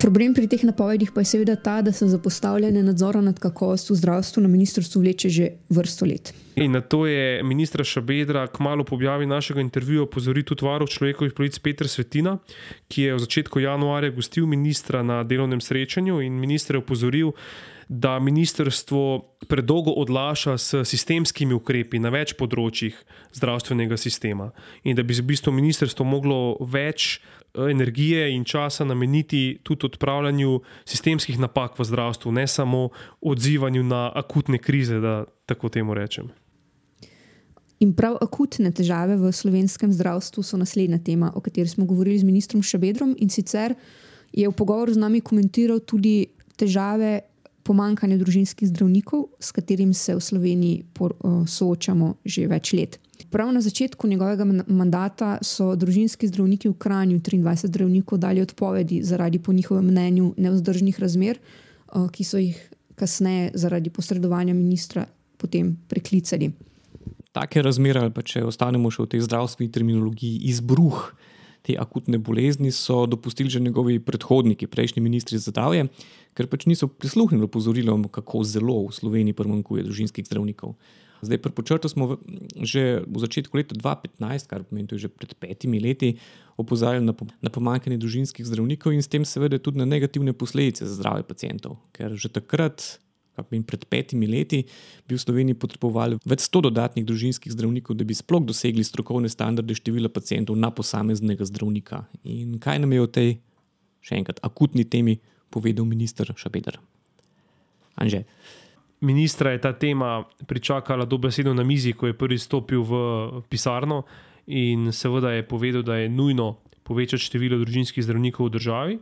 Problem 0.00 0.32
pri 0.32 0.48
teh 0.48 0.62
napovedih 0.64 1.10
pa 1.12 1.20
je 1.20 1.28
seveda 1.28 1.58
ta, 1.60 1.82
da 1.84 1.92
se 1.92 2.06
zapostavljanje 2.08 2.82
nadzora 2.82 3.20
nad 3.20 3.38
kakovostjo 3.38 3.96
zdravstva 3.96 4.42
na 4.42 4.48
ministrstvu 4.48 5.02
vleče 5.02 5.28
že 5.28 5.48
vrsto 5.68 6.06
let. 6.08 6.32
In 6.56 6.72
na 6.72 6.80
to 6.80 7.04
je 7.06 7.42
ministra 7.42 7.84
Šabedra 7.84 8.46
kmalo 8.46 8.84
po 8.84 8.94
objavi 8.94 9.26
našega 9.26 9.60
intervjuja 9.60 10.02
opozoril 10.02 10.44
tudi 10.44 10.64
varuh 10.64 10.88
človekovih 10.88 11.32
pravic 11.32 11.58
Petr 11.58 11.88
Svetina, 11.88 12.38
ki 12.88 13.02
je 13.02 13.14
v 13.14 13.20
začetku 13.20 13.60
januarja 13.60 14.10
gostil 14.10 14.46
ministra 14.46 15.02
na 15.02 15.20
delovnem 15.24 15.60
srečanju 15.60 16.20
in 16.20 16.40
minister 16.40 16.76
je 16.76 16.80
opozoril, 16.80 17.32
da 17.88 18.18
ministrstvo 18.18 19.36
predolgo 19.48 19.90
odlaša 19.90 20.58
s 20.58 20.74
sistemskimi 20.84 21.54
ukrepi 21.54 21.98
na 21.98 22.08
več 22.14 22.36
področjih 22.38 22.94
zdravstvenega 23.34 23.98
sistema 23.98 24.52
in 24.84 24.96
da 24.96 25.02
bi 25.02 25.16
v 25.18 25.26
bistvu 25.32 25.52
ministrstvo 25.52 26.06
moglo 26.06 26.54
več 26.60 27.18
energije 27.54 28.34
in 28.34 28.44
časa 28.44 28.84
nameniti 28.84 29.58
tudi 29.62 29.86
odpravljanju 29.86 30.60
sistemskih 30.84 31.38
napak 31.38 31.78
v 31.78 31.84
zdravstvu, 31.84 32.32
ne 32.32 32.46
samo 32.46 32.88
odzivanju 33.20 33.82
na 33.82 34.12
akutne 34.14 34.58
krize, 34.58 35.00
da 35.00 35.24
tako 35.46 35.68
temu 35.68 35.94
rečem. 35.94 36.30
In 37.80 37.94
prav 37.96 38.18
akutne 38.20 38.70
težave 38.76 39.16
v 39.16 39.32
slovenskem 39.32 39.92
zdravstvu 39.92 40.42
so 40.44 40.58
naslednja 40.60 40.98
tema, 40.98 41.32
o 41.34 41.40
kateri 41.40 41.68
smo 41.68 41.86
govorili 41.88 42.18
z 42.18 42.28
ministrom 42.28 42.62
Šabedrom. 42.62 43.16
In 43.18 43.30
sicer 43.32 43.74
je 44.32 44.48
v 44.48 44.52
pogovoru 44.52 44.92
z 44.92 45.00
nami 45.00 45.20
komentiral 45.20 45.80
tudi 45.80 46.28
težave 46.60 47.20
pomankanje 47.64 48.18
družinskih 48.20 48.68
zdravnikov, 48.68 49.30
s 49.40 49.52
katerim 49.52 49.94
se 49.94 50.14
v 50.14 50.20
Sloveniji 50.20 50.84
soočamo 51.46 52.14
že 52.24 52.46
več 52.46 52.72
let. 52.76 53.00
Prav 53.30 53.52
na 53.52 53.60
začetku 53.60 54.08
njegovega 54.08 54.44
mandata 54.66 55.38
so 55.42 55.76
družinski 55.76 56.26
zdravniki 56.28 56.68
v 56.68 56.74
Kranju 56.74 57.20
23 57.20 57.66
zdravnikov 57.66 58.18
dali 58.18 58.42
odpovedi 58.42 59.02
zaradi, 59.02 59.38
po 59.38 59.52
njihovem 59.52 59.86
mnenju, 59.86 60.34
neuzdržnih 60.36 61.00
razmer, 61.00 61.38
ki 62.12 62.24
so 62.24 62.38
jih 62.38 62.58
kasneje 62.94 63.50
zaradi 63.54 63.90
posredovanja 63.90 64.54
ministra 64.54 65.06
potem 65.36 65.76
preklicali. 65.88 66.50
Take 67.32 67.62
razmere, 67.62 68.10
pa 68.10 68.22
če 68.26 68.42
ostanemo 68.44 68.90
še 68.90 69.04
v 69.04 69.10
tej 69.14 69.24
zdravstveni 69.28 69.70
terminologiji, 69.72 70.42
izbruh 70.50 71.12
te 71.70 71.78
akutne 71.78 72.18
bolezni 72.18 72.72
so 72.74 73.06
dopustili 73.06 73.50
že 73.50 73.60
njegovi 73.60 73.98
predhodniki, 74.00 74.66
prejšnji 74.66 75.02
ministri 75.02 75.38
za 75.38 75.50
zdravje, 75.50 75.86
ker 76.34 76.46
pač 76.50 76.66
niso 76.66 76.88
prisluhnili 76.88 77.46
opozorilom, 77.46 78.08
kako 78.10 78.44
zelo 78.44 78.86
v 78.88 78.94
Sloveniji 78.94 79.36
primankuje 79.38 79.86
družinskih 79.86 80.26
zdravnikov. 80.26 80.74
Zdaj, 81.20 81.38
prpočrto 81.44 81.88
smo 81.88 82.06
v, 82.06 82.12
že 82.64 83.04
v 83.04 83.16
začetku 83.20 83.52
leta 83.52 83.76
2015, 83.76 84.48
kar 84.48 84.64
pomeni, 84.64 84.88
da 84.88 84.96
je 84.96 85.04
že 85.04 85.12
pred 85.12 85.36
petimi 85.36 85.76
leti, 85.76 86.16
opozarjali 86.56 87.04
na, 87.04 87.12
na 87.44 87.50
pomankanje 87.52 88.00
družinskih 88.00 88.44
zdravnikov 88.48 88.96
in 88.96 89.04
s 89.04 89.08
tem 89.12 89.24
seveda 89.24 89.60
tudi 89.60 89.84
na 89.84 89.84
negativne 89.84 90.32
posledice 90.32 90.88
za 90.88 90.96
zdravje 90.96 91.28
pacijentov. 91.28 91.76
Ker 91.92 92.16
že 92.16 92.32
takrat 92.32 93.00
pred 93.66 93.84
petimi 93.88 94.26
leti 94.26 94.64
bi 95.08 95.14
v 95.14 95.20
Sloveniji 95.20 95.54
potrebovali 95.54 96.18
več 96.24 96.46
sto 96.48 96.60
dodatnih 96.60 97.06
družinskih 97.06 97.52
zdravnikov, 97.52 97.96
da 97.96 98.04
bi 98.04 98.14
sploh 98.14 98.44
dosegli 98.44 98.84
strokovne 98.84 99.28
standarde 99.28 99.74
števila 99.74 100.08
pacijentov 100.12 100.56
na 100.56 100.70
posameznega 100.70 101.44
zdravnika. 101.44 102.04
In 102.24 102.58
kaj 102.60 102.82
nam 102.82 102.92
je 102.92 103.00
o 103.00 103.08
tej, 103.08 103.30
še 104.04 104.20
enkrat, 104.20 104.42
akutni 104.42 104.84
temi 104.84 105.18
povedal 105.50 105.88
minister 105.88 106.32
Šabeder? 106.36 106.80
Anže. 108.00 108.24
Ministra 109.00 109.54
je 109.54 109.60
ta 109.60 109.72
tema 109.72 110.24
pričakala 110.46 111.06
dobesedno 111.08 111.54
na 111.54 111.64
mizi, 111.64 111.94
ko 111.96 112.06
je 112.06 112.18
prvi 112.18 112.36
stopil 112.38 112.84
v 112.84 112.92
pisarno 113.48 114.04
in 114.46 114.92
seveda 114.92 115.32
je 115.32 115.46
povedal, 115.48 115.82
da 115.82 115.96
je 115.96 116.08
nujno 116.08 116.58
povečati 116.84 117.22
število 117.22 117.56
družinskih 117.62 118.04
zdravnikov 118.04 118.50
v 118.50 118.54
državi. 118.58 118.98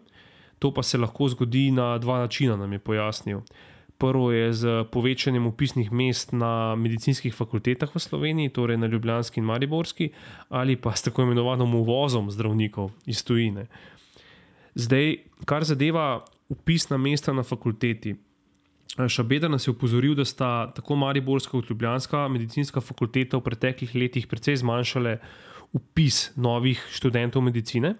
To 0.59 0.71
pa 0.75 0.83
se 0.83 0.99
lahko 0.99 1.29
zgodi 1.29 1.71
na 1.71 1.99
dva 1.99 2.19
načina, 2.23 2.57
nam 2.57 2.73
je 2.73 2.79
pojasnil. 2.79 3.43
Prvo 3.99 4.31
je 4.31 4.53
z 4.53 4.85
povečanjem 4.93 5.47
upisnih 5.47 5.91
mest 5.93 6.31
na 6.33 6.79
medicinskih 6.79 7.35
fakultetah 7.35 7.91
v 7.91 7.99
Sloveniji, 7.99 8.53
torej 8.55 8.79
na 8.79 8.87
Ljubljanski 8.87 9.41
in 9.41 9.47
Mariborski, 9.47 10.11
ali 10.49 10.77
pa 10.77 10.95
s 10.95 11.03
tako 11.03 11.27
imenovanim 11.27 11.75
uvozom 11.75 12.31
zdravnikov 12.31 12.93
iz 13.07 13.25
tujine. 13.27 13.67
Zdaj, 14.79 15.17
kar 15.45 15.67
zadeva 15.67 16.23
upisna 16.49 16.97
mesta 16.97 17.33
na 17.33 17.43
fakulteti. 17.43 18.15
Šabeda 19.09 19.49
nas 19.49 19.67
je 19.67 19.71
upozoril, 19.71 20.15
da 20.15 20.25
sta 20.25 20.71
tako 20.75 20.97
Mariborska 20.97 21.51
kot 21.51 21.71
Ljubljanska 21.71 22.29
medicinska 22.29 22.81
fakulteta 22.81 23.37
v 23.37 23.47
preteklih 23.51 23.95
letih 23.95 24.27
precej 24.27 24.57
zmanjšale 24.63 25.19
upis 25.73 26.31
novih 26.37 26.87
študentov 26.91 27.43
medicine. 27.43 27.95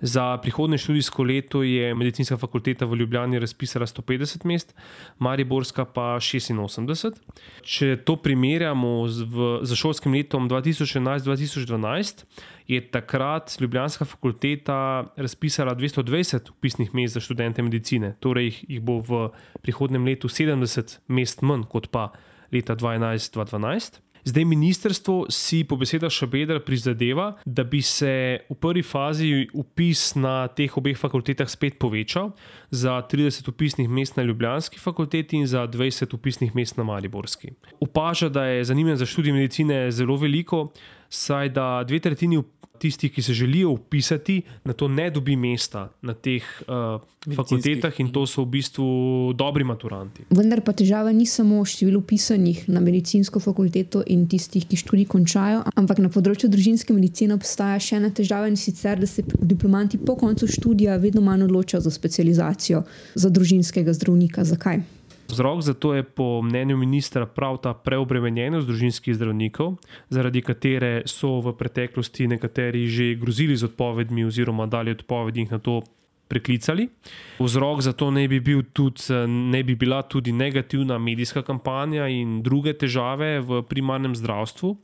Za 0.00 0.36
prihodne 0.38 0.78
študijsko 0.78 1.22
leto 1.22 1.62
je 1.62 1.94
medicinska 1.94 2.36
fakulteta 2.36 2.86
v 2.86 2.96
Ljubljani 2.96 3.38
razpisala 3.38 3.86
150 3.86 4.44
mest, 4.46 4.74
Mariborska 5.18 5.84
pa 5.84 6.16
86. 6.22 7.18
Če 7.62 7.96
to 8.06 8.16
primerjamo 8.16 9.08
z, 9.08 9.26
v, 9.26 9.48
z 9.66 9.74
šolskim 9.74 10.14
letom 10.14 10.46
2011-2012, 10.48 12.24
je 12.68 12.80
takrat 12.90 13.56
Ljubljanska 13.60 14.04
fakulteta 14.04 15.10
razpisala 15.16 15.74
220 15.74 16.50
upisnih 16.50 16.94
mest 16.94 17.14
za 17.14 17.20
študente 17.20 17.62
medicine, 17.62 18.14
torej 18.20 18.52
jih, 18.52 18.64
jih 18.68 18.80
bo 18.80 19.00
v 19.02 19.28
prihodnem 19.62 20.06
letu 20.06 20.28
70 20.30 20.98
mest 21.08 21.42
manj 21.42 21.66
kot 21.66 21.90
pa 21.90 22.12
leta 22.52 22.76
2011-2012. 22.76 23.98
Zdaj, 24.28 24.44
ministrstvo 24.44 25.26
si 25.32 25.62
po 25.64 25.78
besedah 25.80 26.12
Šabedra 26.12 26.60
prizadeva, 26.60 27.30
da 27.48 27.64
bi 27.64 27.80
se 27.82 28.44
v 28.50 28.56
prvi 28.60 28.82
fazi 28.84 29.46
upis 29.56 30.12
na 30.20 30.50
teh 30.52 30.74
obeh 30.76 30.98
fakultetah 31.00 31.48
spet 31.48 31.78
povečal 31.80 32.34
za 32.68 32.98
30 33.00 33.48
upisnih 33.48 33.88
mest 33.88 34.20
na 34.20 34.26
Ljubljanski 34.28 34.76
fakulteti 34.78 35.40
in 35.40 35.46
za 35.48 35.64
20 35.64 36.12
upisnih 36.14 36.52
mest 36.54 36.76
na 36.76 36.84
Mariborski. 36.84 37.54
Opaža, 37.80 38.28
da 38.28 38.44
je 38.44 38.68
zanimanje 38.68 39.00
za 39.00 39.06
študij 39.06 39.32
medicine 39.32 39.90
zelo 39.90 40.16
veliko, 40.16 40.66
saj 41.08 41.52
da 41.56 41.84
dve 41.88 42.00
tretjini 42.00 42.42
tistih, 42.78 43.12
ki 43.12 43.22
se 43.22 43.34
želijo 43.34 43.70
upisati, 43.70 44.42
na 44.64 44.72
to 44.72 44.88
ne 44.88 45.10
dobi 45.10 45.36
mesta 45.36 45.88
na 46.02 46.14
teh 46.14 46.42
uh, 46.68 47.00
fakultetah 47.36 48.00
in 48.00 48.12
to 48.12 48.26
so 48.26 48.42
v 48.42 48.46
bistvu 48.46 48.86
dobri 49.34 49.64
maturanti. 49.64 50.22
Vendar 50.30 50.60
pa 50.64 50.72
težava 50.72 51.12
ni 51.12 51.26
samo 51.26 51.64
število 51.64 51.98
upisanih 51.98 52.68
na 52.68 52.80
medicinsko 52.80 53.40
fakulteto 53.40 54.02
in 54.06 54.28
tistih, 54.28 54.66
ki 54.68 54.76
študij 54.76 55.08
končajo, 55.10 55.64
ampak 55.76 55.98
na 55.98 56.08
področju 56.08 56.50
družinske 56.50 56.94
medicine 56.94 57.34
obstaja 57.34 57.80
še 57.82 57.98
ena 57.98 58.10
težava 58.14 58.48
in 58.48 58.56
sicer, 58.56 59.00
da 59.00 59.06
se 59.06 59.24
diplomanti 59.26 59.98
po 59.98 60.16
koncu 60.16 60.46
študija 60.46 60.96
vedno 61.02 61.20
manj 61.20 61.48
odločajo 61.48 61.82
za 61.82 61.90
specializacijo 61.90 62.84
za 63.14 63.30
družinskega 63.30 63.92
zdravnika. 63.92 64.44
Zakaj? 64.44 64.97
Vzrok 65.28 65.60
za 65.60 65.74
to 65.74 65.94
je 65.94 66.02
po 66.02 66.42
mnenju 66.42 66.76
ministra 66.76 67.26
prav 67.26 67.58
ta 67.60 67.74
preobremenjenost 67.74 68.66
družinskih 68.66 69.14
zdravnikov, 69.14 69.76
zaradi 70.08 70.40
katere 70.40 71.02
so 71.04 71.40
v 71.44 71.52
preteklosti 71.52 72.28
nekateri 72.32 72.86
že 72.88 73.14
grozili 73.20 73.56
z 73.56 73.68
odpovedmi 73.68 74.24
oziroma 74.24 74.66
dali 74.66 74.90
odpovedi 74.96 75.44
in 75.44 75.48
na 75.52 75.58
to 75.58 75.82
preklicali. 76.28 76.88
Vzrok 77.40 77.80
za 77.80 77.92
to 77.92 78.10
ne 78.10 78.28
bi, 78.28 78.40
bil 78.40 78.62
tudi, 78.72 79.00
ne 79.28 79.62
bi 79.64 79.74
bila 79.74 80.02
tudi 80.02 80.32
negativna 80.32 80.98
medijska 80.98 81.42
kampanja 81.42 82.08
in 82.08 82.42
druge 82.42 82.72
težave 82.72 83.40
v 83.40 83.62
primarnem 83.68 84.16
zdravstvu. 84.16 84.76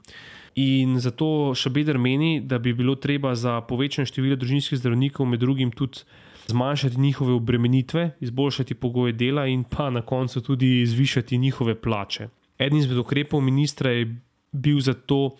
In 0.54 1.00
zato 1.00 1.54
Šabeder 1.54 1.98
meni, 1.98 2.40
da 2.40 2.58
bi 2.58 2.72
bilo 2.72 2.94
treba 2.94 3.34
za 3.34 3.60
povečanje 3.60 4.06
števila 4.06 4.36
družinskih 4.36 4.78
zdravnikov 4.78 5.26
med 5.26 5.40
drugim 5.40 5.72
tudi 5.72 6.04
zmanjšati 6.46 7.00
njihove 7.00 7.32
obremenitve, 7.32 8.10
izboljšati 8.20 8.74
pogoje 8.74 9.12
dela 9.12 9.46
in 9.46 9.64
pa 9.64 9.90
na 9.90 10.02
koncu 10.02 10.40
tudi 10.40 10.86
zvišati 10.86 11.38
njihove 11.38 11.74
plače. 11.80 12.28
Eden 12.58 12.78
izmed 12.78 12.98
ukrepov 12.98 13.40
ministra 13.40 13.90
je 13.90 14.16
bil 14.52 14.80
zato 14.80 15.36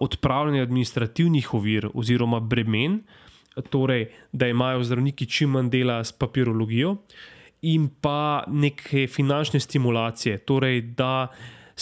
odpravljanje 0.00 0.60
administrativnih 0.60 1.54
ovir 1.54 1.88
oziroma 1.94 2.40
bremen, 2.40 3.00
torej 3.70 4.08
da 4.32 4.48
imajo 4.48 4.84
zdravniki 4.84 5.26
čim 5.26 5.50
manj 5.50 5.70
dela 5.70 6.04
s 6.04 6.12
papirologijo, 6.12 6.96
in 7.62 7.88
pa 8.00 8.44
neke 8.46 9.06
finančne 9.06 9.60
stimulacije, 9.60 10.38
torej 10.38 10.80
da 10.80 11.28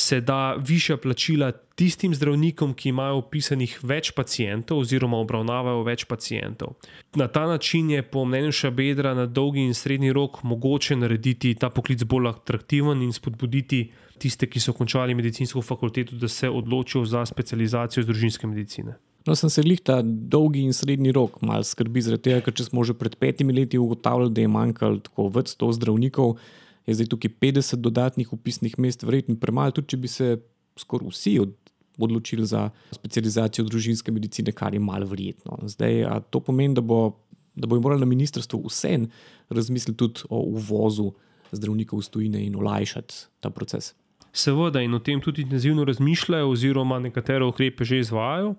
se 0.00 0.20
da 0.20 0.54
višja 0.58 0.96
plačila 0.96 1.52
tistim 1.52 2.14
zdravnikom, 2.14 2.74
ki 2.74 2.88
imajo 2.88 3.22
upisanih 3.22 3.78
več 3.82 4.10
pacijentov 4.16 4.82
oziroma 4.84 5.20
obravnavajo 5.22 5.82
več 5.86 6.04
pacijentov. 6.08 6.74
Na 7.16 7.28
ta 7.28 7.46
način 7.48 7.90
je, 7.90 8.02
po 8.02 8.24
mnenju 8.24 8.52
Šabedra, 8.52 9.14
na 9.14 9.26
dolgi 9.26 9.64
in 9.64 9.74
srednji 9.74 10.12
rok 10.12 10.42
mogoče 10.42 10.96
narediti 10.96 11.54
ta 11.54 11.70
poklic 11.70 12.04
bolj 12.04 12.28
atraktiven 12.34 13.02
in 13.02 13.12
spodbuditi 13.16 13.84
tiste, 14.20 14.46
ki 14.46 14.60
so 14.60 14.76
končali 14.76 15.16
medicinsko 15.16 15.62
fakulteto, 15.62 16.16
da 16.16 16.28
se 16.28 16.50
odločijo 16.50 17.04
za 17.04 17.24
specializacijo 17.26 18.04
iz 18.04 18.10
družinske 18.10 18.46
medicine. 18.46 18.98
No, 19.26 19.34
sem 19.36 19.50
se 19.52 19.62
jih 19.64 19.80
ta 19.84 20.00
dolgi 20.04 20.62
in 20.64 20.72
srednji 20.72 21.12
rok 21.12 21.42
malo 21.44 21.64
skrbi, 21.64 22.00
zaradi 22.04 22.28
tega, 22.28 22.40
ker 22.44 22.64
smo 22.64 22.84
že 22.84 22.96
pred 22.96 23.16
petimi 23.20 23.52
leti 23.52 23.78
ugotavljali, 23.78 24.32
da 24.32 24.40
je 24.40 24.52
manjkalo 24.52 25.02
tako 25.04 25.28
več 25.34 25.54
sto 25.54 25.68
zdravnikov 25.76 26.38
je 26.86 26.94
zdaj 26.94 27.10
tukaj 27.12 27.30
50 27.40 27.82
dodatnih 27.84 28.32
upisnih 28.32 28.78
mest, 28.78 29.02
verjetno 29.02 29.36
premalo, 29.40 29.74
tudi 29.76 29.94
če 29.94 30.00
bi 30.00 30.08
se 30.08 30.30
skoraj 30.78 31.12
vsi 31.12 31.34
od, 31.42 31.54
odločili 31.98 32.46
za 32.46 32.68
specializacijo 32.92 33.64
družinske 33.68 34.12
medicine, 34.12 34.52
kar 34.52 34.74
je 34.74 34.80
malo 34.80 35.06
verjetno. 35.06 35.58
Zdaj, 35.68 36.04
to 36.30 36.40
pomeni, 36.40 36.74
da, 36.74 36.80
bo, 36.80 37.20
da 37.54 37.68
bojo 37.68 37.84
morali 37.84 38.00
na 38.00 38.10
ministrstvu 38.10 38.62
vsem 38.68 39.08
razmisliti 39.50 39.98
tudi 39.98 40.28
o 40.30 40.40
uvozu 40.54 41.12
zdravnikov 41.52 42.00
v 42.00 42.10
tujine 42.10 42.44
in 42.46 42.56
olajšati 42.56 43.26
ta 43.40 43.50
proces. 43.50 43.94
Seveda, 44.32 44.78
in 44.80 44.94
o 44.94 45.00
tem 45.02 45.18
tudi 45.20 45.42
intenzivno 45.42 45.82
razmišljajo, 45.84 46.50
oziroma 46.52 47.00
nekatere 47.02 47.44
ukrepe 47.44 47.84
že 47.84 47.98
izvajo. 47.98 48.54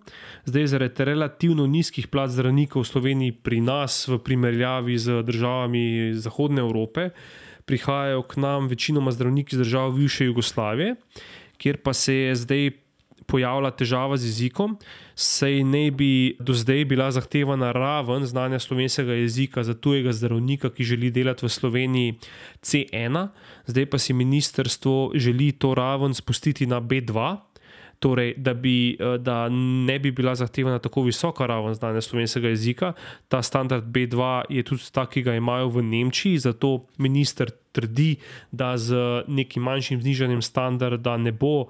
Zdaj, 0.46 0.68
zaradi 0.68 1.06
relativno 1.08 1.68
nizkih 1.68 2.10
plat 2.12 2.30
zdravnikov 2.30 2.84
v 2.84 2.90
Sloveniji, 2.90 3.38
pri 3.40 3.62
nas, 3.64 4.04
v 4.08 4.20
primerjavi 4.20 4.98
z 5.00 5.24
državami 5.24 6.12
Zahodne 6.20 6.60
Evrope, 6.60 7.10
prihajajo 7.66 8.22
k 8.22 8.38
nam 8.38 8.68
večinoma 8.68 9.12
zdravniki 9.12 9.56
iz 9.56 9.60
držav 9.60 9.92
bivše 9.92 10.26
Jugoslavije, 10.26 10.96
kjer 11.58 11.78
pa 11.78 11.94
se 11.94 12.16
je 12.16 12.36
zdaj 12.36 12.72
pojavila 13.32 13.72
težava 13.72 14.18
z 14.18 14.28
jezikom, 14.28 14.76
saj 15.16 15.62
ne 15.64 15.86
bi 15.92 16.36
do 16.40 16.54
zdaj 16.58 16.86
bila 16.86 17.08
zahtevana 17.12 17.72
raven 17.72 18.26
znanja 18.26 18.60
slovenskega 18.60 19.14
jezika 19.14 19.64
za 19.64 19.74
tujega 19.74 20.12
zdravnika, 20.12 20.70
ki 20.70 20.84
želi 20.84 21.12
delati 21.12 21.46
v 21.46 21.50
Sloveniji 21.50 22.18
C1, 22.60 23.28
zdaj 23.68 23.86
pa 23.86 23.98
si 23.98 24.14
ministrstvo 24.14 25.12
želi 25.16 25.52
to 25.52 25.76
raven 25.76 26.14
spustiti 26.14 26.68
na 26.68 26.82
B2. 26.82 27.38
Torej, 28.02 28.34
da, 28.38 28.56
bi, 28.58 28.98
eh, 28.98 29.18
da 29.22 29.50
ne 29.50 30.00
bi 30.02 30.12
bila 30.12 30.34
zahtevana 30.36 30.80
tako 30.82 31.04
visoka 31.06 31.46
raven 31.46 31.74
znanja 31.78 32.02
slovenskega 32.02 32.50
jezika. 32.50 32.94
Ta 33.30 33.42
standard 33.46 33.86
B2 33.86 34.42
je 34.50 34.64
tudi 34.64 34.90
tak, 34.92 35.14
ki 35.14 35.22
ga 35.22 35.36
imajo 35.38 35.70
v 35.70 35.84
Nemčiji, 35.86 36.40
zato 36.42 36.88
minister 36.98 37.52
trdi, 37.72 38.16
da 38.52 38.74
z 38.78 39.24
nekim 39.28 39.64
manjšim 39.64 40.02
znižanjem 40.02 40.42
standarda 40.42 41.18
ne 41.18 41.32
bo 41.32 41.68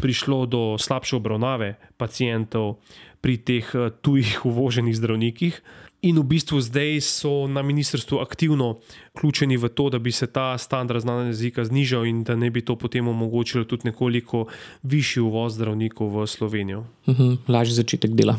prišlo 0.00 0.46
do 0.46 0.62
slabše 0.78 1.16
obravnave 1.16 1.76
pacijentov 1.96 2.78
pri 3.20 3.36
teh 3.36 3.68
eh, 3.74 3.90
tujih 4.00 4.46
uvoženih 4.48 4.96
zdravnikih. 4.96 5.60
In 6.06 6.20
v 6.22 6.22
bistvu 6.22 6.60
zdaj 6.62 7.00
so 7.02 7.48
na 7.50 7.62
ministrstvu 7.66 8.20
aktivno 8.22 8.78
vključeni 9.16 9.56
v 9.58 9.68
to, 9.68 9.88
da 9.90 9.98
bi 9.98 10.12
se 10.12 10.26
ta 10.26 10.58
standard 10.58 11.02
znanja 11.02 11.32
jezika 11.32 11.64
znižal 11.64 12.06
in 12.06 12.22
da 12.24 12.36
ne 12.36 12.50
bi 12.50 12.62
to 12.62 12.76
potem 12.78 13.08
omogočilo 13.08 13.64
tudi 13.64 13.90
nekoliko 13.90 14.44
višji 14.82 15.22
uvoz 15.22 15.54
zdravnikov 15.58 16.14
v 16.14 16.26
Slovenijo. 16.26 16.84
Uh 17.06 17.14
mhm, 17.14 17.22
-huh, 17.22 17.36
lažji 17.48 17.74
začetek 17.74 18.14
dela. 18.14 18.38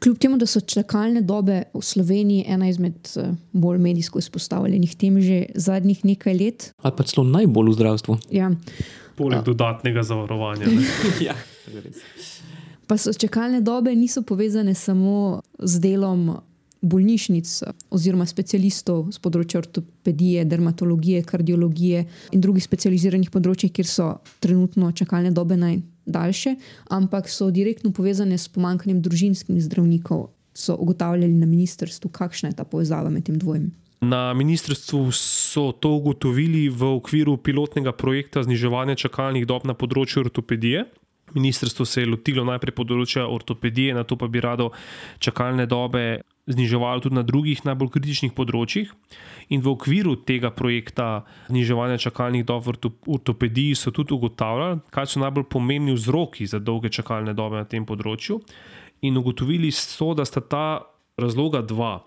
Kljub 0.00 0.18
temu, 0.18 0.36
da 0.36 0.46
so 0.46 0.60
čakalne 0.60 1.20
dobe 1.20 1.62
v 1.74 1.82
Sloveniji 1.82 2.44
ena 2.48 2.68
izmed 2.68 2.96
eh, 3.16 3.32
bolj 3.52 3.78
medijsko 3.78 4.18
izpostavljenih 4.18 4.96
tem 4.96 5.20
že 5.20 5.46
zadnjih 5.54 6.04
nekaj 6.04 6.34
let. 6.34 6.72
Ali 6.82 6.96
pa 6.96 7.02
celo 7.02 7.26
najbolj 7.26 7.70
v 7.70 7.74
zdravstvu. 7.74 8.18
Ja. 8.30 8.50
Poleg 9.16 9.44
dodatnega 9.44 10.02
zavarovanja. 10.02 10.66
ja, 11.28 11.34
res. 11.84 12.37
Pa 12.88 12.96
so 12.96 13.12
čakalne 13.12 13.60
dobe 13.60 13.92
niso 13.94 14.22
povezane 14.22 14.74
samo 14.74 15.42
z 15.58 15.80
delom 15.80 16.40
bolnišnic 16.80 17.50
oziroma 17.92 18.24
specialistov 18.24 19.10
z 19.12 19.20
področja 19.20 19.60
ortopedije, 19.60 20.46
dermatologije, 20.48 21.24
kardiologije 21.28 22.04
in 22.32 22.40
drugih 22.40 22.64
specializiranih 22.64 23.28
področjih, 23.34 23.74
kjer 23.76 23.88
so 23.90 24.06
trenutno 24.40 24.88
čakalne 24.96 25.34
dobe 25.36 25.58
najdaljše, 25.60 26.54
ampak 26.96 27.28
so 27.28 27.50
direktno 27.52 27.92
povezane 27.92 28.38
s 28.38 28.48
pomankanjem 28.48 29.02
družinskih 29.04 29.58
zdravnikov. 29.66 30.30
So 30.56 30.78
ugotavljali 30.80 31.34
na 31.34 31.46
ministrstvu, 31.46 32.08
kakšna 32.08 32.54
je 32.54 32.56
ta 32.58 32.64
povezava 32.64 33.12
med 33.12 33.26
tem 33.28 33.36
dvojem. 33.38 33.68
Na 34.00 34.32
ministrstvu 34.34 35.10
so 35.12 35.72
to 35.76 35.92
ugotovili 35.98 36.68
v 36.70 36.88
okviru 36.96 37.36
pilotnega 37.36 37.92
projekta 37.92 38.42
zniževanja 38.46 38.94
čakalnih 38.94 39.44
dob 39.46 39.66
na 39.66 39.74
področju 39.74 40.24
ortopedije. 40.24 40.86
Ministrstvo 41.34 41.84
se 41.84 42.02
je 42.02 42.08
lotilo 42.08 42.44
najprej 42.48 42.74
področja 42.76 43.26
ortopedije, 43.28 43.94
na 43.94 44.04
to 44.04 44.16
pa 44.16 44.28
bi 44.28 44.40
rado 44.40 44.70
čakalne 45.18 45.66
dobe 45.66 46.22
zniževalo 46.48 47.04
tudi 47.04 47.14
na 47.14 47.22
drugih 47.22 47.60
najbolj 47.64 47.90
kritičnih 47.92 48.32
področjih. 48.32 48.90
In 49.52 49.60
v 49.64 49.72
okviru 49.72 50.16
tega 50.28 50.50
projekta 50.52 51.24
zniževanja 51.48 52.00
čakalnih 52.08 52.44
dob 52.48 52.64
v 52.66 52.92
ortopediji 53.06 53.76
so 53.76 53.92
tudi 53.92 54.16
ugotavljali, 54.16 54.80
kaj 54.92 55.12
so 55.12 55.22
najbolj 55.24 55.48
pomembni 55.52 55.96
vzroki 55.96 56.48
za 56.48 56.60
dolge 56.60 56.92
čakalne 56.92 57.36
dobe 57.36 57.60
na 57.60 57.68
tem 57.68 57.84
področju. 57.88 58.40
In 59.04 59.20
ugotovili 59.20 59.70
so, 59.70 60.14
da 60.16 60.24
sta 60.24 60.40
ta 60.40 60.66
razloga 61.18 61.62
dva. 61.62 62.00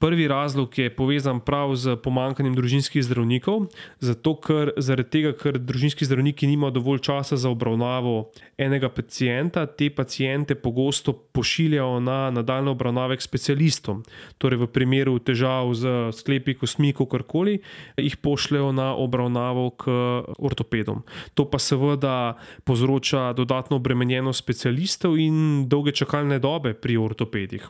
Prvi 0.00 0.28
razlog 0.28 0.78
je 0.78 0.88
povezan 0.96 1.42
prav 1.44 1.74
z 1.76 1.92
pomankanjem 2.00 2.54
družinskih 2.56 3.02
zdravnikov, 3.04 3.66
zato 4.00 4.32
ker, 4.40 4.70
tega, 5.12 5.34
ker 5.36 5.58
družinski 5.60 6.06
zdravniki 6.08 6.46
nimajo 6.48 6.72
dovolj 6.78 7.02
časa 7.04 7.36
za 7.36 7.50
obravnavo 7.52 8.30
enega 8.56 8.88
pacijenta, 8.88 9.66
te 9.66 9.90
pacijente 9.92 10.54
pogosto 10.56 11.12
pošiljajo 11.12 12.00
na 12.00 12.30
nadaljne 12.32 12.72
obravnave 12.72 13.18
k 13.20 13.26
specialistom. 13.26 14.00
Torej, 14.40 14.62
v 14.62 14.68
primeru 14.72 15.18
težav 15.20 15.68
z 15.76 15.92
sklepi, 16.16 16.54
kosmi, 16.56 16.94
karkoli, 16.96 17.58
jih 18.00 18.16
pošljajo 18.16 18.72
na 18.72 18.94
obravnavo 18.96 19.70
k 19.76 19.92
ortopedom. 20.38 21.04
To 21.34 21.44
pa 21.44 21.60
seveda 21.60 22.38
povzroča 22.64 23.34
dodatno 23.36 23.76
obremenjenost 23.76 24.40
specialistov 24.40 25.20
in 25.20 25.68
dolge 25.68 25.92
čakalne 25.92 26.40
dobe 26.40 26.72
pri 26.72 26.96
ortopedih. 26.96 27.68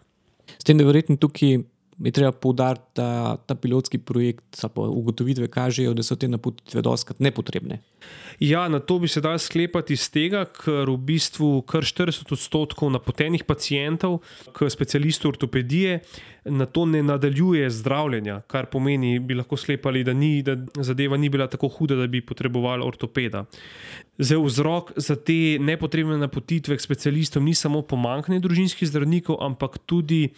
S 0.60 0.64
tem, 0.64 0.76
da 0.76 0.84
verjetno 0.84 1.16
tukaj 1.16 1.62
je 2.04 2.12
treba 2.12 2.32
poudariti, 2.32 2.84
da 2.96 3.36
ta 3.46 3.54
pilotski 3.54 3.98
projekt, 3.98 4.64
pa 4.74 4.82
ugotovitve 4.82 5.48
kažejo, 5.48 5.94
da 5.94 6.02
so 6.02 6.16
te 6.16 6.28
napotitve 6.28 6.82
doskrat 6.82 7.20
nepotrebne. 7.20 7.80
Ja, 8.40 8.68
na 8.68 8.80
to 8.80 8.98
bi 8.98 9.08
se 9.08 9.20
dal 9.20 9.38
sklepati 9.38 9.92
iz 9.92 10.08
tega, 10.10 10.46
ker 10.48 10.88
v 10.88 10.96
bistvu 10.96 11.60
kar 11.68 11.84
40 11.84 12.32
odstotkov 12.32 12.90
napotenih 12.90 13.44
pacijentov 13.44 14.20
k 14.56 14.70
specialistu 14.72 15.28
ortopedije 15.28 16.00
na 16.44 16.66
to 16.66 16.86
ne 16.86 17.02
nadaljuje 17.02 17.70
zdravljenja, 17.70 18.40
kar 18.40 18.66
pomeni, 18.66 19.18
bi 19.18 19.34
lahko 19.34 19.56
sklepali, 19.56 20.04
da, 20.04 20.12
ni, 20.12 20.42
da 20.42 20.56
zadeva 20.82 21.16
ni 21.16 21.28
bila 21.28 21.46
tako 21.46 21.68
huda, 21.68 21.94
da 21.94 22.06
bi 22.06 22.24
potrebovali 22.26 22.84
ortopeda. 22.84 23.44
Zdaj, 24.18 24.40
vzrok 24.44 24.92
za 24.96 25.16
te 25.16 25.58
nepotrebne 25.60 26.18
napotitve 26.18 26.76
k 26.76 26.80
specialistom 26.80 27.44
ni 27.44 27.54
samo 27.54 27.82
pomankanje 27.82 28.40
družinskih 28.40 28.88
zdravnikov, 28.88 29.36
ampak 29.40 29.78
tudi 29.86 30.28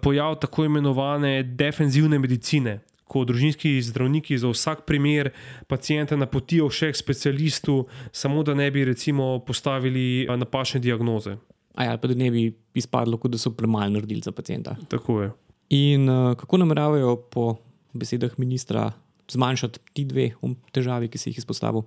pojav 0.00 0.38
tako 0.40 0.64
imenovane 0.64 1.42
defenzivne 1.42 2.18
medicine, 2.18 2.80
ko 3.06 3.24
družinski 3.24 3.76
zdravniki 3.82 4.38
za 4.38 4.50
vsak 4.50 4.84
primer 4.86 5.30
pacijenta 5.70 6.16
napotijo 6.16 6.68
še 6.70 6.90
k 6.92 6.98
specialistu, 6.98 7.84
samo 8.12 8.42
da 8.42 8.54
ne 8.54 8.70
bi 8.70 8.84
recimo 8.84 9.38
postavili 9.46 10.26
napačne 10.26 10.80
diagnoze. 10.82 11.36
Ali 11.76 11.88
ja, 11.90 11.98
pa 12.00 12.08
da 12.08 12.14
ne 12.16 12.30
bi 12.30 12.46
izpadlo, 12.74 13.20
da 13.28 13.38
so 13.38 13.52
premalo 13.52 13.98
naredili 13.98 14.24
za 14.24 14.32
pacijenta. 14.32 14.76
Tako 14.88 15.20
je. 15.22 15.30
In 15.76 16.08
uh, 16.08 16.34
kako 16.38 16.56
nameravajo 16.62 17.16
po 17.30 17.56
besedah 17.92 18.38
ministra 18.38 18.92
zmanjšati 19.30 19.78
ti 19.92 20.04
dve 20.04 20.30
um, 20.40 20.56
težavi, 20.72 21.08
ki 21.10 21.18
si 21.18 21.30
jih 21.30 21.38
izpostavil? 21.42 21.84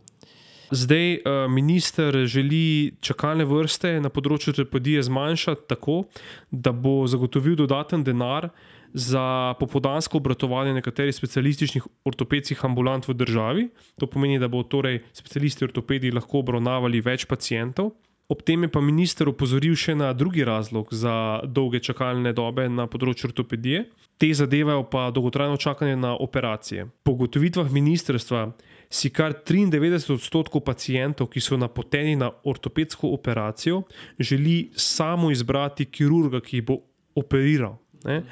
Zdaj, 0.72 1.14
uh, 1.14 1.52
minister 1.52 2.16
želi 2.26 2.94
čakalne 3.02 3.46
vrste 3.46 3.96
na 4.02 4.12
področju 4.14 4.54
ortopedije 4.54 5.02
zmanjšati 5.08 5.66
tako, 5.68 6.04
da 6.52 6.72
bo 6.72 7.08
zagotovil 7.10 7.56
dodaten 7.58 8.04
denar 8.06 8.52
za 8.94 9.54
popodansko 9.60 10.18
obratovanje 10.18 10.74
nekaterih 10.78 11.16
specialističnih 11.16 11.88
ortopedskih 12.06 12.62
ambulant 12.66 13.08
v 13.08 13.18
državi. 13.18 13.66
To 14.02 14.10
pomeni, 14.10 14.40
da 14.40 14.48
bo 14.48 14.62
torej 14.64 15.02
specialisti 15.14 15.66
ortopedi 15.66 16.14
lahko 16.14 16.44
obravnavali 16.44 17.02
več 17.02 17.26
pacijentov. 17.30 17.94
Ob 18.30 18.44
tem 18.46 18.62
je 18.64 18.70
pa 18.70 18.82
minister 18.82 19.30
opozoril 19.30 19.74
še 19.74 19.96
na 19.98 20.12
drugi 20.14 20.44
razlog 20.46 20.92
za 20.94 21.42
dolge 21.50 21.80
čakalne 21.82 22.30
dobe 22.38 22.68
na 22.70 22.86
področju 22.86 23.32
ortopedije. 23.32 23.88
Te 24.22 24.30
zadevajo 24.38 24.84
pa 24.92 25.08
dolgotrajno 25.10 25.58
čakanje 25.58 25.96
na 25.98 26.14
operacije. 26.14 26.86
Po 27.02 27.16
gotovitvah 27.18 27.72
ministrstva 27.74 28.44
si 28.89 29.12
kar 29.13 29.34
93 29.45 30.13
odstotkov 30.13 30.63
pacijentov, 30.65 31.30
ki 31.30 31.41
so 31.41 31.58
napoteni 31.58 32.15
na 32.17 32.32
ortopedsko 32.43 33.13
operacijo, 33.13 33.84
želi 34.19 34.71
samo 34.75 35.32
izbrati 35.32 35.86
kirurga, 35.86 36.41
ki 36.41 36.58
jih 36.58 36.65
bo 36.65 36.82
operiral. 37.15 37.78
Ne? 38.06 38.23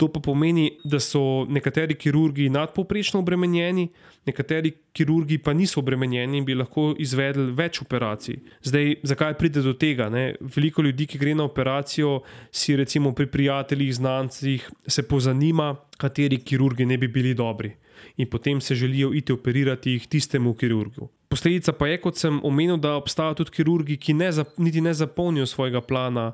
To 0.00 0.08
pa 0.08 0.20
pomeni, 0.24 0.78
da 0.84 0.96
so 1.00 1.44
nekateri 1.44 1.94
kirurgi 1.94 2.48
nadpoprečno 2.48 3.20
obremenjeni, 3.20 3.90
nekateri 4.26 4.70
kirurgi 4.96 5.36
pa 5.38 5.52
niso 5.52 5.82
obremenjeni 5.82 6.38
in 6.38 6.46
bi 6.48 6.56
lahko 6.56 6.94
izvedli 6.98 7.50
več 7.52 7.82
operacij. 7.82 8.38
Zdaj, 8.64 8.94
zakaj 9.12 9.36
pride 9.36 9.60
do 9.60 9.74
tega? 9.76 10.08
Ne? 10.08 10.38
Veliko 10.40 10.80
ljudi, 10.86 11.04
ki 11.04 11.20
gre 11.20 11.34
na 11.36 11.44
operacijo, 11.44 12.22
si 12.50 12.78
recimo 12.80 13.12
pri 13.12 13.28
prijateljih, 13.28 13.92
znancih, 14.00 14.70
se 14.86 15.04
pozanima, 15.04 15.74
kateri 16.00 16.40
kirurgi 16.40 16.88
ne 16.88 16.96
bi 16.96 17.08
bili 17.08 17.36
dobri. 17.36 17.74
In 18.20 18.28
potem 18.28 18.60
se 18.60 18.74
želijo 18.74 19.14
iti 19.16 19.32
operirati 19.32 19.94
jih 19.96 20.06
tistemu 20.06 20.54
kirurgu. 20.54 21.08
Posledica 21.28 21.72
pa 21.72 21.86
je, 21.88 22.00
kot 22.00 22.18
sem 22.18 22.40
omenil, 22.44 22.76
da 22.76 22.96
obstajajo 22.98 23.38
tudi 23.38 23.54
kirurgi, 23.54 23.96
ki 23.96 24.14
ne, 24.18 24.28
niti 24.58 24.80
ne 24.80 24.92
zapolnijo 24.94 25.46
svojega 25.46 25.80
plana 25.80 26.32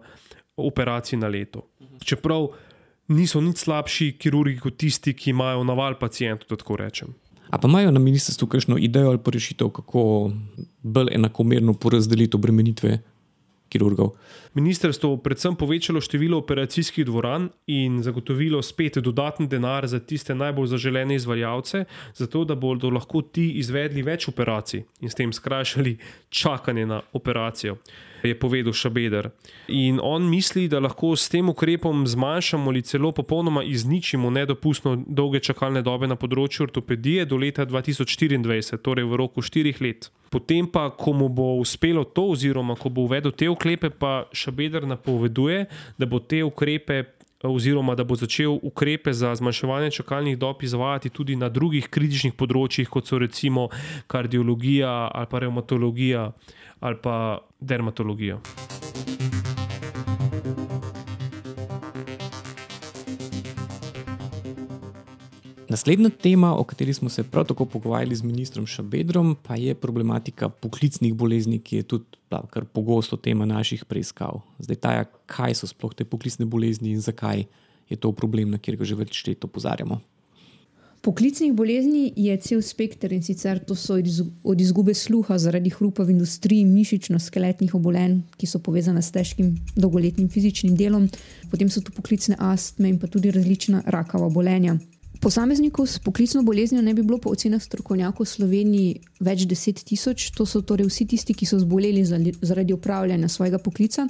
operacij 0.57 1.19
na 1.19 1.29
leto. 1.29 1.67
Čeprav 2.05 2.49
niso 3.09 3.41
nič 3.41 3.63
slabši 3.63 4.17
kirurgi 4.19 4.59
kot 4.59 4.79
tisti, 4.81 5.15
ki 5.15 5.31
imajo 5.31 5.65
naval 5.65 5.99
pacijentov, 6.01 6.59
tako 6.59 6.81
rečem. 6.81 7.15
A 7.51 7.59
pa 7.59 7.69
imajo 7.69 7.93
na 7.95 8.01
ministrstvu 8.03 8.49
kakšno 8.49 8.79
idejo 8.79 9.13
ali 9.13 9.21
rešitev, 9.33 9.71
kako 9.71 10.33
bolj 10.83 11.15
enakomerno 11.15 11.75
porazdeliti 11.75 12.37
obremenitve 12.37 12.99
kirurgov? 13.69 14.15
Ministrstvo 14.55 15.11
je 15.13 15.23
predvsem 15.23 15.57
povečalo 15.57 16.01
število 16.01 16.39
operacijskih 16.39 17.05
dvoran 17.07 17.49
in 17.67 18.03
zagotovilo 18.03 18.63
spet 18.63 18.99
dodatni 18.99 19.47
denar 19.47 19.87
za 19.87 20.01
tiste 20.01 20.35
najbolj 20.35 20.67
zaželene 20.67 21.15
izvajalce, 21.15 21.85
zato 22.15 22.45
da 22.45 22.55
bodo 22.55 22.91
lahko 22.91 23.23
ti 23.23 23.51
izvedli 23.61 24.03
več 24.03 24.29
operacij 24.29 24.85
in 25.01 25.11
s 25.11 25.15
tem 25.15 25.33
skrajšali 25.33 25.97
čakanje 26.31 26.87
na 26.87 27.03
operacijo 27.13 27.77
je 28.29 28.39
povedal 28.39 28.73
Šabeder. 28.73 29.31
In 29.69 30.01
on 30.03 30.29
misli, 30.31 30.69
da 30.69 30.81
lahko 30.81 31.15
s 31.17 31.29
tem 31.29 31.49
ukrepom 31.49 32.07
zmanjšamo 32.07 32.71
ali 32.71 32.83
celo 32.83 33.13
popolnoma 33.13 33.63
izničimo 33.63 34.31
nedopustno 34.31 34.97
dolge 35.07 35.41
čakalne 35.41 35.83
dobe 35.83 36.07
na 36.07 36.17
področju 36.17 36.67
ortopedije 36.69 37.25
do 37.27 37.37
leta 37.37 37.67
2024, 37.67 38.79
torej 38.83 39.05
v 39.05 39.17
roku 39.17 39.43
štirih 39.43 39.81
let. 39.81 40.11
Potem 40.31 40.67
pa, 40.67 40.91
ko 40.91 41.13
mu 41.13 41.29
bo 41.29 41.55
uspelo 41.63 42.05
to, 42.05 42.31
oziroma 42.35 42.75
ko 42.77 42.91
bo 42.91 43.07
uvedel 43.07 43.33
te 43.33 43.49
ukrepe, 43.49 43.91
pa 43.91 44.27
Šabeder 44.33 44.87
napoveduje, 44.87 45.67
da 45.99 46.07
bo 46.07 46.21
te 46.21 46.43
ukrepe. 46.45 47.05
Oziroma, 47.47 47.93
da 47.95 48.03
bo 48.03 48.17
začel 48.17 48.57
ukrepe 48.65 49.13
za 49.13 49.35
zmanjševanje 49.37 49.91
čakalnih 50.01 50.39
dob 50.41 50.63
izvajati 50.65 51.13
tudi 51.13 51.37
na 51.37 51.51
drugih 51.53 51.85
kritičnih 51.93 52.33
področjih, 52.35 52.89
kot 52.89 53.07
so 53.07 53.21
recimo 53.21 53.69
kardiologija 54.11 55.13
ali 55.13 55.29
pa 55.31 55.43
reumatologija 55.45 56.31
ali 56.81 56.97
pa 57.03 57.39
dermatologijo. 57.61 58.41
Naslednja 65.69 66.11
tema, 66.11 66.55
o 66.55 66.65
kateri 66.65 66.95
smo 66.95 67.09
se 67.09 67.23
prav 67.23 67.45
tako 67.45 67.65
pogovarjali 67.67 68.17
z 68.17 68.23
ministrom 68.23 68.67
Šabedrom, 68.67 69.37
pa 69.43 69.57
je 69.57 69.75
problematika 69.75 70.49
poklicnih 70.49 71.15
bolezni, 71.15 71.59
ki 71.59 71.77
je 71.77 71.83
tudi 71.83 72.05
kar 72.51 72.65
pogosto 72.65 73.17
tema 73.17 73.45
naših 73.45 73.85
preiskav. 73.85 74.41
Zdaj, 74.59 74.77
taja, 74.77 75.05
kaj 75.27 75.55
so 75.55 75.67
sploh 75.67 75.95
te 75.95 76.05
poklicne 76.05 76.47
bolezni 76.47 76.95
in 76.95 77.01
zakaj 77.01 77.45
je 77.89 77.97
to 77.97 78.13
problem, 78.13 78.51
na 78.51 78.59
katerega 78.59 78.85
že 78.85 78.95
več 78.95 79.25
let 79.27 79.45
opozarjamo. 79.45 80.01
Poklicnih 81.07 81.53
bolezni 81.55 82.13
je 82.17 82.35
cel 82.43 82.63
spekter 82.63 83.13
in 83.13 83.23
sicer 83.23 83.61
to 83.65 83.75
so 83.79 83.95
od 84.43 84.61
izgube 84.61 84.95
sluha 84.95 85.39
zaradi 85.39 85.71
hrupa 85.71 86.03
v 86.03 86.11
industriji, 86.11 86.65
mišično-skeletnih 86.67 87.75
obolenj, 87.79 88.17
ki 88.35 88.47
so 88.51 88.59
povezane 88.59 89.03
s 89.03 89.15
težkim 89.15 89.53
dolgoletnim 89.77 90.27
fizičnim 90.29 90.75
delom, 90.75 91.07
potem 91.51 91.71
so 91.71 91.81
tu 91.81 91.95
poklicne 91.95 92.35
astme 92.39 92.91
in 92.91 92.99
pa 92.99 93.07
tudi 93.07 93.31
različna 93.31 93.85
rakava 93.87 94.27
obolenja. 94.27 94.75
Posameznikov 95.23 95.87
s 95.87 96.03
poklicno 96.03 96.43
boleznijo 96.43 96.83
ne 96.83 96.95
bi 96.95 97.07
bilo 97.07 97.21
po 97.23 97.31
ocenah 97.31 97.63
strokovnjakov 97.63 98.27
v 98.27 98.33
Sloveniji 98.33 98.99
več 99.21 99.47
deset 99.47 99.85
tisoč, 99.87 100.33
to 100.35 100.43
so 100.43 100.61
torej 100.61 100.91
vsi 100.91 101.07
tisti, 101.07 101.39
ki 101.39 101.47
so 101.47 101.63
zboleli 101.63 102.03
zaradi 102.43 102.75
upravljanja 102.75 103.29
svojega 103.29 103.63
poklica 103.63 104.09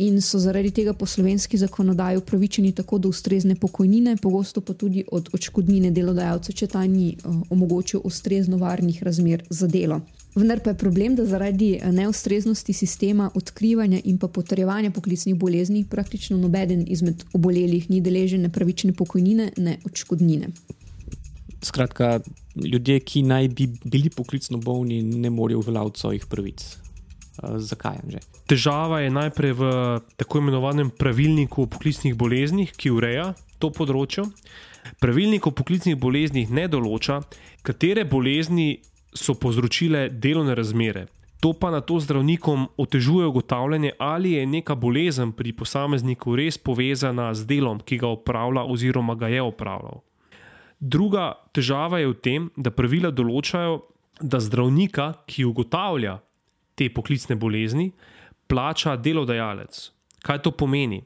in 0.00 0.20
so 0.20 0.38
zaradi 0.38 0.70
tega 0.70 0.92
po 0.92 1.06
slovenski 1.06 1.58
zakonodaji 1.58 2.16
upravičeni 2.16 2.72
tako 2.72 2.98
do 2.98 3.08
ustrezne 3.08 3.54
pokojnine, 3.54 4.16
pogosto 4.16 4.60
pa 4.60 4.72
tudi 4.74 5.04
od 5.12 5.28
očkodnine 5.32 5.90
delodajalca, 5.90 6.52
če 6.52 6.66
ta 6.66 6.86
ni 6.86 7.16
uh, 7.24 7.42
omogočil 7.50 8.00
ustrezno 8.04 8.56
varnih 8.56 9.02
razmer 9.02 9.44
za 9.50 9.68
delo. 9.68 10.00
Vendar 10.34 10.60
pa 10.64 10.70
je 10.70 10.78
problem, 10.78 11.16
da 11.18 11.26
zaradi 11.26 11.72
eh, 11.74 11.92
neustreznosti 11.92 12.72
sistema 12.72 13.30
odkrivanja 13.34 14.00
in 14.04 14.18
pa 14.18 14.28
potrjevanja 14.28 14.90
poklicnih 14.90 15.34
bolezni 15.34 15.84
praktično 15.84 16.38
nobeden 16.38 16.84
izmed 16.88 17.24
obolelih 17.32 17.90
ni 17.90 18.00
deležen 18.00 18.50
pravične 18.50 18.92
pokojnine, 18.92 19.52
ne 19.56 19.78
očkodnine. 19.84 20.52
Skratka, 21.62 22.20
ljudje, 22.56 23.00
ki 23.00 23.22
naj 23.22 23.48
bi 23.48 23.66
bili 23.84 24.10
poklicno 24.10 24.58
bolni, 24.58 25.02
ne 25.02 25.30
morejo 25.30 25.58
uveljavljati 25.58 26.00
svojih 26.00 26.26
pravic. 26.26 26.76
Uh, 27.40 27.56
zakaj 27.56 27.96
je? 28.08 28.20
Težava 28.46 29.00
je 29.00 29.10
najprej 29.10 29.52
v 29.56 29.62
tako 30.20 30.38
imenovanem 30.38 30.90
pravilniku 30.90 31.64
o 31.64 31.70
poklicnih 31.70 32.14
boleznih, 32.14 32.72
ki 32.76 32.92
ureja 32.92 33.32
to 33.58 33.70
področje. 33.72 34.26
Pravilnik 35.00 35.46
o 35.46 35.54
poklicnih 35.54 35.96
boleznih 35.96 36.50
ne 36.52 36.66
določa, 36.68 37.20
katere 37.64 38.04
bolezni 38.04 38.80
so 39.16 39.34
povzročile 39.34 40.08
delovne 40.10 40.54
razmere. 40.54 41.06
To 41.40 41.54
pa 41.56 41.70
na 41.72 41.80
to 41.80 41.96
zdravnikom 41.96 42.68
otežuje 42.76 43.26
ugotavljanje, 43.26 43.94
ali 43.98 44.36
je 44.36 44.46
neka 44.46 44.74
bolezen 44.76 45.32
pri 45.32 45.54
posamezniku 45.56 46.36
res 46.36 46.60
povezana 46.60 47.32
z 47.34 47.48
delom, 47.48 47.80
ki 47.80 47.96
ga 47.96 48.12
opravlja 48.12 48.66
oziroma 48.68 49.16
ga 49.16 49.32
je 49.32 49.40
opravljal. 49.42 50.02
Druga 50.80 51.40
težava 51.56 52.00
je 52.00 52.12
v 52.12 52.18
tem, 52.20 52.50
da 52.56 52.72
pravila 52.72 53.08
določajo, 53.12 53.80
da 54.20 54.36
zdravnika, 54.40 55.24
ki 55.24 55.48
ugotavlja 55.48 56.18
te 56.80 56.88
poklicne 56.88 57.36
bolezni, 57.36 57.90
plača 58.48 58.96
delodajalec. 58.96 59.90
Kaj 60.24 60.42
to 60.44 60.52
pomeni? 60.52 61.02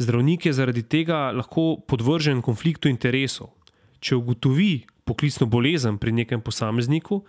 Zdravnik 0.00 0.46
je 0.48 0.52
zaradi 0.56 0.82
tega 0.82 1.28
lahko 1.36 1.78
podvržen 1.88 2.40
konfliktu 2.44 2.88
interesov. 2.88 3.52
Če 4.00 4.16
ugotovi 4.16 4.86
poklicno 5.08 5.48
bolezen 5.48 5.98
pri 6.00 6.12
nekem 6.16 6.40
posamezniku, 6.44 7.22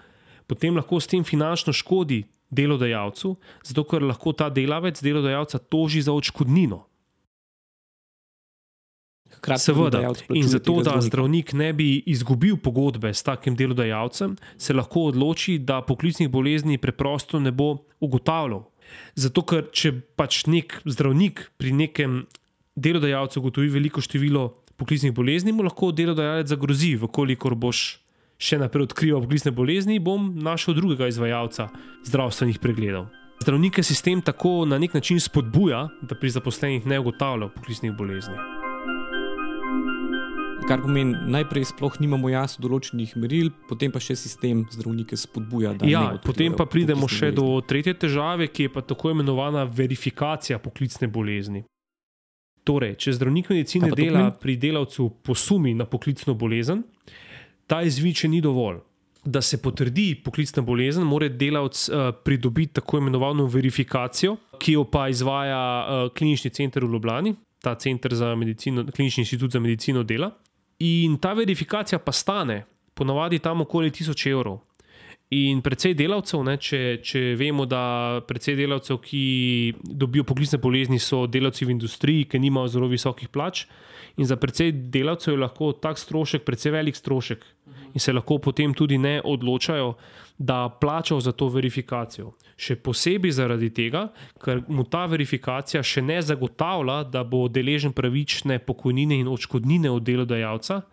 potem 0.47 0.79
lahko 0.79 0.99
s 0.99 1.11
tem 1.11 1.23
finančno 1.27 1.73
škodi 1.75 2.23
delodajalcu, 2.49 3.35
zato 3.63 3.85
ker 3.87 4.03
lahko 4.03 4.33
ta 4.33 4.49
delavec 4.49 4.99
delodajalca 5.03 5.59
toži 5.59 6.01
za 6.01 6.15
odškodnino. 6.15 6.85
Seveda, 9.57 10.01
in 10.35 10.47
zato, 10.47 10.81
da 10.83 10.97
zdravnik 11.01 11.53
ne 11.53 11.71
bi 11.73 12.03
izgubil 12.05 12.57
pogodbe 12.57 13.13
s 13.13 13.23
takim 13.23 13.55
delodajalcem, 13.55 14.35
se 14.57 14.73
lahko 14.73 15.07
odloči, 15.13 15.57
da 15.59 15.81
poklicnih 15.81 16.29
bolezni 16.29 16.77
preprosto 16.77 17.39
ne 17.39 17.51
bo 17.51 17.77
ugotavljal. 17.99 18.65
Zato, 19.15 19.45
ker 19.45 19.69
če 19.71 19.93
pač 20.19 20.43
nek 20.49 20.81
zdravnik 20.85 21.45
pri 21.57 21.71
nekem 21.71 22.23
delodajalcu 22.75 23.39
ugotovi 23.39 23.71
veliko 23.71 24.03
število 24.03 24.49
poklicnih 24.79 25.13
bolezni, 25.15 25.53
mu 25.55 25.63
lahko 25.67 25.91
delodajalec 25.95 26.51
zagrozi, 26.51 26.95
vkolikor 26.99 27.55
boš 27.55 27.99
še 28.39 28.59
naprej 28.59 28.89
odkrival 28.89 29.23
poklicne 29.25 29.51
bolezni, 29.55 29.99
bom 29.99 30.31
našel 30.39 30.77
drugega 30.79 31.09
izvajalca 31.11 31.69
zdravstvenih 32.07 32.59
pregledov. 32.63 33.09
Zdravnike 33.39 33.83
sistem 33.87 34.23
tako 34.23 34.65
na 34.67 34.79
nek 34.79 34.95
način 34.95 35.19
spodbuja, 35.19 35.87
da 36.01 36.15
pri 36.15 36.31
zaposlenih 36.35 36.87
ne 36.87 36.99
ugotavljajo 36.99 37.53
poklicnih 37.55 37.95
bolezni 37.95 38.58
kar 40.69 40.81
pomeni, 40.81 41.15
najprej 41.33 41.71
sploh 41.71 41.95
nimamo 41.97 42.29
jasno 42.29 42.61
določenih 42.67 43.15
meril, 43.17 43.49
potem 43.69 43.89
pa 43.93 44.01
še 44.03 44.13
sistem 44.19 44.61
zdravnike 44.69 45.17
spodbuja. 45.17 45.73
Ja, 45.89 46.03
potem 46.21 46.53
pa 46.57 46.67
pridemo 46.69 47.09
še 47.09 47.31
bolezni. 47.31 47.37
do 47.39 47.61
tretje 47.65 47.95
težave, 48.05 48.49
ki 48.53 48.67
je 48.67 48.73
pa 48.75 48.83
tako 48.85 49.15
imenovana 49.15 49.65
verifikacija 49.65 50.59
poklicne 50.61 51.09
bolezni. 51.09 51.63
Torej, 52.67 52.99
če 53.01 53.15
zdravnik 53.17 53.49
medicine 53.49 53.89
dela 53.97 54.27
pri 54.37 54.59
delavcu 54.61 55.07
posumi 55.25 55.73
na 55.73 55.87
poklicno 55.89 56.35
bolezen, 56.37 56.83
ta 57.65 57.81
izvid 57.81 58.21
še 58.21 58.29
ni 58.29 58.41
dovolj. 58.45 58.83
Da 59.25 59.41
se 59.43 59.57
potrdi 59.59 60.13
poklicna 60.23 60.61
bolezen, 60.63 61.03
mora 61.03 61.27
delavec 61.27 61.81
uh, 61.89 62.11
pridobiti 62.23 62.77
tako 62.77 63.01
imenovano 63.01 63.47
verifikacijo, 63.49 64.37
ki 64.61 64.77
jo 64.77 64.85
pa 64.91 65.07
izvaja 65.09 65.57
uh, 65.59 66.05
klinični 66.13 66.53
center 66.55 66.85
v 66.85 66.93
Ljubljani, 66.93 67.33
ta 67.65 67.73
center 67.75 68.13
za 68.15 68.31
medicino, 68.37 68.85
klinični 68.85 69.25
inštitut 69.25 69.57
za 69.57 69.59
medicino 69.63 70.05
dela. 70.07 70.29
In 70.79 71.17
ta 71.19 71.33
verifikacija 71.35 71.99
pa 71.99 72.11
stane, 72.11 72.63
ponovadi 72.93 73.39
tam 73.39 73.61
okoli 73.61 73.91
1000 73.91 74.31
evrov. 74.31 74.59
In 75.29 75.59
predvsej 75.61 75.93
delavcev, 75.93 76.41
ne, 76.41 76.55
če, 76.57 76.79
če 77.05 77.19
vemo, 77.37 77.67
da 77.69 78.21
predvsej 78.25 78.55
delavcev, 78.57 78.97
ki 79.03 79.23
dobijo 79.83 80.25
poklicne 80.25 80.57
bolezni, 80.57 80.97
so 80.97 81.27
delavci 81.29 81.67
v 81.67 81.75
industriji, 81.75 82.25
ki 82.31 82.41
nimajo 82.41 82.71
zelo 82.73 82.89
visokih 82.89 83.29
plač. 83.29 83.67
In 84.19 84.27
za 84.27 84.35
predvsej 84.35 84.73
delavcev 84.91 85.33
je 85.33 85.39
lahko 85.39 85.71
tak 85.71 85.99
strošek, 85.99 86.43
predvsej 86.43 86.73
velik 86.75 86.95
strošek, 86.95 87.45
in 87.95 88.03
se 88.03 88.13
lahko 88.13 88.37
potem 88.43 88.73
tudi 88.75 88.97
ne 88.99 89.21
odločajo, 89.23 89.93
da 90.37 90.67
plačajo 90.69 91.19
za 91.23 91.31
to 91.31 91.47
verifikacijo. 91.49 92.33
Še 92.59 92.75
posebej 92.83 93.31
zaradi 93.31 93.69
tega, 93.71 94.09
ker 94.43 94.61
mu 94.67 94.83
ta 94.83 95.05
verifikacija 95.07 95.83
še 95.83 96.03
ne 96.03 96.19
zagotavlja, 96.21 97.03
da 97.11 97.23
bo 97.23 97.47
deležen 97.47 97.95
pravične 97.95 98.59
pokojnine 98.59 99.21
in 99.23 99.31
odškodnine 99.31 99.91
od 99.91 100.03
delodajalca 100.03 100.83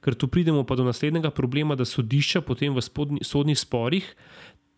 ker 0.00 0.14
tu 0.14 0.28
pridemo 0.28 0.64
pa 0.64 0.76
do 0.76 0.84
naslednjega 0.84 1.30
problema, 1.30 1.74
da 1.74 1.84
sodišča 1.84 2.42
potem 2.46 2.74
v 2.74 2.82
spodni, 2.82 3.24
sodnih 3.24 3.58
sporih 3.58 4.06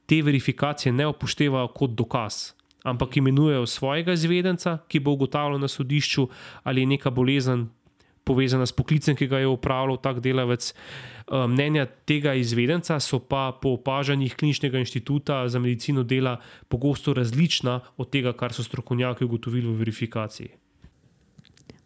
te 0.08 0.22
verifikacije 0.22 0.92
ne 0.92 1.06
upoštevajo 1.10 1.68
kot 1.76 1.92
dokaz, 1.96 2.54
ampak 2.84 3.16
imenujejo 3.16 3.66
svojega 3.66 4.14
izvedenca, 4.16 4.78
ki 4.88 5.00
bo 5.00 5.12
ugotavljal 5.12 5.60
na 5.60 5.68
sodišču, 5.68 6.28
ali 6.64 6.80
je 6.80 6.92
neka 6.94 7.10
bolezen 7.10 7.68
povezana 8.28 8.68
s 8.68 8.76
poklicem, 8.76 9.16
ki 9.16 9.30
ga 9.30 9.40
je 9.40 9.48
upravljal 9.48 9.96
tak 10.04 10.20
delavec. 10.20 10.68
Eh, 10.68 11.46
mnenja 11.48 11.86
tega 12.04 12.36
izvedenca 12.36 13.00
so 13.00 13.18
pa 13.18 13.48
po 13.62 13.74
opažanjih 13.80 14.36
Kliničnega 14.36 14.78
inštituta 14.84 15.42
za 15.48 15.58
medicino 15.58 16.04
dela 16.04 16.38
pogosto 16.68 17.16
različna 17.16 17.80
od 17.96 18.10
tega, 18.10 18.32
kar 18.32 18.52
so 18.52 18.64
strokovnjaki 18.64 19.24
ugotovili 19.24 19.68
v 19.68 19.76
verifikaciji. 19.84 20.48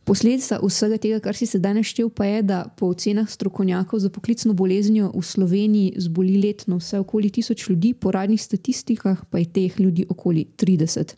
Posledica 0.04 0.58
vsega 0.58 0.96
tega, 0.98 1.18
kar 1.22 1.36
si 1.38 1.46
sedaj 1.46 1.76
naštel, 1.78 2.08
pa 2.10 2.26
je, 2.26 2.40
da 2.42 2.64
po 2.78 2.88
ocenah 2.90 3.28
strokovnjakov 3.30 4.00
za 4.02 4.10
poklicno 4.10 4.50
boleznijo 4.52 5.12
v 5.14 5.22
Sloveniji 5.22 5.92
zboli 5.96 6.40
letno 6.42 6.80
vse 6.80 6.98
okoli 6.98 7.30
tisoč 7.30 7.68
ljudi, 7.68 7.94
po 7.94 8.10
radnih 8.10 8.42
statistikah 8.42 9.22
pa 9.30 9.38
je 9.38 9.46
teh 9.46 9.80
ljudi 9.80 10.06
okoli 10.08 10.46
30, 10.58 11.14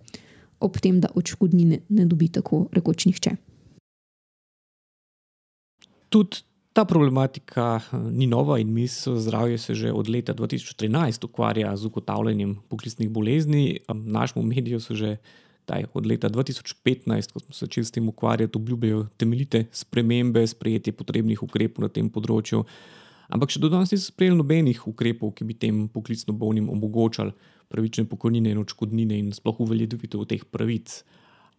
ob 0.61 0.77
tem, 0.81 1.01
da 1.01 1.09
odškodnine 1.15 1.81
ne 1.89 2.05
dobi 2.05 2.29
tako 2.29 2.67
rekoč 2.73 3.07
nihče. 3.09 3.37
Tudi 6.15 6.45
ta 6.71 6.85
problematika 6.87 7.81
eh, 7.83 7.97
ni 8.11 8.27
nova 8.31 8.59
in 8.63 8.71
misel 8.71 9.17
zdravje 9.19 9.59
se 9.59 9.75
že 9.75 9.93
od 9.93 10.09
leta 10.09 10.35
2013 10.35 11.25
ukvarja 11.25 11.77
z 11.77 11.87
ugotavljanjem 11.87 12.55
poklicnih 12.69 13.11
bolezni. 13.11 13.81
Našemu 13.89 14.47
mediju 14.47 14.81
so 14.81 14.95
že 14.95 15.17
daj, 15.67 15.85
od 15.95 16.07
leta 16.07 16.29
2015, 16.29 17.33
ko 17.33 17.41
smo 17.41 17.53
se 17.53 17.67
začeli 17.67 17.85
s 17.85 17.91
tem 17.91 18.09
ukvarjati, 18.09 18.59
obljubljajo 18.59 19.07
temeljite 19.17 19.65
spremembe, 19.73 20.47
sprejetje 20.47 20.93
potrebnih 20.93 21.43
ukrepov 21.43 21.83
na 21.83 21.89
tem 21.89 22.11
področju. 22.11 22.63
Ampak 23.35 23.51
še 23.51 23.59
do 23.59 23.73
danes 23.73 23.91
niso 23.91 24.13
sprejeli 24.13 24.37
nobenih 24.39 24.87
ukrepov, 24.87 25.33
ki 25.35 25.49
bi 25.49 25.59
tem 25.59 25.89
poklicno 25.89 26.37
bolnim 26.37 26.69
omogočali 26.71 27.35
pravične 27.75 28.05
pokojnine 28.07 28.55
in 28.55 28.61
odškodnine 28.63 29.19
in 29.19 29.33
sploh 29.35 29.65
uveljavitev 29.67 30.29
teh 30.31 30.45
pravic. 30.47 31.01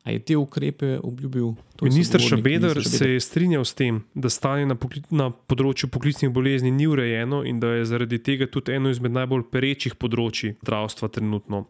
A 0.06 0.12
je 0.12 0.20
te 0.22 0.36
ukrepe 0.38 1.00
obljubil? 1.04 1.56
Ministr 1.82 2.22
Šabeder 2.22 2.78
se 2.86 3.10
je 3.10 3.20
strinjal 3.20 3.66
s 3.66 3.74
tem, 3.74 4.04
da 4.14 4.30
stanje 4.30 4.68
na, 4.70 4.76
pokli, 4.78 5.02
na 5.10 5.32
področju 5.34 5.90
poklicnih 5.90 6.30
bolezni 6.30 6.70
ni 6.72 6.86
urejeno 6.86 7.42
in 7.42 7.58
da 7.60 7.74
je 7.80 7.88
zaradi 7.90 8.20
tega 8.22 8.46
tudi 8.46 8.76
eno 8.78 8.94
izmed 8.94 9.16
najbolj 9.18 9.48
perečih 9.50 9.98
področji 9.98 10.54
zdravstva 10.62 11.10
trenutno. 11.10 11.66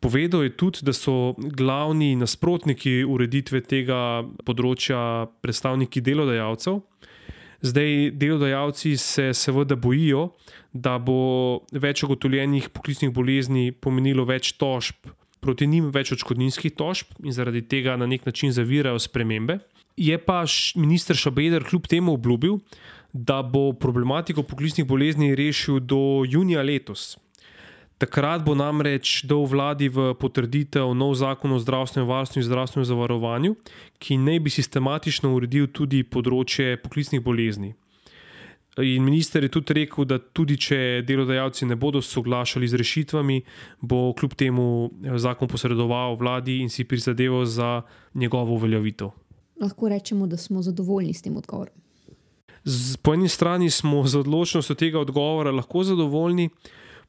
Povedal 0.00 0.46
je 0.46 0.54
tudi, 0.56 0.86
da 0.86 0.94
so 0.96 1.34
glavni 1.36 2.14
nasprotniki 2.16 3.02
ureditve 3.04 3.60
tega 3.66 4.00
področja 4.48 5.26
predstavniki 5.42 6.00
delodajalcev. 6.06 6.80
Zdaj, 7.68 8.12
delodajalci 8.14 8.94
se 8.96 9.32
seveda 9.34 9.76
bojijo, 9.76 10.30
da 10.72 10.96
bo 11.02 11.66
več 11.74 12.04
ugotovljenih 12.06 12.70
poklicnih 12.70 13.12
bolezni 13.12 13.72
pomenilo 13.74 14.24
več 14.24 14.54
tožb 14.56 15.10
proti 15.40 15.66
njim, 15.66 15.90
več 15.94 16.12
odškodninskih 16.12 16.74
tožb 16.78 17.14
in 17.24 17.32
zaradi 17.32 17.62
tega 17.62 17.96
na 17.96 18.06
nek 18.06 18.26
način 18.26 18.52
zavirajo 18.52 18.98
spremembe. 18.98 19.58
Je 19.96 20.18
pa 20.18 20.44
ministr 20.76 21.16
Šabeder 21.18 21.64
kljub 21.66 21.86
temu 21.90 22.14
obljubil, 22.14 22.58
da 23.12 23.42
bo 23.42 23.72
problematiko 23.72 24.42
poklicnih 24.42 24.86
bolezni 24.86 25.34
rešil 25.34 25.80
do 25.80 26.22
junija 26.28 26.62
letos. 26.62 27.16
Takrat 27.98 28.44
bo 28.46 28.54
namreč 28.54 29.24
dal 29.26 29.42
vladi 29.50 29.88
v 29.90 30.12
potrditev 30.14 30.92
nov 30.94 31.16
zakon 31.18 31.56
o 31.56 31.58
zdravstvenem 31.58 32.06
varstvu 32.06 32.38
in 32.38 32.46
zdravstvenem 32.46 32.86
zavarovanju, 32.86 33.56
ki 33.98 34.20
naj 34.22 34.38
bi 34.44 34.52
sistematično 34.54 35.32
uredil 35.34 35.66
tudi 35.66 36.04
področje 36.06 36.76
poklicnih 36.78 37.22
bolezni. 37.24 37.74
In 38.82 39.02
minister 39.04 39.42
je 39.42 39.48
tudi 39.48 39.74
rekel, 39.74 40.04
da 40.04 40.18
tudi 40.18 40.56
če 40.56 41.02
delodajalci 41.06 41.66
ne 41.66 41.76
bodo 41.76 42.02
soglašali 42.02 42.68
z 42.68 42.78
rešitvami, 42.78 43.40
bo 43.80 44.12
kljub 44.14 44.34
temu 44.38 44.66
eh, 44.86 45.18
zakon 45.18 45.48
posredoval 45.48 46.16
vladi 46.20 46.60
in 46.62 46.70
si 46.70 46.84
prizadeval 46.84 47.44
za 47.44 47.82
njegovo 48.14 48.54
uveljavitev. 48.54 49.10
Lahko 49.60 49.88
rečemo, 49.88 50.26
da 50.26 50.36
smo 50.36 50.62
zadovoljni 50.62 51.14
s 51.14 51.22
tem 51.22 51.36
odgovorom. 51.36 51.74
Z, 52.64 52.96
po 53.02 53.14
eni 53.14 53.28
strani 53.28 53.70
smo 53.70 54.04
z 54.06 54.18
odločnostjo 54.18 54.74
tega 54.74 55.00
odgovora 55.00 55.50
lahko 55.50 55.82
zadovoljni, 55.82 56.50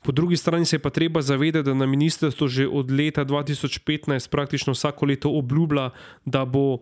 Po 0.02 0.12
drugi 0.12 0.38
strani 0.38 0.66
se 0.66 0.76
je 0.76 0.80
pa 0.80 0.90
treba 0.90 1.22
zavedati, 1.22 1.66
da 1.66 1.74
na 1.74 1.86
ministrstvu 1.86 2.48
že 2.48 2.68
od 2.68 2.92
leta 2.92 3.26
2015 3.26 4.30
praktično 4.30 4.74
vsako 4.74 5.06
leto 5.06 5.30
obljublja, 5.30 5.90
da 6.26 6.46
bo 6.46 6.78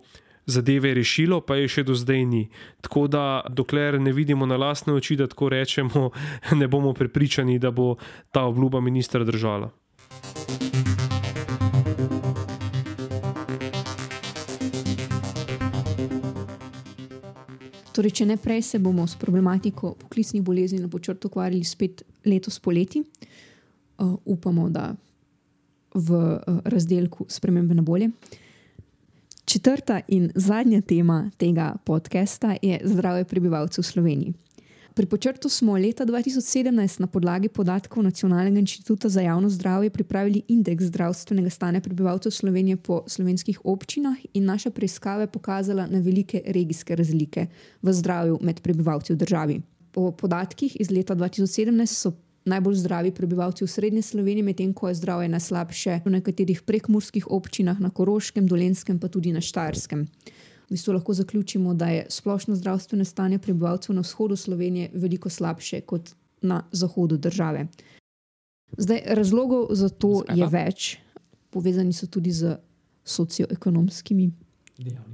zadeve 0.48 0.94
rešilo, 0.94 1.42
pa 1.44 1.60
je 1.60 1.68
še 1.68 1.84
do 1.84 1.96
zdaj 1.96 2.24
ni. 2.26 2.48
Tako 2.82 3.08
da, 3.12 3.44
dokler 3.50 4.00
ne 4.02 4.14
vidimo 4.16 4.48
na 4.48 4.58
lastne 4.58 4.96
oči, 4.96 5.20
da 5.20 5.28
tako 5.28 5.52
rečemo, 5.52 6.10
ne 6.60 6.68
bomo 6.68 6.94
prepričani, 6.94 7.60
da 7.60 7.72
bo 7.72 7.96
ta 8.32 8.48
obljuba 8.48 8.82
ministra 8.82 9.28
držala. 9.28 9.70
Torej, 17.98 18.14
če 18.14 18.26
ne 18.30 18.38
prej, 18.38 18.62
se 18.62 18.80
bomo 18.80 19.08
s 19.10 19.18
problematiko 19.18 19.96
poklicnih 19.98 20.44
bolezni 20.46 20.78
na 20.80 20.88
počrtu 20.88 21.32
ukvarjali 21.32 21.66
spet 21.66 22.04
letos 22.30 22.60
poleti. 22.62 23.02
Uh, 23.98 24.14
upamo, 24.26 24.70
da 24.70 24.92
v 25.98 26.14
uh, 26.14 26.60
razdelku 26.70 27.26
spremembe 27.28 27.74
na 27.74 27.82
bolje. 27.82 28.12
Četrta 29.48 30.02
in 30.08 30.32
zadnja 30.36 30.82
tema 30.82 31.32
tega 31.38 31.76
podcasta 31.86 32.56
je 32.62 32.80
zdravje 32.84 33.24
prebivalcev 33.24 33.82
v 33.82 33.86
Sloveniji. 33.86 34.34
Pri 34.94 35.06
počrtu 35.06 35.50
smo 35.50 35.78
leta 35.78 36.06
2017 36.06 37.00
na 37.00 37.08
podlagi 37.08 37.48
podatkov 37.48 38.04
Nacionalnega 38.04 38.60
inštituta 38.60 39.10
za 39.10 39.22
javno 39.22 39.50
zdravje 39.50 39.90
pripravili 39.90 40.42
indeks 40.48 40.84
zdravstvenega 40.84 41.50
stanja 41.50 41.82
prebivalcev 41.82 42.32
Slovenije 42.32 42.78
po 42.78 43.04
slovenskih 43.08 43.60
občinah 43.64 44.18
in 44.34 44.46
naša 44.46 44.70
preiskava 44.70 45.22
je 45.22 45.32
pokazala 45.32 45.88
na 45.88 46.00
velike 46.00 46.42
regijske 46.46 46.96
razlike 46.96 47.48
v 47.82 47.94
zdravju 47.94 48.40
med 48.42 48.62
prebivalci 48.62 49.14
v 49.14 49.18
državi. 49.18 49.62
Po 49.92 50.12
podatkih 50.12 50.76
iz 50.80 50.92
leta 50.92 51.16
2017 51.16 51.86
so 51.86 52.12
najbolj 52.48 52.76
zdravi 52.76 53.12
prebivalci 53.12 53.66
v 53.66 53.68
srednji 53.68 54.02
Sloveniji, 54.02 54.44
medtem 54.44 54.74
ko 54.74 54.90
je 54.90 54.96
zdravje 54.96 55.30
najslabše 55.30 56.02
v 56.06 56.14
nekaterih 56.18 56.62
prekmurskih 56.62 57.28
občinah, 57.32 57.80
na 57.80 57.90
Koroškem, 57.90 58.48
Dolenskem, 58.48 59.00
pa 59.00 59.08
tudi 59.08 59.34
na 59.36 59.42
Štajerskem. 59.42 60.08
V 60.68 60.76
bistvu 60.76 60.94
lahko 60.94 61.14
zaključimo, 61.14 61.74
da 61.74 61.88
je 61.88 62.06
splošno 62.10 62.56
zdravstveno 62.56 63.06
stanje 63.06 63.40
prebivalcev 63.40 63.96
na 63.96 64.02
vzhodu 64.02 64.36
Slovenije 64.36 64.90
veliko 64.94 65.30
slabše 65.30 65.82
kot 65.82 66.12
na 66.42 66.64
zahodu 66.72 67.18
države. 67.18 67.68
Zdaj, 68.78 69.02
razlogov 69.06 69.68
za 69.72 69.90
to 69.90 70.24
Zakaj 70.24 70.40
je 70.40 70.48
več, 70.48 70.98
povezani 71.50 71.94
so 71.94 72.08
tudi 72.08 72.32
z 72.32 72.58
socioekonomskimi 73.04 74.32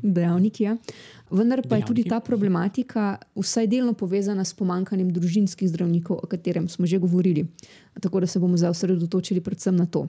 dejavniki. 0.02 0.64
Ja. 0.64 0.78
Vendar 1.32 1.62
pa 1.70 1.80
je 1.80 1.86
tudi 1.86 2.04
ta 2.04 2.20
problematika 2.20 3.18
vsaj 3.36 3.68
delno 3.68 3.94
povezana 3.94 4.46
s 4.46 4.54
pomankanjem 4.54 5.12
družinskih 5.14 5.70
zdravnikov, 5.70 6.20
o 6.24 6.28
katerem 6.28 6.70
smo 6.70 6.86
že 6.86 7.00
govorili. 7.00 7.48
Tako 8.02 8.20
da 8.20 8.28
se 8.28 8.40
bomo 8.40 8.58
zdaj 8.58 8.70
osredotočili 8.70 9.42
predvsem 9.42 9.76
na 9.76 9.86
to. 9.86 10.08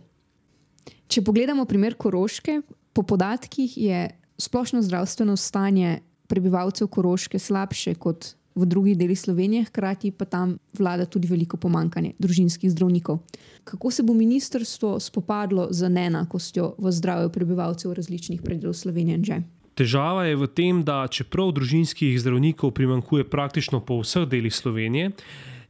Če 1.09 1.23
pogledamo 1.23 1.65
primer 1.65 1.95
Koroške, 1.95 2.61
po 2.93 3.03
podatkih 3.03 3.79
je 3.79 4.09
splošno 4.39 4.83
zdravstveno 4.83 5.37
stanje 5.37 6.01
prebivalcev 6.27 6.89
Koroške 6.89 7.39
slabše 7.39 7.95
kot 7.95 8.35
v 8.55 8.67
drugih 8.67 8.99
delih 8.99 9.21
Slovenije, 9.21 9.65
hkrati 9.65 10.11
pa 10.11 10.25
tam 10.25 10.59
vlada 10.79 11.07
tudi 11.07 11.29
veliko 11.29 11.57
pomankanje 11.57 12.15
družinskih 12.19 12.71
zdravnikov. 12.71 13.19
Kako 13.65 13.91
se 13.91 14.03
bo 14.03 14.15
ministrstvo 14.15 15.01
spopadlo 15.01 15.69
z 15.71 15.89
neenakostjo 15.89 16.75
v 16.79 16.93
zdravju 16.93 17.31
prebivalcev 17.31 17.93
različnih 17.93 18.43
predelov 18.43 18.75
Slovenije? 18.75 19.19
Že? 19.25 19.43
Težava 19.75 20.25
je 20.31 20.37
v 20.39 20.47
tem, 20.47 20.85
da 20.87 21.07
čeprav 21.11 21.51
družinskih 21.51 22.15
zdravnikov 22.21 22.71
primankuje 22.71 23.27
praktično 23.27 23.81
po 23.83 23.99
vseh 24.03 24.29
delih 24.31 24.55
Slovenije, 24.55 25.11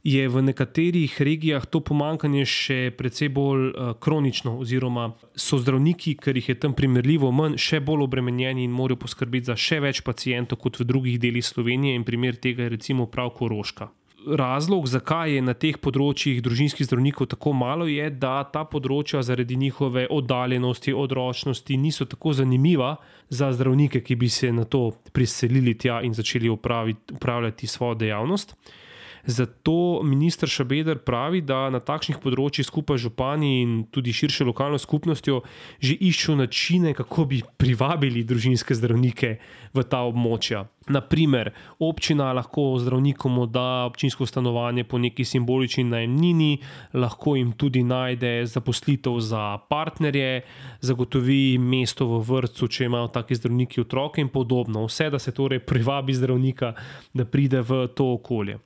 je 0.05 0.29
v 0.29 0.41
nekaterih 0.41 1.21
regijah 1.21 1.65
to 1.65 1.79
pomankanje 1.81 2.43
še 2.45 2.77
precej 2.93 3.31
bolj 3.33 3.63
uh, 3.71 3.93
kronično, 3.97 4.53
oziroma 4.61 5.07
so 5.33 5.57
zdravniki, 5.57 6.13
ker 6.21 6.37
jih 6.37 6.51
je 6.51 6.55
tam 6.61 6.75
primerljivo 6.77 7.31
manj, 7.33 7.57
še 7.57 7.81
bolj 7.81 8.05
obremenjeni 8.05 8.67
in 8.67 8.75
morajo 8.75 9.01
poskrbeti 9.01 9.49
za 9.49 9.57
še 9.57 9.81
več 9.81 10.03
pacijentov 10.05 10.61
kot 10.61 10.77
v 10.77 10.85
drugih 10.85 11.17
delih 11.17 11.41
Slovenije, 11.41 11.97
in 11.97 12.05
primer 12.05 12.37
tega 12.37 12.67
je 12.67 12.75
recimo 12.77 13.09
prav 13.09 13.33
Koroška. 13.33 13.89
Razlog, 14.25 14.85
zakaj 14.89 15.35
je 15.37 15.41
na 15.41 15.57
teh 15.57 15.81
področjih 15.81 16.37
družinskih 16.45 16.85
zdravnikov 16.85 17.31
tako 17.33 17.57
malo, 17.57 17.89
je, 17.89 18.05
da 18.09 18.37
ta 18.45 18.61
področja 18.69 19.25
zaradi 19.25 19.57
njihove 19.57 20.05
oddaljenosti, 20.13 20.93
odročnosti 20.93 21.81
niso 21.81 22.05
tako 22.05 22.37
zanimiva 22.37 22.95
za 23.29 23.49
zdravnike, 23.57 24.05
ki 24.05 24.21
bi 24.21 24.29
se 24.29 24.53
na 24.53 24.69
to 24.69 24.91
priselili 25.13 25.73
tja 25.73 26.03
in 26.05 26.13
začeli 26.13 26.49
upravljati 26.49 27.69
svojo 27.69 28.01
dejavnost. 28.05 28.57
Zato 29.25 30.03
ministr 30.03 30.47
Šabeder 30.47 30.99
pravi, 31.01 31.41
da 31.41 31.69
na 31.73 31.79
takšnih 31.81 32.19
področjih 32.21 32.67
skupaj 32.67 32.99
z 32.99 33.07
župani 33.07 33.51
in 33.63 33.71
tudi 33.89 34.13
širše 34.13 34.45
lokalno 34.45 34.77
skupnostjo 34.77 35.41
že 35.81 35.97
iščejo 35.97 36.37
načine, 36.37 36.93
kako 36.93 37.25
bi 37.25 37.41
privabili 37.57 38.23
družinske 38.23 38.77
zdravnike 38.77 39.37
v 39.75 39.83
ta 39.83 40.01
območja. 40.07 40.65
Naprimer, 40.87 41.49
občina 41.81 42.29
lahko 42.33 42.75
zdravnikom 42.77 43.39
da 43.49 43.85
občinsko 43.89 44.25
stanovanje 44.25 44.83
po 44.83 44.97
neki 44.97 45.25
simbolični 45.25 45.83
najemnini, 45.83 46.59
lahko 46.93 47.35
jim 47.35 47.51
tudi 47.57 47.83
najde 47.83 48.45
zaposlitev 48.45 49.19
za 49.19 49.57
partnerje, 49.69 50.43
zagotovi 50.81 51.57
mesto 51.57 52.05
v 52.05 52.21
vrtu, 52.21 52.67
če 52.67 52.85
imajo 52.85 53.07
taki 53.07 53.35
zdravniki 53.35 53.81
otroke 53.81 54.21
in 54.21 54.29
podobno. 54.29 54.85
Vse, 54.85 55.09
da 55.09 55.19
se 55.19 55.33
torej 55.33 55.59
privabi 55.65 56.13
zdravnika, 56.13 56.73
da 57.13 57.25
pride 57.25 57.61
v 57.65 57.87
to 57.87 58.13
okolje. 58.13 58.59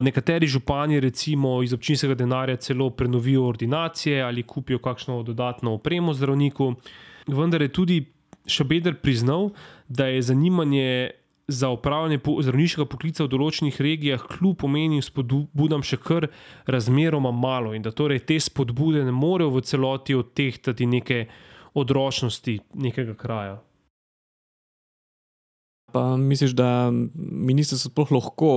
Nekateri 0.00 0.46
župani, 0.46 1.00
recimo 1.00 1.58
iz 1.62 1.74
občinskega 1.74 2.14
denarja, 2.14 2.56
celo 2.56 2.90
prenovijo 2.90 3.44
ordinacije 3.44 4.22
ali 4.22 4.42
kupijo 4.42 4.78
kakšno 4.78 5.22
dodatno 5.22 5.74
opremo 5.74 6.14
zdravniku. 6.14 6.74
Vendar 7.26 7.62
je 7.62 7.68
tudi 7.68 8.04
Šabeder 8.48 8.96
priznal, 9.02 9.50
da 9.88 10.06
je 10.08 10.22
zanimanje 10.22 11.10
za 11.48 11.70
upravljanje 11.72 12.20
zdravniškega 12.42 12.84
poklica 12.88 13.24
v 13.24 13.32
določenih 13.32 13.78
regijah, 13.80 14.24
kljub 14.36 14.58
pomenim 14.60 15.00
spodbudam, 15.04 15.84
še 15.84 15.96
kar 15.96 16.28
razmeroma 16.68 17.32
malo 17.32 17.72
in 17.76 17.84
da 17.84 17.92
torej 17.92 18.20
te 18.28 18.36
spodbude 18.40 19.04
ne 19.06 19.14
morejo 19.16 19.54
v 19.56 19.62
celoti 19.64 20.16
odtehtati 20.16 20.86
neke 20.86 21.22
odročnosti 21.78 22.58
nekega 22.76 23.16
kraja. 23.16 23.56
Pa 25.92 26.18
misliš, 26.20 26.52
da 26.52 26.90
ministrstvo 26.92 28.08
lahko 28.12 28.52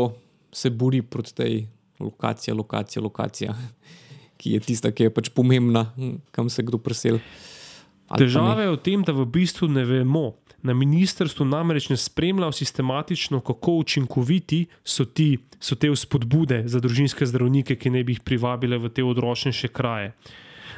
se 0.52 0.70
bori 0.70 1.00
proti 1.02 1.36
tej 1.36 1.56
lokaciji, 2.00 2.54
lokacija, 2.54 3.04
lokacija, 3.04 3.56
ki 4.38 4.58
je 4.58 4.60
tista, 4.60 4.92
ki 4.92 5.08
je 5.08 5.14
pač 5.16 5.30
pomembna, 5.32 5.86
kam 6.36 6.50
se 6.52 6.66
kdo 6.68 6.82
preseli. 6.82 7.22
Težava 8.18 8.62
je 8.66 8.74
v 8.74 8.80
tem, 8.84 9.04
da 9.04 9.16
v 9.16 9.26
bistvu 9.26 9.70
ne 9.72 9.86
vemo. 9.88 10.36
Na 10.62 10.76
ministrstvu 10.78 11.46
namreč 11.46 11.90
ne 11.90 11.98
spremljajo 11.98 12.52
sistematično, 12.54 13.40
kako 13.42 13.80
učinkoviti 13.82 14.66
so, 14.84 15.06
ti, 15.06 15.40
so 15.58 15.76
te 15.76 15.90
vzpodbude 15.90 16.64
za 16.70 16.80
družinske 16.80 17.26
zdravnike, 17.26 17.76
ki 17.76 17.90
ne 17.90 18.04
bi 18.06 18.14
jih 18.14 18.22
privabile 18.22 18.78
v 18.78 18.94
te 18.94 19.04
odročnejše 19.04 19.72
kraje. 19.74 20.14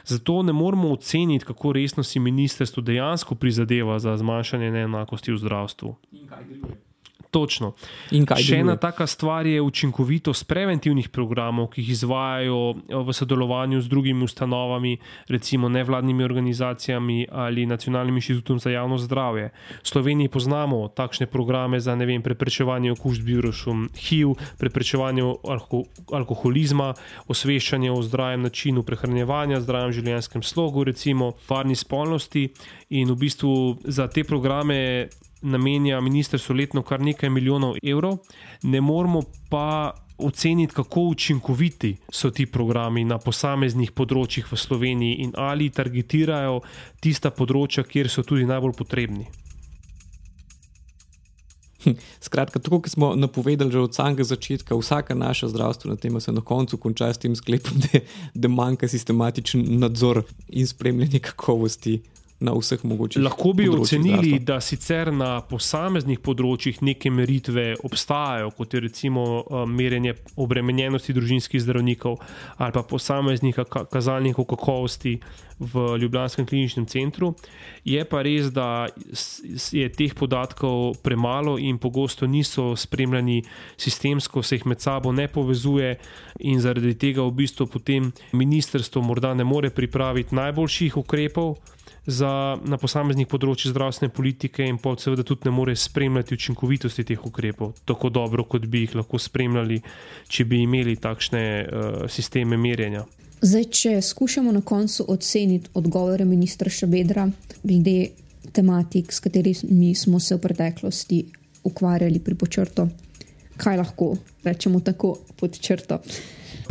Zato 0.07 0.43
ne 0.43 0.53
moremo 0.53 0.91
oceniti, 0.91 1.45
kako 1.45 1.73
resno 1.75 2.03
si 2.03 2.19
ministrstvo 2.19 2.83
dejansko 2.83 3.35
prizadeva 3.35 3.99
za 3.99 4.15
zmanjšanje 4.17 4.71
neenakosti 4.71 5.31
v 5.31 5.37
zdravstvu. 5.43 5.95
In 6.11 6.27
kaj 6.27 6.47
deluje? 6.47 6.92
Točno. 7.33 7.71
Še 8.13 8.59
ena 8.61 8.75
taka 8.77 9.07
stvar 9.09 9.47
je 9.49 9.61
učinkovitost 9.61 10.45
preventivnih 10.45 11.09
programov, 11.09 11.71
ki 11.73 11.81
jih 11.81 11.95
izvajajo 11.95 12.59
eh, 12.75 12.93
v 12.93 13.15
sodelovanju 13.17 13.81
z 13.81 13.89
drugimi 13.89 14.21
ustanovami, 14.27 14.97
recimo 15.33 15.69
nevladnimi 15.69 16.23
organizacijami 16.23 17.25
ali 17.31 17.65
Nacionalnim 17.65 18.19
inštitutom 18.21 18.59
za 18.59 18.69
javno 18.69 18.99
zdravje. 19.01 19.49
V 19.81 19.87
Sloveniji 19.87 20.29
poznamo 20.29 20.87
takšne 20.93 21.25
programe 21.25 21.79
za 21.79 21.95
vem, 21.97 22.21
preprečevanje 22.21 22.93
okužb 22.93 23.25
virusom 23.25 23.89
HIV, 23.97 24.37
preprečevanje 24.59 25.23
alko 25.23 25.83
alkoholizma, 26.13 26.93
osveščanje 27.27 27.91
o 27.91 28.01
zdravem 28.05 28.45
načinu 28.45 28.83
prehranjevanja, 28.83 29.63
zdravem 29.63 29.93
življenjskem 29.95 30.43
slogu, 30.45 30.83
recimo 30.83 31.33
varni 31.49 31.75
spolnosti. 31.75 32.49
In 32.93 33.09
v 33.09 33.17
bistvu 33.25 33.53
za 33.89 34.07
te 34.07 34.23
programe 34.27 35.09
namenja 35.43 36.01
ministrstvo 36.01 36.55
letno 36.55 36.83
kar 36.83 37.01
nekaj 37.01 37.29
milijonov 37.29 37.75
evrov, 37.83 38.17
ne 38.63 38.81
moramo 38.81 39.21
pa 39.49 39.93
oceniti, 40.17 40.73
kako 40.73 41.01
učinkoviti 41.01 41.95
so 42.11 42.29
ti 42.29 42.45
programi 42.45 43.03
na 43.03 43.17
posameznih 43.17 43.91
področjih 43.91 44.51
v 44.51 44.57
Sloveniji 44.57 45.21
in 45.25 45.31
ali 45.35 45.69
targetirajo 45.69 46.61
tista 47.03 47.31
področja, 47.31 47.83
kjer 47.83 48.09
so 48.09 48.23
tudi 48.23 48.45
najbolj 48.47 48.77
potrebni. 48.77 49.27
Skratka, 52.23 52.61
tako 52.63 52.79
kot 52.83 52.93
smo 52.93 53.11
napovedali 53.19 53.71
že 53.71 53.81
od 53.83 53.95
samega 53.95 54.23
začetka, 54.23 54.77
vsaka 54.79 55.15
naša 55.15 55.49
zdravstvena 55.51 55.97
tema 55.99 56.21
se 56.23 56.31
na 56.31 56.41
koncu 56.41 56.77
konča 56.77 57.11
s 57.13 57.19
tem 57.19 57.35
sklepom, 57.35 57.81
da, 57.83 57.99
da 58.33 58.47
manjka 58.47 58.87
sistematičen 58.87 59.65
nadzor 59.79 60.23
in 60.47 60.67
spremljanje 60.67 61.19
kakovosti 61.19 61.99
na 62.39 62.53
vseh 62.57 62.83
mogočih. 62.83 63.23
Lahko 63.23 63.53
bi 63.53 63.69
ocenili, 63.69 64.27
zdravstva. 64.27 64.45
da 64.45 64.59
sicer 64.61 65.11
na 65.13 65.29
posameznih 65.47 66.19
področjih 66.19 66.81
neke 66.83 67.11
meritve 67.11 67.73
obstajajo, 67.83 68.51
kot 68.57 68.73
je 68.73 68.83
recimo 68.83 69.23
eh, 69.39 69.63
merjenje 69.69 70.17
obremenjenosti 70.35 71.13
družinskih 71.13 71.61
zdravnikov 71.63 72.19
ali 72.57 72.75
pa 72.75 72.83
posameznih 72.83 73.63
kazalnikov 73.91 74.45
kakovosti 74.49 75.19
v 75.59 75.97
Ljubljanskem 76.01 76.45
kliničnem 76.45 76.85
centru. 76.85 77.33
Je 77.85 78.03
pa 78.05 78.23
res, 78.25 78.49
da 78.51 78.87
je 79.71 79.87
teh 79.93 80.15
podatkov 80.17 80.97
premalo 81.03 81.55
in 81.59 81.77
pogosto 81.77 82.27
niso 82.27 82.73
spremljani 82.75 83.43
sistemsko, 83.77 84.43
se 84.43 84.57
jih 84.57 84.65
med 84.67 84.81
sabo 84.81 85.11
ne 85.11 85.27
povezuje, 85.27 85.95
in 86.39 86.59
zaradi 86.59 86.95
tega 86.99 87.23
v 87.23 87.31
bistvu 87.43 87.67
potem 87.67 88.11
ministrstvo 88.33 89.01
morda 89.01 89.33
ne 89.33 89.43
more 89.43 89.69
pripraviti 89.69 90.35
najboljših 90.35 90.97
ukrepov 90.97 91.55
za, 92.05 92.59
na 92.67 92.77
posameznih 92.79 93.27
področjih 93.31 93.71
zdravstvene 93.71 94.11
politike, 94.13 94.65
in 94.67 94.79
pa 94.81 94.95
seveda 94.99 95.23
tudi 95.27 95.47
ne 95.47 95.53
more 95.55 95.75
spremljati 95.75 96.35
učinkovitosti 96.35 97.05
teh 97.07 97.25
ukrepov 97.25 97.73
tako 97.87 98.11
dobro, 98.13 98.43
kot 98.43 98.67
bi 98.67 98.83
jih 98.85 98.97
lahko 98.99 99.19
spremljali, 99.19 99.79
če 100.27 100.45
bi 100.45 100.63
imeli 100.65 100.97
takšne 100.99 101.43
uh, 101.43 102.03
sisteme 102.11 102.59
merjenja. 102.59 103.05
Zdaj, 103.43 103.63
če 103.75 103.95
skušamo 104.01 104.51
na 104.55 104.61
koncu 104.63 105.05
oceniti 105.11 105.71
odgovore 105.75 106.25
ministra 106.25 106.71
Šabedra 106.71 107.27
glede 107.63 108.13
tematik, 108.55 109.11
s 109.11 109.19
katerimi 109.23 109.95
smo 109.95 110.19
se 110.19 110.35
v 110.35 110.43
preteklosti 110.43 111.23
ukvarjali 111.63 112.19
pri 112.23 112.35
počrtu, 112.39 112.87
kaj 113.57 113.77
lahko 113.79 114.13
rečemo 114.43 114.79
tako 114.83 115.17
pod 115.39 115.59
črto? 115.59 115.99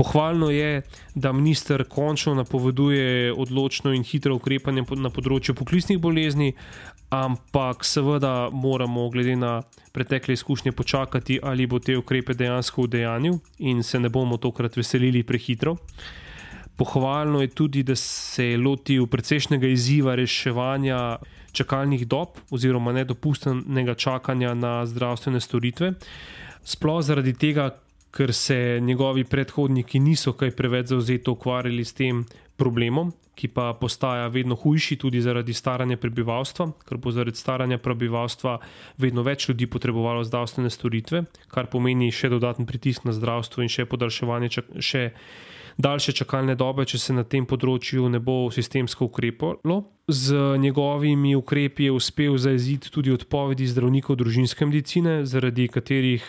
Pohvalno 0.03 0.51
je, 0.51 0.83
da 1.15 1.33
minister 1.33 1.85
končno 1.89 2.35
napoveduje 2.35 3.33
odločno 3.33 3.93
in 3.95 4.03
hitro 4.03 4.35
ukrepanje 4.35 4.83
na 4.99 5.13
področju 5.15 5.55
poklicnih 5.55 6.01
bolezni, 6.03 6.49
ampak 7.15 7.85
seveda 7.87 8.49
moramo, 8.51 9.05
glede 9.15 9.37
na 9.39 9.53
pretekle 9.95 10.35
izkušnje, 10.35 10.73
počakati, 10.73 11.39
ali 11.43 11.69
bo 11.71 11.79
te 11.79 11.95
ukrepe 12.01 12.35
dejansko 12.35 12.89
v 12.89 12.91
dejanju 12.97 13.37
in 13.71 13.85
se 13.87 14.01
ne 14.03 14.11
bomo 14.11 14.41
tokrat 14.43 14.77
veselili 14.81 15.23
prehitro. 15.23 15.77
Pohvalno 16.77 17.45
je 17.45 17.53
tudi, 17.55 17.85
da 17.87 17.95
se 17.95 18.49
je 18.49 18.59
lotil 18.59 19.07
precejšnjega 19.07 19.71
izziva 19.71 20.17
reševanja 20.19 20.99
čakalnih 21.53 22.09
dob 22.09 22.43
oziroma 22.51 22.97
nedopustnega 22.97 23.95
čakanja 23.95 24.55
na 24.59 24.81
zdravstvene 24.83 25.41
storitve. 25.41 25.93
Sploh 26.65 27.03
zaradi 27.07 27.39
tega, 27.39 27.71
ker 28.13 28.33
se 28.37 28.79
njegovi 28.81 29.25
predhodniki 29.25 30.01
niso 30.01 30.33
kaj 30.33 30.51
preveč 30.57 30.93
zauzeto 30.93 31.33
ukvarjali 31.33 31.85
s 31.85 31.97
tem 31.97 32.25
problemom, 32.57 33.13
ki 33.35 33.49
pa 33.49 33.73
postaja 33.81 34.27
vedno 34.29 34.55
hujši 34.55 34.99
tudi 35.01 35.21
zaradi 35.25 35.55
staranja 35.57 35.97
prebivalstva, 35.97 36.69
ker 36.89 37.01
bo 37.01 37.11
zaradi 37.11 37.41
staranja 37.41 37.79
prebivalstva 37.81 38.59
vedno 39.01 39.25
več 39.25 39.49
ljudi 39.49 39.67
potrebovalo 39.67 40.25
zdravstvene 40.29 40.71
storitve, 40.71 41.25
kar 41.49 41.71
pomeni 41.73 42.13
še 42.13 42.29
dodaten 42.29 42.69
pritisk 42.69 43.09
na 43.09 43.17
zdravstvo 43.17 43.65
in 43.65 43.73
še 43.73 43.89
podaljševanje. 43.89 44.53
Še 44.79 45.03
daljše 45.79 46.13
čakalne 46.13 46.55
dobe, 46.55 46.85
če 46.89 46.99
se 46.99 47.15
na 47.17 47.25
tem 47.25 47.47
področju 47.49 48.09
ne 48.13 48.21
bo 48.23 48.51
sistemsko 48.53 49.09
ukrepalo. 49.11 49.83
Z 50.09 50.59
njegovimi 50.59 51.37
ukrepi 51.39 51.87
je 51.87 51.95
uspel 51.95 52.37
zaeziti 52.37 52.91
tudi 52.91 53.13
odpovedi 53.15 53.69
zdravnikov 53.71 54.19
družinske 54.21 54.67
medicine, 54.67 55.23
zaradi 55.27 55.69
katerih 55.71 56.27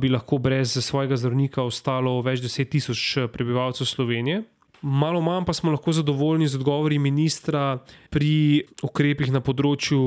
bi 0.00 0.08
lahko 0.08 0.38
brez 0.38 0.78
svojega 0.80 1.18
zdravnika 1.20 1.62
ostalo 1.62 2.16
več 2.24 2.40
deset 2.40 2.72
tisoč 2.72 3.28
prebivalcev 3.32 3.86
Slovenije. 3.86 4.42
Malo 4.82 5.20
manj 5.22 5.44
pa 5.46 5.54
smo 5.54 5.70
lahko 5.70 5.92
zadovoljni 5.94 6.48
z 6.48 6.58
odgovori 6.58 6.98
ministra 6.98 7.78
pri 8.10 8.64
ukrepih 8.82 9.30
na 9.30 9.38
področju 9.38 10.00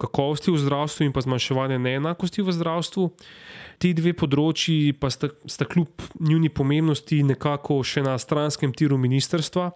kakovosti 0.00 0.52
v 0.52 0.60
zdravstvu 0.60 1.06
in 1.06 1.12
pa 1.12 1.24
zmanjševanje 1.24 1.78
neenakosti 1.80 2.44
v 2.44 2.52
zdravstvu. 2.52 3.10
Ti 3.78 3.92
dve 3.92 4.14
področji 4.16 4.94
pa 4.96 5.10
sta, 5.12 5.28
sta 5.44 5.66
kljub 5.68 6.04
njuni 6.24 6.48
pomembnosti 6.48 7.20
nekako 7.26 7.82
še 7.84 8.04
na 8.06 8.16
stranskem 8.18 8.72
tiru 8.72 8.96
ministerstva. 9.00 9.70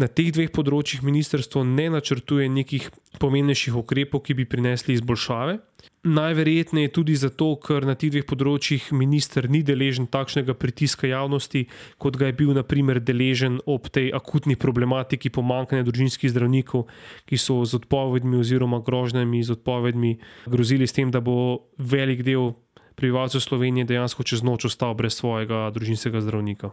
Na 0.00 0.08
teh 0.08 0.32
dveh 0.34 0.48
področjih 0.54 1.04
ministerstvo 1.04 1.62
ne 1.68 1.90
načrtuje 1.92 2.48
nekih 2.48 2.88
pomembnejših 3.20 3.76
ukrepov, 3.78 4.24
ki 4.24 4.34
bi 4.34 4.48
prinesli 4.48 4.96
izboljšave. 4.96 5.58
Najverjetneje 6.04 6.90
tudi 6.92 7.14
zato, 7.16 7.54
ker 7.60 7.86
na 7.88 7.94
teh 7.96 8.10
dveh 8.12 8.24
področjih 8.28 8.90
minister 8.96 9.46
ni 9.48 9.62
deležen 9.64 10.08
takšnega 10.12 10.56
pritiska 10.56 11.08
javnosti, 11.08 11.66
kot 12.00 12.18
ga 12.20 12.28
je 12.28 12.36
bil 12.40 12.52
naprimer 12.56 13.00
deležen 13.00 13.60
ob 13.68 13.88
tej 13.92 14.10
akutni 14.16 14.56
problematiki 14.60 15.32
pomankanja 15.32 15.84
družinskih 15.86 16.32
zdravnikov, 16.32 16.88
ki 17.28 17.40
so 17.40 17.60
z 17.64 17.80
odpovedmi 17.80 18.40
oziroma 18.40 18.82
grožnjami 18.84 19.44
z 19.44 19.56
odpovedmi 19.56 20.12
grozili 20.48 20.88
s 20.88 20.96
tem, 20.96 21.12
da 21.12 21.24
bo 21.24 21.68
velik 21.78 22.24
del 22.24 22.52
prebivalcev 22.94 23.40
Slovenije 23.40 23.84
dejansko 23.84 24.22
čez 24.22 24.42
noč 24.42 24.64
ostal 24.64 24.94
brez 24.94 25.14
svojega 25.14 25.70
družinskega 25.74 26.20
zdravnika. 26.20 26.70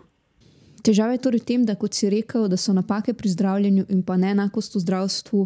Težava 0.82 1.14
je 1.14 1.22
torej 1.22 1.44
v 1.44 1.46
tem, 1.46 1.66
da 1.66 1.76
kot 1.78 1.94
si 1.94 2.10
rekel, 2.10 2.48
da 2.50 2.58
so 2.58 2.74
napake 2.74 3.14
pri 3.14 3.30
zdravljenju 3.30 3.86
in 3.90 4.02
pa 4.02 4.18
neenakost 4.18 4.76
v 4.76 4.82
zdravstvu 4.82 5.46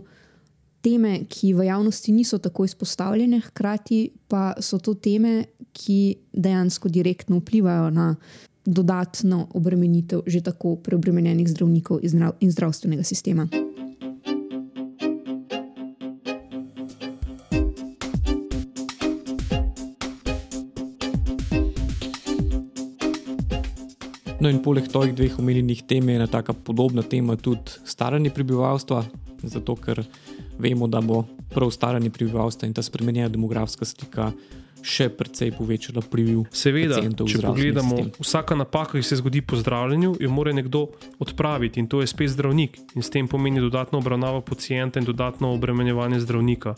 teme, 0.86 1.26
ki 1.28 1.54
v 1.54 1.68
javnosti 1.68 2.12
niso 2.12 2.40
tako 2.40 2.66
izpostavljene, 2.66 3.42
hkrati 3.50 4.10
pa 4.32 4.54
so 4.62 4.80
to 4.80 4.94
teme, 4.96 5.46
ki 5.76 6.16
dejansko 6.32 6.90
direktno 6.90 7.42
vplivajo 7.42 7.90
na 7.90 8.16
dodatno 8.66 9.48
obremenitev 9.54 10.24
že 10.26 10.42
tako 10.42 10.76
preobremenjenih 10.76 11.48
zdravnikov 11.50 12.00
in 12.40 12.52
zdravstvenega 12.52 13.04
sistema. 13.04 13.48
No, 24.46 24.52
in 24.54 24.60
poleg 24.62 24.86
teh 24.86 25.10
dveh 25.10 25.40
omenjenih 25.42 25.80
tem 25.90 26.06
je 26.06 26.16
ena 26.20 26.28
tako 26.30 26.54
podobna 26.54 27.02
tema 27.02 27.34
tudi 27.34 27.80
staranje 27.82 28.30
prebivalstva, 28.30 29.00
zato 29.42 29.74
ker 29.74 30.04
vemo, 30.62 30.86
da 30.86 31.02
bo 31.02 31.24
prav 31.50 31.72
staranje 31.74 32.12
prebivalstva 32.14 32.68
in 32.70 32.76
ta 32.78 32.84
spremenjena 32.86 33.32
demografska 33.34 33.90
slika 33.90 34.28
še 34.86 35.08
precej 35.10 35.50
povečala 35.58 36.04
priliv. 36.06 36.44
Seveda, 36.54 37.02
če 37.02 37.42
pogledamo, 37.42 37.98
sistem. 37.98 38.22
vsaka 38.22 38.60
napaka, 38.60 39.00
ki 39.00 39.10
se 39.10 39.18
zgodi 39.18 39.42
po 39.42 39.58
zdravljenju, 39.58 40.14
jo 40.22 40.30
mora 40.30 40.54
nekdo 40.54 40.84
odpraviti 41.18 41.82
in 41.82 41.90
to 41.90 42.06
je 42.06 42.12
spet 42.14 42.36
zdravnik 42.38 42.78
in 42.94 43.02
s 43.02 43.10
tem 43.10 43.26
pomeni 43.26 43.66
dodatno 43.66 43.98
obravnavo 43.98 44.46
pacijenta 44.46 45.02
in 45.02 45.10
dodatno 45.10 45.56
obremenjevanje 45.58 46.22
zdravnika 46.22 46.76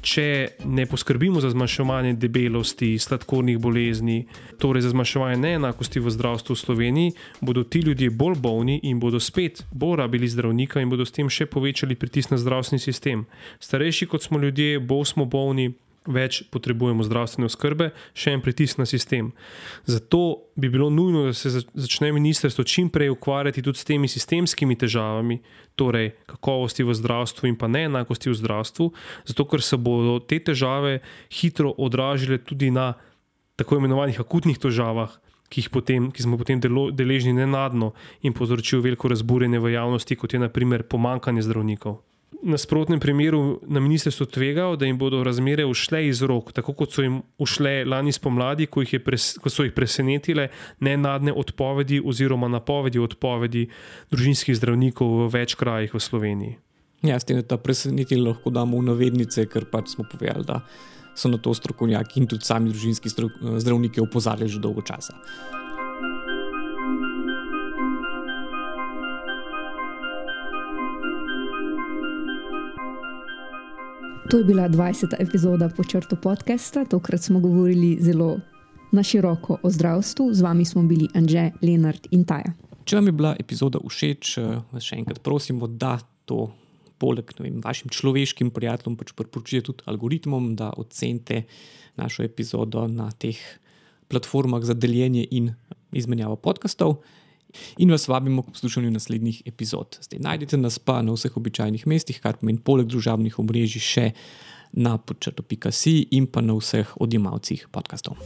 če 0.00 0.48
ne 0.64 0.86
poskrbimo 0.86 1.40
za 1.40 1.50
zmanjševanje 1.50 2.14
debelosti, 2.20 2.98
sladkornih 2.98 3.58
bolezni, 3.58 4.26
torej 4.58 4.86
za 4.86 4.92
zmanjševanje 4.94 5.40
neenakosti 5.42 6.00
v 6.00 6.12
zdravstvu 6.14 6.54
v 6.54 6.58
Sloveniji, 6.58 7.12
bodo 7.40 7.64
ti 7.64 7.82
ljudje 7.86 8.10
bolj 8.10 8.38
bolni 8.38 8.80
in 8.82 9.00
bodo 9.00 9.20
spet 9.20 9.64
bolj 9.70 9.96
rabili 10.02 10.28
zdravnika 10.28 10.80
in 10.80 10.90
bodo 10.90 11.06
s 11.06 11.14
tem 11.14 11.28
še 11.28 11.46
povečali 11.46 11.98
pritisk 11.98 12.30
na 12.30 12.38
zdravstveni 12.38 12.82
sistem. 12.82 13.26
Starejši 13.60 14.06
kot 14.06 14.22
smo 14.22 14.38
ljudje, 14.38 14.78
bolj 14.80 15.12
smo 15.14 15.24
bolni, 15.24 15.72
več 16.08 16.40
potrebujemo 16.52 17.04
zdravstvene 17.04 17.48
oskrbe, 17.48 17.90
še 18.16 18.32
en 18.34 18.42
pritisk 18.44 18.80
na 18.80 18.86
sistem. 18.88 19.30
Zato 19.88 20.50
bi 20.56 20.70
bilo 20.72 20.88
nujno, 20.90 21.26
da 21.28 21.34
se 21.36 21.52
začne 21.60 22.10
ministrstvo 22.16 22.64
čim 22.64 22.88
prej 22.90 23.12
ukvarjati 23.12 23.62
tudi 23.62 23.78
s 23.78 23.88
temi 23.88 24.08
sistemskimi 24.08 24.76
težavami, 24.78 25.38
torej 25.78 26.12
kakovosti 26.26 26.82
v 26.82 26.96
zdravstvu 26.96 27.52
in 27.52 27.56
pa 27.60 27.70
neenakosti 27.70 28.32
v 28.32 28.38
zdravstvu, 28.40 28.90
zato 29.30 29.46
ker 29.46 29.62
se 29.62 29.78
bodo 29.78 30.18
te 30.18 30.40
težave 30.42 30.98
hitro 31.30 31.70
odražile 31.78 32.40
tudi 32.42 32.72
na 32.74 32.94
tako 33.58 33.78
imenovanih 33.78 34.18
akutnih 34.20 34.58
težavah. 34.58 35.14
Ki, 35.48 35.62
potem, 35.72 36.10
ki 36.12 36.20
smo 36.20 36.36
potem 36.36 36.60
delo, 36.60 36.90
deležni 36.92 37.32
nenadno 37.32 37.94
in 38.20 38.34
povzročijo 38.36 38.82
veliko 38.84 39.08
razburjenje 39.08 39.56
v 39.64 39.70
javnosti, 39.72 40.16
kot 40.20 40.34
je 40.36 40.42
naprimer 40.42 40.84
pomankanje 40.84 41.40
zdravnikov 41.46 42.02
nasprotnem 42.42 43.00
primeru 43.00 43.60
na 43.66 43.80
ministrstvu 43.80 44.26
tvegajo, 44.26 44.76
da 44.76 44.86
jim 44.86 44.98
bodo 44.98 45.22
razmere 45.24 45.64
ušle 45.66 46.06
iz 46.08 46.22
rok, 46.22 46.52
tako 46.52 46.72
kot 46.72 46.92
so 46.92 47.02
jim 47.02 47.22
ušle 47.38 47.84
lani 47.84 48.12
spomladi, 48.12 48.66
ko, 48.66 48.84
pres, 49.04 49.34
ko 49.42 49.50
so 49.50 49.66
jih 49.66 49.74
presenetile 49.74 50.48
nenadne 50.80 51.32
odpovedi 51.32 52.00
oziroma 52.04 52.48
napovedi 52.48 52.98
odpovedi 52.98 53.68
družinskih 54.10 54.56
zdravnikov 54.56 55.24
v 55.24 55.28
več 55.34 55.56
krajih 55.58 55.94
v 55.94 56.02
Sloveniji. 56.02 56.56
Ja, 57.02 57.18
s 57.18 57.26
tem, 57.26 57.38
da 57.38 57.46
ta 57.46 57.58
presenetili 57.62 58.22
lahko 58.22 58.50
damo 58.50 58.78
v 58.78 58.88
navednice, 58.90 59.46
ker 59.46 59.68
pač 59.70 59.94
smo 59.94 60.06
povedali, 60.10 60.46
da 60.46 60.62
so 61.18 61.28
na 61.28 61.38
to 61.38 61.54
strokovnjaki 61.54 62.20
in 62.20 62.26
tudi 62.30 62.46
sami 62.46 62.70
družinski 62.70 63.10
zdravniki 63.10 64.02
opozarjali 64.02 64.50
že 64.50 64.62
dolgo 64.62 64.82
časa. 64.86 65.18
To 74.28 74.38
je 74.38 74.44
bila 74.44 74.68
20. 74.68 75.16
epizoda 75.18 75.68
počrto 75.68 76.16
podcasta. 76.16 76.84
Tokrat 76.84 77.22
smo 77.22 77.40
govorili 77.40 77.96
zelo 78.00 78.40
na 78.92 79.02
široko 79.02 79.56
o 79.62 79.70
zdravstvu. 79.70 80.34
Z 80.34 80.42
vami 80.42 80.64
smo 80.64 80.82
bili 80.82 81.08
Anže, 81.14 81.50
Lenard 81.62 82.06
in 82.10 82.26
Taja. 82.28 82.52
Če 82.84 82.96
vam 82.96 83.08
je 83.08 83.12
bila 83.12 83.32
epizoda 83.40 83.80
všeč, 83.80 84.38
eh, 84.38 84.60
vas 84.72 84.84
še 84.84 84.98
enkrat 85.00 85.22
prosimo, 85.24 85.64
da 85.66 85.96
to 86.28 86.50
poleg 86.98 87.32
vem, 87.38 87.62
vašim 87.64 87.88
človeškim 87.88 88.50
prijateljem 88.50 88.98
pač 89.00 89.14
priporočite 89.16 89.64
tudi 89.70 89.88
algoritmom, 89.88 90.52
da 90.56 90.74
ocenite 90.76 91.46
našo 91.96 92.22
epizodo 92.22 92.84
na 92.86 93.08
teh 93.10 93.40
platformah 94.08 94.60
za 94.60 94.74
deljenje 94.74 95.24
in 95.30 95.54
izmenjavo 95.92 96.36
podkastov 96.36 97.00
in 97.78 97.90
vas 97.90 98.08
vabimo 98.08 98.42
k 98.42 98.52
poslušanju 98.52 98.90
naslednjih 98.90 99.42
epizod. 99.46 99.98
Zdaj, 100.02 100.20
najdete 100.20 100.56
nas 100.56 100.78
pa 100.78 101.02
na 101.02 101.12
vseh 101.12 101.36
običajnih 101.36 101.86
mestih, 101.86 102.20
kar 102.20 102.36
pomeni 102.40 102.60
poleg 102.64 102.86
družabnih 102.90 103.38
omrežij 103.38 103.84
še 103.84 104.06
na 104.72 104.98
podčrto.si 104.98 106.08
in 106.12 106.26
pa 106.26 106.44
na 106.44 106.58
vseh 106.58 106.92
odjemalcih 107.00 107.68
podkastov. 107.72 108.20